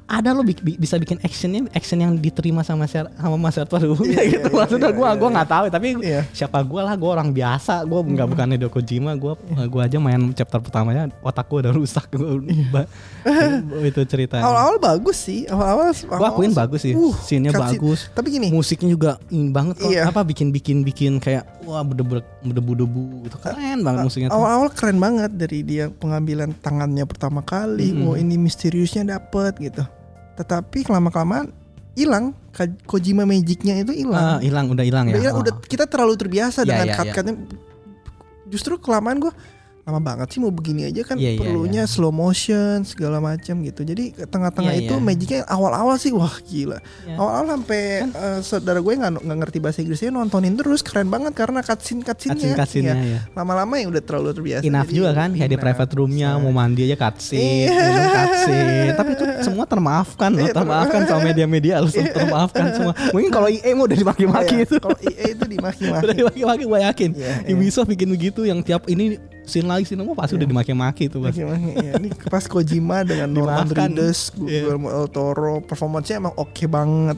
ada 0.07 0.31
lo 0.31 0.39
bi- 0.39 0.55
bi- 0.55 0.75
bisa 0.75 0.95
bikin 0.95 1.19
actionnya 1.19 1.67
action 1.69 1.99
yang 1.99 2.15
diterima 2.15 2.63
sama 2.63 2.83
masyarakat 2.83 3.11
sama 3.13 3.35
masyarakat 3.37 3.79
umumnya 3.85 4.21
Iya, 4.23 4.31
gitu 4.33 4.47
iya, 4.47 4.55
maksudnya 4.55 4.87
iya, 4.87 4.95
gue 4.95 5.03
iya, 5.05 5.13
gue 5.13 5.27
iya. 5.27 5.35
nggak 5.35 5.49
tahu 5.49 5.65
tapi 5.67 5.87
Iya. 5.99 6.21
siapa 6.31 6.57
gue 6.59 6.81
lah 6.81 6.93
gue 6.93 7.09
orang 7.09 7.29
biasa 7.29 7.73
gue 7.83 7.99
nggak 8.07 8.27
bukan 8.29 8.47
Hideo 8.49 8.69
Kojima 8.69 9.11
gue 9.13 9.33
gue 9.67 9.81
aja 9.83 9.97
main 9.97 10.21
chapter 10.31 10.57
pertamanya 10.57 11.11
otak 11.19 11.45
gue 11.45 11.59
udah 11.59 11.73
rusak 11.73 12.07
gua, 12.09 12.39
ba- 12.69 12.87
itu 13.83 14.01
ceritanya 14.05 14.43
Awal-awal 14.43 14.77
bagus 14.79 15.17
sih, 15.19 15.43
awal-awal. 15.43 15.91
gue 15.91 16.27
akuin 16.29 16.53
bagus 16.53 16.81
sih 16.81 16.93
Uh, 16.93 17.11
scene-nya 17.19 17.51
bagus 17.51 18.07
Tapi 18.09 18.27
gini, 18.31 18.47
musiknya 18.47 18.87
juga 18.87 19.11
ini 19.27 19.51
banget 19.51 19.75
kok 19.77 19.91
Iya. 19.91 20.07
apa 20.07 20.23
bikin 20.23 20.49
bikin 20.49 20.81
bikin 20.81 21.19
kayak 21.19 21.43
wah 21.61 21.83
berdebu 21.83 22.23
berdebu-debu 22.41 23.27
itu 23.27 23.37
keren 23.37 23.83
banget 23.83 24.01
musiknya 24.03 24.29
tuh 24.29 24.39
awal-awal 24.39 24.71
keren 24.71 24.97
banget 24.97 25.31
dari 25.33 25.59
dia 25.61 25.91
pengambilan 25.91 26.55
tangannya 26.55 27.03
pertama 27.03 27.41
kali. 27.41 27.91
Mm-mm. 27.91 28.07
Oh 28.07 28.15
ini 28.15 28.35
misteriusnya 28.35 29.03
dapet 29.03 29.51
gitu. 29.59 29.83
Tetapi 30.37 30.85
kelama 30.85 31.09
kelamaan 31.09 31.49
hilang 31.97 32.37
Kojima 32.85 33.25
Magicnya 33.25 33.81
itu 33.81 33.89
Ah, 33.89 33.97
hilang. 33.97 34.39
hilang 34.41 34.65
udah 34.69 34.85
hilang 34.85 35.05
ya 35.05 35.13
udah, 35.13 35.21
hilang, 35.21 35.35
Oh. 35.37 35.41
udah 35.41 35.53
kita 35.61 35.85
terlalu 35.85 36.13
terbiasa 36.13 36.61
Iya, 36.61 36.67
dengan 36.67 36.87
iya, 36.87 36.95
cut-cutnya. 36.95 37.33
Justru 38.47 38.77
kelamaan 38.77 39.17
gue 39.19 39.33
lama 39.87 40.03
banget 40.03 40.27
sih 40.29 40.43
mau 40.43 40.51
begini 40.51 40.83
aja 40.83 40.99
kan 41.01 41.15
Iya, 41.15 41.31
iya, 41.31 41.39
perlunya 41.39 41.83
slow 41.87 42.11
motion 42.11 42.83
segala 42.83 43.23
macam 43.23 43.63
gitu. 43.63 43.87
Jadi 43.87 44.11
tengah-tengah 44.19 44.75
Iya, 44.75 44.83
itu 44.83 44.93
iya. 44.93 45.01
magicnya 45.01 45.39
awal-awal 45.47 45.95
sih 45.95 46.11
wah 46.11 46.35
gila. 46.43 46.83
Iya. 47.07 47.15
Awal-awal 47.15 47.45
sampai 47.55 47.81
eh, 48.03 48.39
saudara 48.43 48.83
gue 48.83 48.91
nggak 48.91 49.23
nggak 49.23 49.37
ngerti 49.39 49.57
bahasa 49.63 49.79
Inggrisnya 49.79 50.11
nontonin 50.11 50.59
terus 50.59 50.83
keren 50.83 51.07
banget 51.07 51.31
karena 51.31 51.63
cutscene 51.63 52.03
cutscene-nya. 52.03 52.51
Cutscene-cutscene-nya, 52.51 52.95
Iya. 52.99 53.15
ya. 53.15 53.19
Lama-lama 53.31 53.79
ya 53.79 53.87
udah 53.87 54.03
terlalu 54.03 54.27
terbiasa. 54.35 54.63
Enough 54.67 54.89
Jadi 54.91 54.97
juga 54.99 55.11
kan 55.15 55.29
kayak 55.31 55.49
di 55.49 55.57
private 55.57 55.91
roomnya 55.95 56.29
mau 56.35 56.51
mandi 56.51 56.81
aja 56.83 56.97
cutscene, 56.99 57.39
Iya. 57.39 57.71
minum 57.71 58.07
cutscene. 58.11 58.75
Tapi 58.91 59.09
itu 59.15 59.23
semua 59.47 59.63
termaafkan 59.63 60.29
loh, 60.35 60.43
Iya, 60.43 60.51
termaafkan 60.51 61.01
sama 61.07 61.21
media-media 61.23 61.79
lu 61.79 61.87
termaafkan 61.87 62.75
semua. 62.75 62.91
Mungkin 63.15 63.31
kalau 63.31 63.47
EA 63.47 63.71
mau 63.71 63.87
udah 63.87 63.95
dimaki-maki 63.95 64.55
Iya, 64.59 64.65
itu. 64.67 64.75
Kalau 64.83 64.97
EA 64.99 65.25
itu 65.31 65.45
dimaki-maki. 65.47 66.03
Udah 66.05 66.15
dimaki-maki 66.15 66.63
gue 66.67 66.79
yakin. 66.83 67.09
Iya, 67.15 67.33
iya. 67.47 67.55
Ubisoft 67.55 67.87
bikin 67.87 68.11
begitu 68.11 68.43
yang 68.43 68.59
tiap 68.59 68.83
ini 68.91 69.15
scene 69.47 69.65
lagi 69.65 69.87
scene 69.87 70.03
mau 70.03 70.11
pasti 70.11 70.35
udah 70.35 70.43
dimaki-maki 70.45 71.07
itu 71.07 71.17
pasti. 71.17 71.41
Maki-maki, 71.41 71.71
ya. 71.79 71.91
Ini 71.95 72.07
pas 72.27 72.43
Kojima 72.43 73.01
dengan 73.09 73.31
Norman. 73.31 73.65
Reedus, 73.65 74.35
Iya. 74.35 74.67
Guillermo 74.67 74.91
del 74.91 75.07
Toro, 75.07 75.63
performance-nya 75.63 76.19
emang 76.19 76.35
oke 76.35 76.65
banget. 76.67 77.17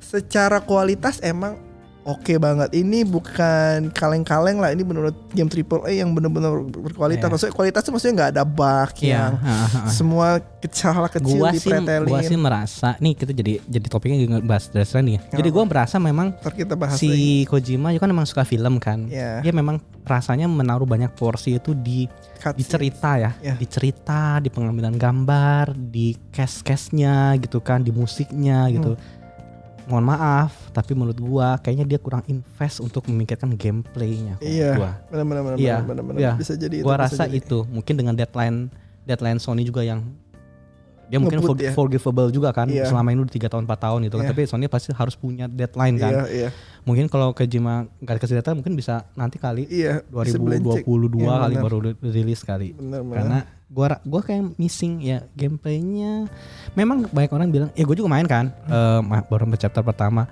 Secara 0.00 0.64
kualitas 0.64 1.20
emang 1.20 1.60
oke 2.08 2.34
banget. 2.40 2.72
Ini 2.72 3.04
bukan 3.04 3.92
kaleng-kaleng 3.92 4.56
lah. 4.56 4.72
Ini 4.72 4.80
menurut 4.80 5.12
game 5.30 5.46
AAA 5.46 6.00
yang 6.00 6.10
benar-benar 6.10 6.56
berkualitas. 6.64 7.22
Iya. 7.22 7.32
Maksudnya 7.32 7.54
kualitas 7.54 7.80
itu 7.84 7.90
maksudnya 7.92 8.14
nggak 8.16 8.30
ada 8.32 8.44
bug 8.44 8.90
Iya, 8.98 9.12
yang 9.12 9.32
semua 9.86 10.28
kecil 10.58 11.04
kecil 11.06 11.38
Gua 11.38 11.50
sih, 11.52 11.68
dipretelin. 11.68 12.08
gua 12.08 12.20
sih 12.24 12.34
merasa 12.34 12.88
nih 12.98 13.12
kita 13.14 13.30
jadi 13.30 13.52
jadi 13.62 13.86
topiknya 13.86 14.18
juga 14.18 14.36
bahas 14.40 14.66
Death 14.66 14.88
Stranding 14.88 15.20
ya. 15.20 15.22
Jadi 15.36 15.48
gua 15.52 15.64
merasa 15.68 15.96
memang 16.00 16.32
Ntar 16.34 16.54
kita 16.56 16.74
bahas 16.74 16.96
si 16.96 17.06
lagi. 17.06 17.34
Kojima 17.46 17.92
juga 17.92 18.08
kan 18.08 18.10
memang 18.10 18.26
suka 18.26 18.42
film 18.42 18.80
kan. 18.80 19.06
Iya. 19.06 19.44
Dia 19.44 19.52
memang 19.52 19.76
rasanya 20.02 20.48
menaruh 20.48 20.88
banyak 20.88 21.12
porsi 21.12 21.60
itu 21.60 21.76
di 21.76 22.08
Cutscene. 22.40 22.56
di 22.56 22.64
cerita 22.64 23.10
ya, 23.14 23.30
Iya. 23.44 23.54
di 23.60 23.66
cerita, 23.68 24.40
di 24.40 24.48
pengambilan 24.48 24.96
gambar, 24.96 25.76
di 25.76 26.16
cast-castnya 26.32 27.36
gitu 27.36 27.60
kan, 27.60 27.84
di 27.84 27.92
musiknya 27.92 28.66
gitu. 28.70 28.96
Hmm. 28.96 29.17
Mohon 29.88 30.04
maaf, 30.06 30.52
tapi 30.68 30.92
menurut 30.92 31.16
gua 31.16 31.56
kayaknya 31.56 31.86
dia 31.86 31.96
kurang 31.96 32.20
invest 32.24 32.76
untuk 32.78 33.08
memikirkan 33.08 33.48
gameplaynya. 33.50 34.36
Iya. 34.38 34.76
Gua, 34.76 34.90
Benar-benar 35.08 35.42
benar 35.42 35.56
Iya, 35.56 35.76
benar 35.80 36.04
benar 36.04 36.20
iya. 36.20 36.32
bisa 36.36 36.52
jadi 36.54 36.80
gua 36.80 36.94
itu, 36.94 37.02
rasa 37.02 37.24
jadi. 37.24 37.40
itu 37.40 37.58
mungkin 37.66 37.94
dengan 37.96 38.12
deadline 38.12 38.68
deadline 39.02 39.40
Sony 39.40 39.64
juga 39.64 39.80
yang 39.80 40.04
dia 41.08 41.16
mungkin 41.16 41.40
for- 41.40 41.56
ya. 41.56 41.72
forgivable 41.72 42.28
juga 42.28 42.52
kan 42.52 42.68
Iya. 42.68 42.84
selama 42.84 43.08
ini 43.08 43.24
udah 43.24 43.32
tiga 43.32 43.48
tahun 43.48 43.64
4 43.64 43.80
tahun 43.80 43.98
gitu 44.04 44.14
kan 44.14 44.28
Iya. 44.28 44.30
tapi 44.30 44.42
Sony 44.44 44.68
pasti 44.68 44.92
harus 44.92 45.16
punya 45.16 45.48
deadline 45.48 45.96
kan 45.96 46.12
Iya, 46.12 46.24
iya. 46.28 46.48
mungkin 46.84 47.08
kalau 47.08 47.32
Kojima 47.32 47.88
nggak 47.96 48.14
dikasih 48.20 48.36
deadline 48.36 48.60
mungkin 48.60 48.76
bisa 48.76 49.08
nanti 49.16 49.40
kali 49.40 49.64
Iya, 49.64 50.04
bisa 50.04 50.36
belencek. 50.36 50.84
2022 50.84 51.24
Iya, 51.24 51.32
kali 51.40 51.54
baru 51.56 51.78
ri- 51.80 51.98
rilis 52.04 52.44
kali 52.44 52.76
Benar, 52.76 53.00
benar. 53.00 53.16
karena 53.16 53.38
gua 53.68 54.00
gua 54.02 54.20
kayak 54.20 54.56
missing 54.56 54.98
ya 54.98 55.24
gameplaynya 55.32 56.24
memang 56.72 57.04
banyak 57.06 57.28
orang 57.28 57.48
bilang 57.48 57.70
ya 57.72 57.82
gue 57.82 57.94
juga 57.94 58.08
main 58.08 58.24
kan 58.24 58.48
eh, 58.64 59.00
ma- 59.00 59.20
baru 59.20 59.44
sampai 59.44 59.60
chapter 59.60 59.82
pertama 59.82 60.24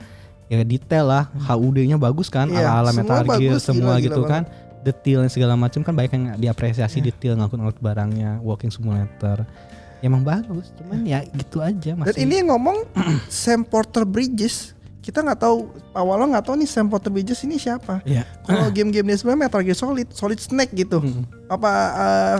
ya 0.46 0.62
detail 0.62 1.04
lah 1.04 1.24
HUD-nya 1.42 1.96
bagus 1.96 2.26
kan 2.26 2.46
Iya, 2.46 2.64
ala 2.64 2.80
ala 2.80 2.90
semua 2.90 3.20
Metal 3.20 3.36
Gear 3.36 3.58
semua 3.58 3.94
gila, 3.94 4.04
gitu 4.04 4.20
gila 4.20 4.30
kan 4.30 4.42
detail 4.80 5.18
dan 5.20 5.30
segala 5.30 5.52
macam 5.52 5.80
kan 5.80 5.92
banyak 5.92 6.12
yang 6.12 6.24
diapresiasi 6.40 6.98
Iya. 6.98 7.10
detail 7.10 7.32
ngakut-ngakut 7.36 7.76
barangnya 7.76 8.38
walking 8.40 8.70
simulator 8.70 9.42
ya, 9.98 10.06
emang 10.06 10.22
bagus 10.22 10.70
cuman 10.76 11.02
ya 11.02 11.20
gitu 11.26 11.58
aja 11.60 11.92
masih 11.92 12.08
Dan 12.08 12.22
ini 12.22 12.34
yang 12.40 12.48
ngomong 12.50 12.88
Sam 13.28 13.62
Porter 13.62 14.06
Bridges. 14.06 14.72
Kita 15.02 15.22
nggak 15.22 15.38
tahu 15.38 15.70
awalnya 15.90 16.34
nggak 16.34 16.46
tahu 16.46 16.56
nih 16.56 16.66
Sam 16.66 16.86
Porter 16.86 17.10
Bridges 17.10 17.42
ini 17.42 17.58
siapa. 17.58 18.02
ya 18.02 18.22
Kalau 18.42 18.70
game-game 18.70 19.06
dia 19.06 19.14
sebenarnya 19.14 19.46
Metal 19.46 19.62
Gear 19.62 19.74
Solid, 19.74 20.08
Solid 20.10 20.38
Snake 20.38 20.70
gitu. 20.72 20.98
Hmm. 20.98 21.22
Apa 21.46 21.70
uh, 21.94 22.38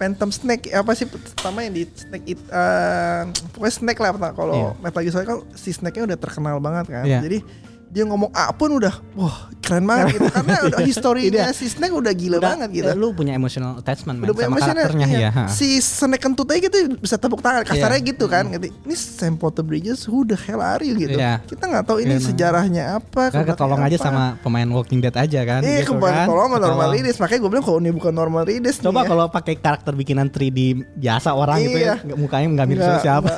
Phantom 0.00 0.32
Snake 0.32 0.72
apa 0.72 0.96
sih 0.96 1.04
pertama 1.04 1.60
yang 1.60 1.76
di 1.76 1.84
Snake 1.92 2.24
it 2.32 2.40
uh, 2.48 3.28
pokoknya 3.52 3.74
Snake 3.76 4.00
lah 4.00 4.10
pertama. 4.16 4.32
kalau 4.32 4.54
Iya. 4.56 4.70
Metal 4.80 5.00
Gear 5.04 5.12
Solid 5.12 5.28
kan 5.28 5.38
si 5.52 5.70
Snake-nya 5.76 6.08
udah 6.08 6.18
terkenal 6.18 6.56
banget 6.56 6.88
kan. 6.88 7.04
Iya. 7.04 7.20
Jadi 7.20 7.44
dia 7.90 8.06
ngomong 8.06 8.30
A 8.30 8.50
pun 8.50 8.70
udah 8.72 8.94
wah 9.12 9.50
keren 9.60 9.82
banget 9.82 10.14
gitu 10.14 10.30
karena 10.38 10.54
udah 10.64 10.80
historinya 10.80 11.44
si 11.50 11.66
Snake 11.66 11.90
udah 11.90 12.10
gila 12.10 12.38
Udah, 12.38 12.54
banget 12.54 12.68
gitu. 12.72 12.86
eh, 12.86 12.94
lu 12.94 13.10
punya 13.10 13.34
emotional 13.34 13.76
attachment 13.76 14.18
man, 14.18 14.26
Udah 14.26 14.46
sama 14.46 14.56
karakternya 14.56 15.06
iya. 15.08 15.18
ya 15.20 15.30
ha. 15.32 15.44
Si 15.46 15.66
Snake 15.78 16.18
kentut 16.18 16.46
aja 16.46 16.60
gitu 16.60 16.78
bisa 16.96 17.14
tepuk 17.14 17.38
tangan 17.38 17.62
kasarnya 17.62 17.98
Iya. 17.98 18.08
gitu 18.08 18.24
kan. 18.26 18.46
Gitu. 18.48 18.70
Ini 18.70 18.94
Sam 18.94 19.34
Porter 19.34 19.60
Bridges 19.60 20.02
who 20.04 20.22
the 20.22 20.34
hell 20.34 20.58
are 20.58 20.80
you 20.80 20.94
gitu. 20.96 21.14
Iya. 21.14 21.42
Kita 21.44 21.66
nggak 21.66 21.84
tahu 21.84 21.98
ini 22.00 22.08
Iya, 22.08 22.16
nah. 22.16 22.26
sejarahnya 22.26 22.84
apa. 22.96 23.22
Kan 23.28 23.42
ketolong 23.44 23.80
aja 23.80 23.94
apa. 23.94 24.04
sama 24.04 24.22
pemain 24.40 24.66
Walking 24.66 25.00
Dead 25.00 25.12
aja 25.12 25.40
kan 25.44 25.60
Iya 25.60 25.82
gitu 25.82 25.92
kembali 25.92 26.14
kan. 26.16 26.26
tolong 26.26 26.48
sama 26.48 26.58
normal 26.58 26.88
readers 26.90 27.18
Makanya 27.18 27.40
gue 27.40 27.50
bilang 27.50 27.64
kalau 27.64 27.78
ini 27.78 27.90
bukan 27.90 28.12
normal 28.12 28.42
readers 28.44 28.76
Coba 28.78 29.02
ya. 29.02 29.08
kalau 29.08 29.26
pakai 29.28 29.54
karakter 29.56 29.92
bikinan 29.92 30.26
3D 30.26 30.58
biasa 30.96 31.30
orang 31.30 31.58
gitu 31.60 31.74
ya, 31.76 31.94
Iya. 31.98 32.14
mukanya 32.14 32.46
nggak 32.52 32.66
mirip 32.66 32.94
siapa. 33.00 33.28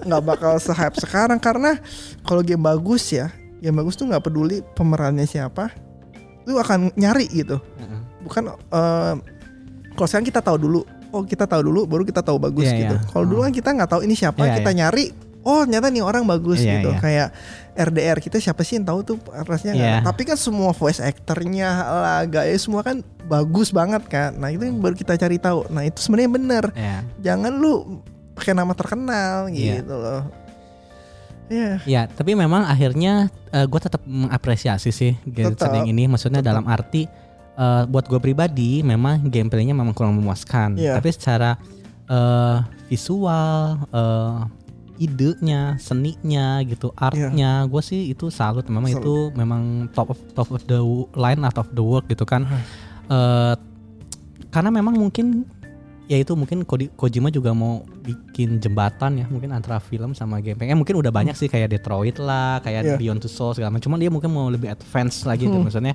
nggak 0.00 0.22
bakal 0.24 0.54
se-hype 0.56 0.94
sekarang 0.96 1.38
Karena 1.38 1.74
kalau 2.22 2.40
game 2.40 2.62
bagus 2.62 3.10
ya 3.10 3.30
Game 3.58 3.76
bagus 3.76 3.94
tuh 3.94 4.06
nggak 4.06 4.22
peduli 4.22 4.62
pemerannya 4.72 5.24
siapa 5.24 5.70
Lu 6.44 6.56
akan 6.56 6.94
nyari 6.94 7.28
gitu. 7.28 7.58
Bukan 8.20 8.48
eh, 8.48 9.14
Kalau 9.90 10.06
sekarang 10.06 10.24
kita 10.24 10.40
tahu 10.40 10.56
dulu 10.58 10.80
Oh 11.08 11.22
kita 11.22 11.44
tahu 11.44 11.62
dulu 11.62 11.84
baru 11.84 12.02
kita 12.02 12.20
tahu 12.20 12.36
bagus 12.36 12.66
Iya, 12.66 12.76
gitu 12.78 12.94
iya. 12.94 13.06
Kalau 13.06 13.24
dulu 13.24 13.40
Oh. 13.40 13.44
kan 13.44 13.52
kita 13.52 13.70
nggak 13.72 13.88
tahu 13.88 14.00
ini 14.02 14.12
siapa 14.12 14.42
Iya, 14.42 14.54
Kita 14.56 14.70
nyari 14.72 15.04
Oh 15.40 15.64
ternyata 15.64 15.88
nih 15.88 16.00
orang 16.00 16.22
bagus 16.22 16.60
Iya, 16.60 16.78
gitu 16.78 16.90
iya. 16.90 16.98
Kayak 16.98 17.28
RDR 17.74 18.18
kita 18.18 18.36
siapa 18.36 18.60
sih 18.60 18.76
yang 18.76 18.84
tahu 18.84 19.00
tuh 19.02 19.16
rasanya 19.42 19.74
Iya. 19.74 19.94
Tapi 20.02 20.22
kan 20.22 20.36
semua 20.36 20.70
voice 20.70 20.98
actornya 20.98 21.68
lah 21.78 22.22
Gaya 22.24 22.52
semua 22.54 22.80
kan 22.80 23.00
bagus 23.24 23.70
banget 23.70 24.04
kan 24.06 24.32
Nah 24.32 24.48
itu 24.48 24.62
yang 24.62 24.76
baru 24.76 24.92
kita 24.92 25.14
cari 25.14 25.36
tahu 25.36 25.66
Nah 25.68 25.82
itu 25.82 25.98
sebenarnya 25.98 26.30
bener 26.30 26.64
Ya. 26.72 27.00
jangan 27.18 27.52
lu 27.52 28.02
pakai 28.32 28.52
nama 28.52 28.70
terkenal 28.70 29.48
Iya. 29.48 29.80
gitu 29.80 29.94
loh. 29.94 30.22
Iya. 31.48 31.72
Ya, 31.88 32.02
tapi 32.06 32.36
memang 32.36 32.64
akhirnya 32.68 33.32
gue 33.52 33.80
tetap 33.80 34.04
mengapresiasi 34.04 34.92
sih 34.92 35.12
game 35.24 35.56
Tetap, 35.56 35.72
Stranding 35.72 35.90
ini. 35.96 36.04
Maksudnya 36.04 36.44
tetap. 36.44 36.60
dalam 36.60 36.64
arti 36.68 37.08
eh, 37.58 37.82
buat 37.88 38.04
gue 38.06 38.20
pribadi 38.20 38.84
memang 38.84 39.26
gameplaynya 39.26 39.72
memang 39.72 39.96
kurang 39.96 40.14
memuaskan. 40.20 40.76
Iya. 40.76 41.00
Tapi 41.00 41.08
secara 41.10 41.56
eh, 42.08 42.56
visual, 42.88 43.80
eh, 43.92 44.40
idenya, 44.98 45.78
seninya 45.78 46.58
gitu, 46.66 46.90
artnya, 46.98 47.62
gue 47.70 47.82
sih 47.86 48.10
itu 48.10 48.34
salut. 48.34 48.66
Memang 48.66 48.90
Salut. 48.90 49.06
itu 49.06 49.14
memang 49.38 49.86
top 49.94 50.10
of 50.10 50.18
top 50.34 50.48
of 50.50 50.62
the 50.66 50.82
line 51.14 51.38
out 51.46 51.54
of 51.54 51.70
the 51.70 51.84
work 51.84 52.04
gitu 52.10 52.26
kan. 52.26 52.44
Eh, 53.08 53.54
karena 54.48 54.70
memang 54.72 54.96
mungkin 54.98 55.44
ya 56.08 56.16
itu 56.16 56.32
mungkin 56.32 56.64
Kodi- 56.64 56.88
Kojima 56.90 57.28
juga 57.28 57.52
mau 57.52 57.84
bikin 58.00 58.58
jembatan 58.58 59.18
ya 59.18 59.26
mungkin 59.26 59.52
antara 59.52 59.76
film 59.78 60.10
sama 60.10 60.40
game. 60.40 60.56
Eh 60.58 60.72
mungkin 60.72 60.96
udah 60.96 61.12
banyak 61.12 61.36
sih 61.36 61.46
kayak 61.46 61.68
Detroit 61.70 62.16
lah, 62.18 62.58
kayak 62.58 62.82
Iya. 62.82 62.96
Beyond 62.96 63.20
Two 63.20 63.30
Souls 63.30 63.54
segala 63.54 63.70
macam. 63.70 63.84
Cuman 63.86 63.98
dia 63.98 64.08
mungkin 64.08 64.28
mau 64.28 64.48
lebih 64.48 64.68
advance 64.68 65.22
lagi 65.22 65.44
tuh 65.44 65.54
Hmm. 65.54 65.68
maksudnya 65.68 65.94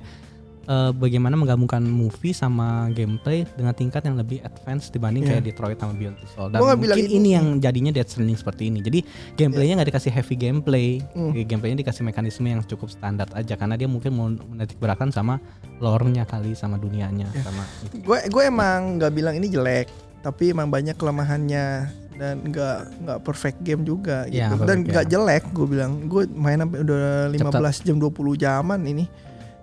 eh, 0.64 0.96
bagaimana 0.96 1.36
menggabungkan 1.36 1.84
movie 1.84 2.32
sama 2.32 2.88
gameplay 2.88 3.44
dengan 3.52 3.76
tingkat 3.76 4.00
yang 4.00 4.16
lebih 4.16 4.40
advance 4.40 4.88
dibanding 4.88 5.20
Iya. 5.20 5.36
kayak 5.36 5.44
Detroit 5.44 5.76
sama 5.76 5.92
Beyond 5.92 6.16
Two 6.16 6.24
Souls. 6.26 6.48
Dan 6.48 6.58
mungkin 6.58 6.88
ini- 6.96 7.12
ini 7.12 7.28
yang 7.36 7.46
jadinya 7.60 7.92
Death 7.92 8.08
Stranding 8.08 8.32
seperti 8.34 8.72
ini. 8.72 8.80
Jadi 8.80 9.04
gameplaynya 9.36 9.76
nggak 9.76 9.92
dikasih 9.92 10.08
heavy 10.10 10.34
gameplay, 10.34 11.04
Hmm. 11.12 11.36
gameplaynya 11.36 11.84
dikasih 11.84 12.00
mekanisme 12.02 12.48
yang 12.48 12.64
cukup 12.64 12.88
standar 12.88 13.28
aja 13.34 13.60
karena 13.60 13.76
dia 13.76 13.84
mungkin 13.84 14.10
mau 14.10 14.32
menitik 14.32 14.80
beratkan 14.80 15.12
sama 15.12 15.36
lore-nya 15.74 16.24
kali 16.24 16.56
sama 16.56 16.78
dunianya 16.78 17.28
Iya. 17.28 17.44
sama 17.44 17.60
gue 17.92 18.18
gue 18.24 18.42
emang 18.46 18.96
nggak 18.96 19.12
bilang 19.12 19.34
ini 19.34 19.50
jelek 19.50 19.90
tapi 20.24 20.50
emang 20.50 20.66
banyak 20.66 20.96
kelemahannya 20.96 21.66
dan 22.14 22.34
nggak 22.42 22.78
nggak 22.96 23.18
perfect 23.20 23.58
game 23.60 23.82
juga 23.82 24.24
gitu 24.24 24.38
Iya, 24.38 24.46
nggak 24.50 24.64
dan 24.64 24.76
nggak 24.82 25.04
ya. 25.04 25.10
jelek 25.10 25.44
gue 25.50 25.66
bilang 25.68 25.92
gue 26.04 26.22
main 26.28 26.56
sampai 26.56 26.78
udah 26.80 27.02
15 27.28 27.84
jam 27.84 27.96
20 27.98 28.08
jaman 28.38 28.80
ini 28.82 29.04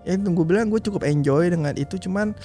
ya 0.02 0.14
itu 0.14 0.28
gue 0.28 0.46
bilang 0.46 0.68
gue 0.68 0.78
cukup 0.80 1.02
enjoy 1.04 1.48
dengan 1.48 1.74
itu 1.74 1.98
cuman 1.98 2.38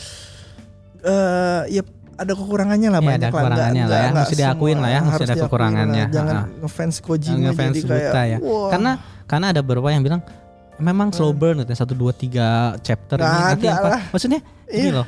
eh 1.03 1.63
ya 1.71 1.83
ada 2.17 2.33
kekurangannya 2.33 2.89
lah 2.89 2.99
Iya, 2.99 3.07
banyak 3.07 3.19
ada 3.19 3.27
lah 3.27 3.33
kekurangannya 3.35 3.85
lah 3.85 3.89
nggak- 3.93 4.09
ya. 4.09 4.23
Mesti 4.23 4.37
diakuin 4.37 4.77
lah 4.79 4.89
ya, 4.89 5.01
harus 5.03 5.29
ada 5.29 5.37
kekurangannya. 5.39 6.01
lah. 6.01 6.09
jangan 6.11 6.35
Ha-ha. 6.39 6.59
ngefans 6.63 6.97
Kojima 6.99 7.39
ngefans 7.45 7.69
jadi 7.69 7.81
kayak 7.83 7.93
buta 8.07 8.23
ya. 8.25 8.39
wah. 8.41 8.69
Karena 8.71 8.91
karena 9.27 9.47
ada 9.51 9.61
beberapa 9.61 9.89
yang 9.91 10.01
bilang 10.01 10.23
memang 10.79 11.09
slow 11.11 11.29
Hmm. 11.31 11.41
burn 11.43 11.57
katanya 11.59 11.77
satu 11.79 11.93
dua 11.93 12.13
tiga 12.13 12.49
chapter 12.81 13.17
ini 13.17 13.27
Nggak 13.27 13.45
nanti 13.51 13.67
empat." 13.67 13.91
lah. 13.91 14.03
Maksudnya 14.09 14.41
Iya. 14.67 14.91
loh. 14.95 15.07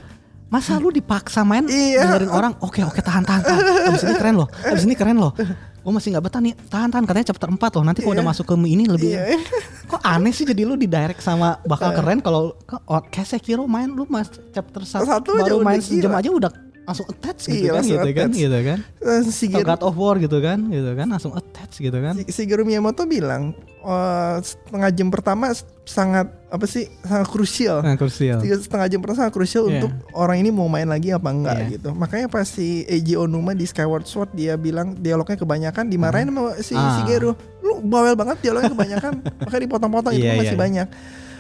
Masa 0.48 0.80
lu 0.80 0.88
dipaksa 0.88 1.44
main 1.44 1.68
Iya. 1.68 2.08
dengerin 2.08 2.32
orang? 2.32 2.52
Oke 2.64 2.80
oke 2.80 2.98
tahan 2.98 3.20
tahan 3.20 3.42
tahan. 3.44 3.62
Abis 3.92 4.02
ini 4.02 4.14
keren 4.16 4.36
loh. 4.36 4.48
Abis 4.48 4.84
ini 4.88 4.94
keren 4.96 5.20
loh. 5.20 5.32
Gue 5.78 5.92
masih 5.92 6.08
nggak 6.10 6.24
betah 6.24 6.40
nih. 6.40 6.56
Tahan 6.68 6.88
tahan. 6.88 7.04
Katanya 7.04 7.26
chapter 7.28 7.48
4 7.48 7.60
loh. 7.76 7.84
Nanti 7.84 8.00
kalau 8.00 8.16
Iya. 8.16 8.20
udah 8.20 8.28
masuk 8.28 8.44
ke 8.44 8.54
ini 8.66 8.84
lebih 8.84 9.12
Iya. 9.12 9.36
kok 9.84 10.00
aneh 10.00 10.32
sih 10.32 10.44
jadi 10.44 10.64
lu 10.64 10.74
di 10.74 10.84
direct 10.84 11.20
sama 11.20 11.60
bakal 11.62 11.92
Eh. 11.92 11.96
keren 11.96 12.20
kalau 12.20 12.56
oh, 12.84 13.00
kayak 13.06 13.28
Sekiro 13.28 13.64
main. 13.64 13.88
Lu 13.88 14.08
mas 14.08 14.32
chapter 14.50 14.84
satu, 14.84 15.04
Satu 15.04 15.30
aja 15.36 15.42
baru 15.44 15.60
udah 15.60 15.66
main 15.68 15.80
sejam 15.80 16.12
aja 16.12 16.28
udah 16.28 16.50
langsung 16.88 17.04
attach 17.06 17.40
gitu 17.44 17.52
Iya, 17.54 17.68
kan 17.68 17.74
langsung 17.76 17.92
gitu 17.94 18.08
kan 18.10 18.24
attach. 18.24 18.40
gitu 18.40 18.58
kan 18.64 18.78
Eh, 18.98 19.20
si 19.28 19.44
Atau 19.44 19.52
Giro- 19.54 19.68
God 19.68 19.82
of 19.82 19.94
War 19.94 20.16
gitu 20.16 20.38
kan 20.38 20.58
gitu 20.66 20.90
kan 20.90 21.06
langsung 21.06 21.32
attach 21.32 21.74
gitu 21.76 21.94
kan 21.94 22.14
Si- 22.16 22.32
Shigeru 22.32 22.62
Miyamoto 22.62 23.04
bilang 23.04 23.52
eh, 23.78 24.36
setengah 24.40 24.88
jam 24.90 25.08
pertama 25.08 25.52
sangat 25.84 26.28
apa 26.46 26.64
sih 26.64 26.88
sangat 26.98 27.24
krusial. 27.26 27.78
nah 27.78 27.94
krusial 27.94 28.40
Tiga 28.40 28.56
setengah 28.56 28.86
jam 28.86 28.98
pertama 28.98 29.18
sangat 29.22 29.34
krusial 29.34 29.64
Iya. 29.64 29.72
untuk 29.78 29.92
orang 30.12 30.36
ini 30.38 30.50
mau 30.50 30.66
main 30.66 30.84
lagi 30.84 31.08
apa 31.10 31.28
enggak 31.28 31.56
Iya. 31.58 31.68
gitu. 31.74 31.88
Makanya 31.92 32.26
pas 32.26 32.44
si 32.44 32.82
Eiji 32.84 33.14
Onuma 33.14 33.52
di 33.52 33.64
Skyward 33.64 34.04
Sword 34.04 34.32
dia 34.32 34.56
bilang 34.56 34.92
dialognya 34.94 35.36
kebanyakan 35.36 35.84
dimarahin 35.86 36.26
sama 36.26 36.56
si 36.58 36.72
Ah. 36.72 36.98
Shigeru. 36.98 37.32
Lu 37.60 37.80
bawel 37.82 38.12
banget 38.14 38.40
dialognya 38.42 38.68
kebanyakan. 38.70 39.12
Makanya 39.40 39.62
dipotong-potong 39.62 40.12
itu 40.14 40.24
Iya, 40.26 40.36
masih 40.36 40.50
iya. 40.50 40.58
banyak. 40.58 40.88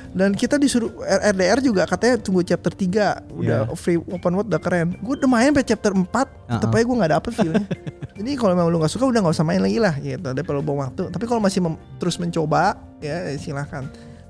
Dan 0.08 0.32
kita 0.32 0.56
disuruh 0.56 0.88
RDR 1.02 1.60
juga 1.60 1.84
katanya 1.84 2.16
tunggu 2.16 2.40
chapter 2.40 2.70
3 2.70 3.28
Udah 3.30 3.60
Iya. 3.64 3.74
free 3.74 3.96
open 3.98 4.32
world 4.32 4.48
udah 4.48 4.58
keren. 4.58 4.96
Gue 4.98 5.14
udah 5.14 5.26
main 5.26 5.50
sampai 5.50 5.64
chapter 5.64 5.92
4 5.92 6.04
Tetep 6.48 6.64
Uh-uh. 6.64 6.74
aja 6.74 6.84
gue 6.84 6.96
gak 6.98 7.12
dapet 7.12 7.32
feelnya 7.32 7.64
Jadi 8.18 8.30
kalau 8.34 8.52
memang 8.52 8.68
lu 8.68 8.78
gak 8.78 8.90
suka 8.90 9.04
udah 9.04 9.20
gak 9.20 9.34
usah 9.34 9.44
main 9.44 9.60
lagi 9.60 9.78
lah 9.78 9.94
gitu. 9.94 10.28
Daripada 10.28 10.54
lu 10.54 10.62
buang 10.62 10.80
waktu. 10.82 11.08
Tapi 11.08 11.24
kalau 11.24 11.38
masih 11.38 11.60
terus 11.96 12.16
mencoba 12.16 12.76
Ya 12.98 13.28
silahkan. 13.34 13.86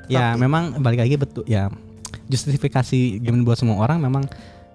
Ya 0.06 0.32
Tapi- 0.32 0.40
memang 0.40 0.76
balik 0.78 1.00
lagi 1.00 1.16
betul 1.16 1.44
ya 1.44 1.68
justifikasi 2.26 3.18
game 3.18 3.40
buat 3.40 3.56
semua 3.56 3.78
orang 3.78 3.98
memang 3.98 4.24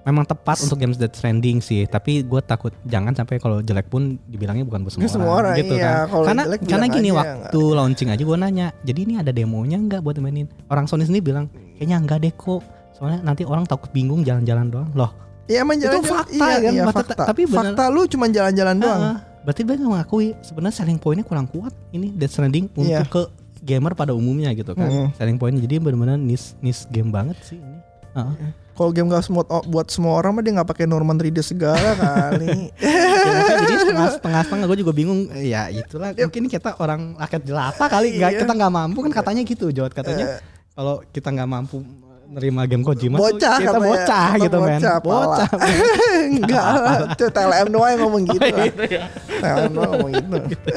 memang 0.03 0.23
tepat 0.23 0.59
untuk 0.59 0.75
games 0.75 0.95
Death 0.95 1.15
Stranding 1.15 1.59
sih 1.59 1.83
tapi 1.85 2.21
gue 2.21 2.41
takut 2.41 2.75
jangan 2.83 3.11
sampai 3.13 3.37
kalau 3.37 3.59
jelek 3.59 3.87
pun 3.87 4.19
dibilangnya 4.25 4.63
bukan 4.63 4.83
buat 4.83 4.91
semua, 4.91 5.01
Nggak 5.01 5.13
semua 5.13 5.31
orang, 5.33 5.55
gitu 5.55 5.73
iya. 5.73 6.05
kan 6.05 6.23
karena 6.23 6.43
jelek 6.45 6.59
karena 6.65 6.85
gini 6.87 7.09
aja, 7.09 7.17
waktu 7.17 7.61
launching 7.73 8.09
aja 8.09 8.19
gue 8.21 8.37
nanya 8.37 8.67
jadi 8.81 8.99
ini 9.01 9.13
ada 9.17 9.31
demonya 9.31 9.77
nggak 9.77 10.01
buat 10.01 10.15
mainin 10.17 10.45
orang 10.67 10.85
Sony 10.85 11.03
sendiri 11.03 11.23
bilang 11.25 11.47
kayaknya 11.73 11.97
enggak 11.97 12.19
deh 12.19 12.31
kok 12.31 12.61
soalnya 12.91 13.19
nanti 13.21 13.41
orang 13.41 13.63
takut 13.63 13.89
bingung 13.89 14.21
jalan-jalan 14.21 14.67
doang 14.67 14.91
loh 14.93 15.11
Iya 15.43 15.59
emang 15.59 15.75
Itu 15.75 15.91
jalan 15.91 16.03
fakta 16.05 16.31
iya, 16.31 16.55
kan, 16.57 16.71
iya, 16.71 16.83
fakta- 16.85 16.99
fakta. 17.09 17.23
tapi 17.25 17.41
bener- 17.43 17.75
fakta 17.75 17.83
lu 17.89 18.01
cuma 18.05 18.25
jalan-jalan 18.27 18.75
doang. 18.77 19.01
Ah, 19.05 19.17
berarti 19.43 19.61
dia 19.61 19.75
mengakui 19.77 20.27
sebenarnya 20.39 20.71
selling 20.73 20.95
pointnya 20.95 21.21
kurang 21.21 21.45
kuat 21.45 21.75
ini 21.91 22.07
Death 22.09 22.31
Stranding 22.33 22.71
untuk 22.71 22.87
Iya. 22.87 23.03
ke 23.03 23.27
gamer 23.59 23.91
pada 23.91 24.11
umumnya 24.11 24.51
gitu 24.51 24.71
kan 24.71 24.87
Mm-mm. 24.87 25.07
selling 25.13 25.35
pointnya 25.35 25.59
jadi 25.61 25.79
benar-benar 25.79 26.15
niche 26.15 26.55
niche 26.59 26.87
game 26.87 27.07
banget 27.09 27.35
sih 27.41 27.55
ini 27.55 27.75
Ah. 28.13 28.31
Kalau 28.73 28.89
game 28.89 29.05
gak 29.07 29.21
semua 29.21 29.45
buat 29.45 29.87
semua 29.87 30.17
orang 30.17 30.33
mah 30.33 30.41
dia 30.41 30.51
nggak 30.51 30.65
pakai 30.67 30.85
Norman 30.85 31.15
Reedus 31.15 31.47
segala 31.47 31.93
kali. 32.01 32.73
Ya, 32.75 33.53
jadi 33.61 33.75
setengah 33.79 34.07
setengah 34.17 34.41
setengah 34.43 34.65
gue 34.65 34.77
juga 34.81 34.91
bingung. 34.91 35.29
Ya 35.35 35.69
itulah. 35.69 36.09
Mungkin 36.11 36.49
kita 36.49 36.73
orang 36.77 37.13
rakyat 37.15 37.41
jelata 37.43 37.85
kali. 37.85 38.17
Nggak 38.17 38.31
Iya. 38.31 38.39
kita 38.41 38.51
nggak 38.51 38.73
mampu 38.73 38.99
kan 39.01 39.13
katanya 39.13 39.41
gitu. 39.41 39.69
Jawat 39.69 39.93
katanya 39.93 40.41
kalau 40.73 41.05
kita 41.07 41.29
nggak 41.29 41.45
mampu 41.47 41.85
nerima 42.33 42.65
game 42.65 42.81
Kojima 42.81 43.15
Bocah 43.15 43.55
kita 43.57 43.71
katanya. 43.71 43.85
bocah 43.85 44.25
Atau 44.25 44.41
gitu 44.41 44.57
men 44.57 44.73
bocah, 44.75 44.95
bocah 44.99 45.49
Enggak 46.33 46.65
lah, 46.65 46.97
itu 47.13 47.25
TLM 47.29 47.67
doang 47.69 47.89
yang 47.89 48.01
ngomong 48.01 48.23
gitu 48.25 48.41
lah. 48.41 48.65
ya. 48.89 49.03
TLM 49.39 49.71
doang 49.71 49.89
ngomong 49.93 50.11
gitu. 50.49 50.67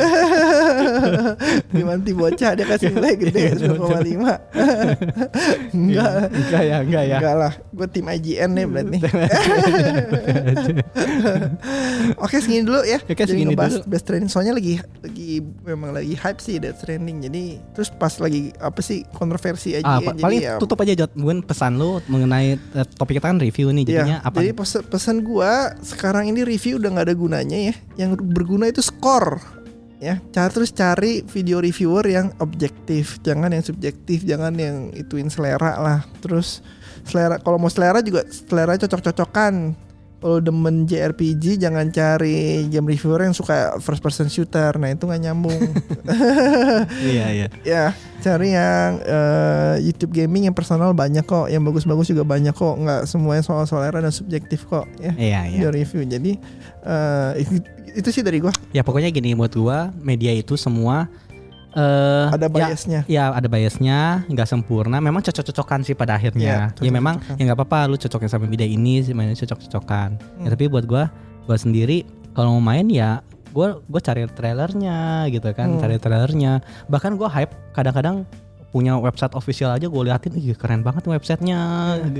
Dimanti 1.70 2.12
bocah 2.12 2.50
dia 2.52 2.66
kasih 2.66 2.88
nilai 2.92 3.14
gede 3.16 3.42
1,5. 3.56 3.72
Enggak. 5.72 6.10
enggak 6.28 6.62
ya 6.62 6.76
enggak 6.82 7.04
ya 7.04 7.16
Enggak 7.16 7.34
lah, 7.36 7.52
gue 7.72 7.86
tim 7.88 8.06
IGN 8.06 8.50
nih 8.52 8.64
berarti. 8.66 8.98
Oke 12.24 12.36
segini 12.40 12.62
dulu 12.64 12.80
ya. 12.82 12.98
Oke, 13.00 13.14
Jadi 13.14 13.30
segini 13.32 13.52
ngebahas 13.52 13.74
dulu. 13.80 13.88
Death 13.88 14.02
Stranding 14.04 14.30
soalnya 14.30 14.52
lagi 14.56 14.74
lagi 15.00 15.30
memang 15.62 15.90
lagi 15.94 16.14
hype 16.14 16.40
sih 16.40 16.58
Death 16.58 16.82
Stranding. 16.82 17.24
Jadi 17.26 17.44
terus 17.72 17.88
pas 17.88 18.12
lagi 18.18 18.50
apa 18.58 18.80
sih 18.82 19.06
kontroversi 19.14 19.76
IGN 19.76 19.86
Ah, 19.86 20.00
jadi 20.02 20.20
paling 20.20 20.40
ya, 20.42 20.54
tutup 20.58 20.78
aja 20.82 20.92
Jot 20.96 21.12
mungkin 21.14 21.45
pesan 21.46 21.78
lu 21.78 22.02
mengenai 22.10 22.58
eh, 22.58 22.86
topik 22.98 23.22
kita 23.22 23.30
kan 23.30 23.38
review 23.38 23.70
nih 23.70 23.84
jadinya 23.86 24.18
Iya, 24.20 24.26
apa 24.26 24.36
Jadi 24.42 24.52
pesan, 24.52 24.82
pesan 24.90 25.16
gua 25.22 25.72
sekarang 25.80 26.28
ini 26.28 26.42
review 26.42 26.82
udah 26.82 26.90
nggak 26.92 27.06
ada 27.06 27.16
gunanya 27.16 27.58
ya. 27.72 27.74
Yang 27.96 28.20
berguna 28.20 28.66
itu 28.66 28.82
skor. 28.82 29.38
Ya, 29.96 30.20
cari 30.28 30.50
terus 30.52 30.70
cari 30.76 31.24
video 31.24 31.56
reviewer 31.56 32.04
yang 32.04 32.28
objektif, 32.44 33.16
jangan 33.24 33.48
yang 33.48 33.64
subjektif, 33.64 34.28
jangan 34.28 34.52
yang 34.60 34.92
ituin 34.92 35.32
selera 35.32 35.80
lah. 35.80 36.00
Terus 36.20 36.60
selera 37.08 37.40
kalau 37.40 37.56
mau 37.56 37.72
selera 37.72 38.04
juga 38.04 38.26
selera 38.28 38.76
cocok-cocokan. 38.76 39.85
Kalau 40.16 40.40
demen 40.40 40.88
JRPG 40.88 41.60
jangan 41.60 41.92
cari 41.92 42.64
game 42.72 42.88
reviewer 42.88 43.28
yang 43.28 43.36
suka 43.36 43.76
first 43.84 44.00
person 44.00 44.32
shooter. 44.32 44.72
Nah, 44.80 44.90
itu 44.90 45.04
nggak 45.04 45.22
nyambung. 45.28 45.60
iya 47.12 47.26
iya 47.30 47.46
ya, 47.62 47.84
cari 48.24 48.56
yang 48.56 48.96
eh, 49.04 49.74
YouTube 49.84 50.16
gaming 50.16 50.48
yang 50.48 50.56
personal 50.56 50.96
banyak 50.96 51.22
kok, 51.22 51.52
yang 51.52 51.60
bagus-bagus 51.62 52.08
juga 52.08 52.24
banyak 52.24 52.56
kok. 52.56 52.74
Nggak 52.80 53.02
semuanya 53.04 53.44
soal 53.44 53.68
selera 53.68 54.00
dan 54.00 54.12
subjektif 54.12 54.64
kok 54.64 54.88
ya 54.98 55.12
iya 55.20 55.40
iya 55.46 55.60
video 55.60 55.70
review. 55.76 56.02
Jadi 56.08 56.32
eh, 56.80 57.30
itu, 57.44 57.52
itu 57.92 58.08
sih 58.08 58.22
dari 58.24 58.40
gua. 58.40 58.52
ya 58.72 58.80
pokoknya 58.80 59.12
gini 59.12 59.36
buat 59.36 59.52
gua 59.52 59.92
media 60.00 60.32
itu 60.32 60.56
semua 60.56 61.12
eh 61.76 62.26
Ada 62.32 62.48
ya, 62.48 62.50
biasnya. 62.50 63.00
Ya 63.04 63.24
ada 63.30 63.46
biasnya, 63.46 64.24
nggak 64.26 64.48
sempurna. 64.48 64.96
Memang 64.98 65.20
cocok-cocokan 65.20 65.84
sih 65.84 65.92
pada 65.92 66.16
akhirnya. 66.16 66.72
Iya, 66.72 66.88
ya 66.88 66.90
memang 66.90 67.20
ya 67.36 67.42
nggak 67.44 67.58
apa-apa 67.60 67.92
lu 67.92 68.00
cocokin 68.00 68.32
sama 68.32 68.48
media 68.48 68.64
ini, 68.64 69.04
sih 69.04 69.12
mainnya 69.12 69.36
cocok-cocokan. 69.36 70.16
Ya, 70.16 70.48
Hmm. 70.48 70.52
tapi 70.56 70.72
buat 70.72 70.88
gua, 70.88 71.12
gua 71.44 71.56
sendiri 71.60 72.08
kalau 72.32 72.56
mau 72.56 72.72
main 72.72 72.88
ya 72.88 73.20
gua 73.52 73.80
gua 73.88 74.00
cari 74.00 74.24
trailernya 74.28 75.28
gitu 75.28 75.48
kan, 75.52 75.76
Hmm. 75.76 75.80
cari 75.80 76.00
trailernya. 76.00 76.64
Bahkan 76.88 77.20
gua 77.20 77.28
hype 77.28 77.52
kadang-kadang 77.76 78.24
punya 78.66 78.92
website 78.94 79.32
official 79.32 79.70
aja 79.70 79.86
gue 79.86 80.02
liatin 80.02 80.34
ih 80.34 80.52
keren 80.52 80.80
banget 80.80 81.06
websitenya 81.06 81.58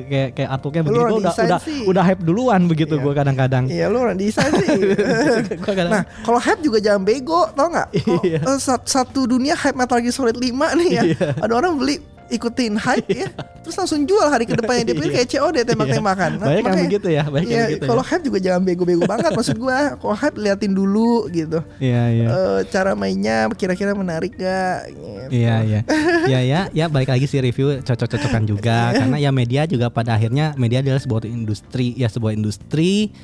kayak 0.08 0.30
kayak 0.32 0.48
artworknya 0.48 0.82
orang 0.84 0.96
gua 1.12 1.20
udah 1.20 1.34
udah 1.36 1.60
sih. 1.60 1.82
udah 1.84 2.02
hype 2.02 2.22
duluan 2.22 2.64
begitu 2.64 2.94
Iya. 2.94 3.02
gua 3.02 3.12
kadang-kadang 3.12 3.64
Iya 3.66 3.86
lu 3.86 3.98
orang 3.98 4.16
desain 4.16 4.48
sih. 4.54 4.78
Kadang- 5.66 5.90
nah 5.90 6.02
kalau 6.22 6.38
hype 6.38 6.60
juga 6.60 6.78
jangan 6.78 7.02
bego, 7.02 7.50
tau 7.52 7.68
nggak? 7.68 7.88
Kalau, 8.06 8.22
Iya. 8.22 8.40
sat- 8.56 8.86
satu 8.86 9.26
dunia 9.26 9.52
hype 9.54 9.74
Metal 9.74 9.98
Gear 9.98 10.10
Solid 10.10 10.34
5 10.34 10.48
nih 10.74 10.88
ya. 10.90 11.02
Ada 11.36 11.52
orang 11.52 11.76
beli 11.76 12.00
ikutin 12.26 12.74
hype 12.74 13.06
ya, 13.08 13.30
terus 13.60 13.74
langsung 13.74 14.02
jual 14.02 14.26
hari 14.26 14.42
ke 14.42 14.52
depannya 14.52 14.82
dia 14.82 14.94
beli 14.94 15.10
kayak 15.10 15.28
COD 15.28 15.56
tembak-tembakan. 15.62 16.30
Nah, 16.36 16.46
banyak 16.48 16.64
yang 16.64 16.78
begitu 16.84 17.08
ya 17.08 17.22
banyak 17.24 17.46
Iya, 17.46 17.64
begitu 17.70 17.84
kalau 17.84 18.02
ya. 18.02 18.08
hype 18.08 18.24
juga 18.24 18.38
jangan 18.40 18.62
bego-bego 18.62 19.02
banget 19.04 19.30
maksud 19.30 19.56
gua. 19.56 19.94
Kalau 19.94 20.12
hype 20.12 20.36
liatin 20.36 20.72
dulu 20.72 21.26
gitu. 21.28 21.58
iya 21.78 22.02
iya 22.08 22.26
Eh, 22.26 22.60
cara 22.68 22.92
mainnya 22.92 23.46
kira-kira 23.50 23.92
menarik 23.92 24.34
gak? 24.34 24.90
Gitu. 24.90 25.30
Iya 25.32 25.54
iya. 25.62 25.80
ya 26.32 26.40
ya 26.42 26.60
ya 26.68 26.84
balik 26.86 27.08
lagi 27.08 27.24
sih 27.24 27.38
review 27.38 27.78
cocok-cocokan 27.80 28.44
juga 28.44 28.90
Iya. 28.90 28.98
karena 28.98 29.16
ya 29.18 29.30
media 29.30 29.62
juga 29.64 29.86
pada 29.86 30.14
akhirnya 30.14 30.54
media 30.56 30.80
adalah 30.80 30.98
sebuah 30.98 31.24
industri 31.24 31.94
ya 31.94 32.06
sebuah 32.06 32.32
industri 32.32 33.14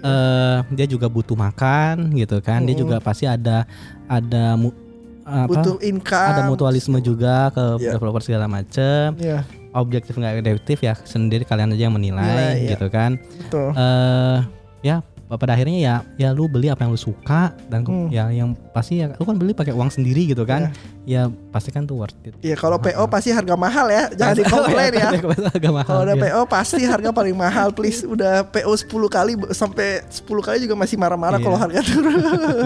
eh 0.00 0.58
dia 0.70 0.86
juga 0.86 1.06
butuh 1.06 1.34
makan 1.34 2.12
gitu 2.14 2.40
kan. 2.40 2.64
Dia 2.64 2.72
juga 2.74 2.96
pasti 2.98 3.24
ada 3.24 3.68
ada 4.06 4.56
mu- 4.56 4.72
apa? 5.30 5.48
Butuh 5.48 5.76
income. 5.80 6.30
ada 6.30 6.42
mutualisme 6.44 6.98
juga 7.00 7.48
ke 7.50 7.64
Iya. 7.78 7.94
developer 7.94 8.20
segala 8.20 8.46
macem 8.46 9.14
Iya, 9.16 9.46
objektif 9.72 10.14
nggak 10.14 10.32
objektif 10.38 10.78
ya 10.80 10.94
sendiri 11.00 11.42
kalian 11.42 11.70
aja 11.70 11.82
yang 11.82 11.94
menilai 11.94 12.20
Nilai, 12.20 12.52
iya. 12.58 12.70
gitu 12.72 12.86
kan 12.88 13.16
betul. 13.40 13.70
eh 13.72 14.38
ya 14.82 14.96
pada 15.30 15.54
akhirnya 15.54 15.78
ya 15.78 15.94
ya 16.16 16.28
lu 16.30 16.44
beli 16.44 16.66
apa 16.66 16.82
yang 16.82 16.90
lu 16.90 16.98
suka 16.98 17.54
dan 17.66 17.86
Hmm. 17.86 18.10
ya 18.10 18.26
yang 18.28 18.50
pasti 18.70 18.98
ya 18.98 19.14
lu 19.14 19.22
kan 19.22 19.38
beli 19.38 19.52
pakai 19.52 19.70
uang 19.70 19.86
sendiri 19.86 20.26
gitu 20.26 20.42
kan 20.42 20.74
ya 21.02 21.22
pasti 21.48 21.68
kan 21.68 21.82
tuh 21.82 21.96
worth 21.96 22.14
it 22.22 22.36
Iya 22.38 22.54
kalau 22.54 22.76
PO 22.76 23.02
pasti 23.06 23.28
harga 23.28 23.54
mahal 23.54 23.88
ya, 23.88 24.12
jangan 24.12 24.36
dikomplain 24.36 24.92
ya. 25.00 25.08
Kalau 25.82 26.02
udah 26.02 26.14
ya. 26.14 26.22
PO 26.22 26.40
pasti 26.46 26.82
harga 26.82 27.10
paling 27.10 27.32
mahal 27.32 27.68
please 27.70 28.02
udah 28.02 28.44
PO 28.44 28.70
10 28.70 28.86
kali 29.08 29.32
sampai 29.50 30.04
10 30.04 30.22
kali 30.40 30.58
juga 30.60 30.74
masih 30.74 30.96
marah-marah 30.96 31.36
Iya. 31.36 31.44
kalau 31.44 31.58
harga 31.58 31.80
turun. 31.82 32.14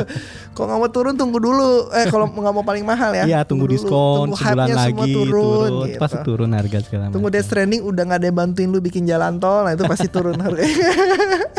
kalau 0.54 0.66
nggak 0.66 0.80
mau 0.80 0.90
turun 0.90 1.14
tunggu 1.14 1.38
dulu. 1.38 1.72
Eh 1.90 2.06
kalau 2.06 2.26
nggak 2.26 2.52
mau 2.52 2.62
paling 2.62 2.82
mahal 2.82 3.10
ya. 3.12 3.24
Iya 3.24 3.40
tunggu 3.42 3.64
dulu. 3.64 3.72
diskon 3.72 4.16
Tunggu 4.26 4.36
sebulan 4.36 4.68
lagi 4.68 4.90
semua 4.90 5.06
turun, 5.06 5.30
turun. 5.30 5.72
gitu. 5.86 5.98
pasti 5.98 6.16
turun 6.22 6.50
harga 6.52 6.78
segala 6.82 7.02
Tunggu. 7.08 7.28
Death 7.28 7.46
Stranding 7.46 7.80
udah 7.82 8.02
nggak 8.04 8.18
ada 8.18 8.26
yang 8.26 8.36
bantuin 8.36 8.68
lu 8.68 8.78
bikin 8.78 9.02
jalan 9.04 9.38
tol, 9.38 9.62
nah 9.62 9.72
itu 9.72 9.84
pasti 9.84 10.06
turun 10.06 10.36
harganya. 10.36 10.90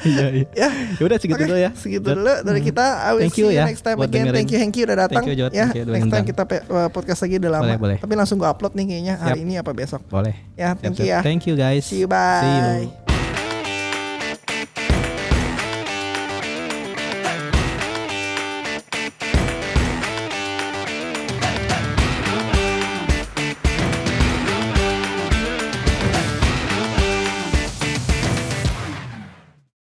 Iya 0.00 0.26
iya. 0.32 0.46
ya. 0.52 0.68
Ya 0.98 1.02
udah 1.04 1.16
segitu 1.16 1.38
Oke, 1.38 1.46
dulu 1.46 1.58
ya. 1.58 1.70
Segitu 1.72 2.02
Jod. 2.04 2.16
dulu 2.18 2.32
dari 2.42 2.60
kita. 2.60 2.84
I 3.00 3.10
will 3.12 3.22
Thank 3.22 3.34
see 3.34 3.42
you 3.42 3.48
you 3.48 3.56
ya 3.56 3.64
next 3.64 3.82
time 3.82 3.98
again. 3.98 4.26
Thank 4.28 4.50
you 4.50 4.58
Hengki 4.58 4.80
udah 4.82 4.96
datang. 4.98 5.22
Thank 5.22 5.30
you, 5.30 5.36
Jod. 5.38 5.50
ya, 5.52 5.66
Thank 5.68 5.76
you 5.78 5.84
next 5.98 6.12
time 6.14 6.26
kita 6.26 6.42
uh, 6.70 6.88
podcast 6.94 7.20
lagi 7.26 7.34
udah 7.42 7.50
lama. 7.58 7.64
Boleh, 7.66 7.78
boleh. 7.78 7.98
Tapi 7.98 8.14
langsung 8.14 8.36
gue 8.38 8.48
upload 8.48 8.72
nih 8.78 8.86
kayaknya 8.86 9.14
hari 9.18 9.40
Siap. 9.42 9.46
ini 9.50 9.54
apa 9.58 9.70
besok. 9.74 10.00
Boleh. 10.06 10.34
Ya, 10.54 10.78
thank 10.78 10.94
siap. 10.96 11.02
you 11.02 11.10
ya. 11.10 11.18
Thank 11.26 11.42
you 11.50 11.54
guys. 11.58 11.84
See 11.86 12.00
you 12.02 12.08
bye. 12.08 12.42
See 12.42 12.86
you. 12.86 13.07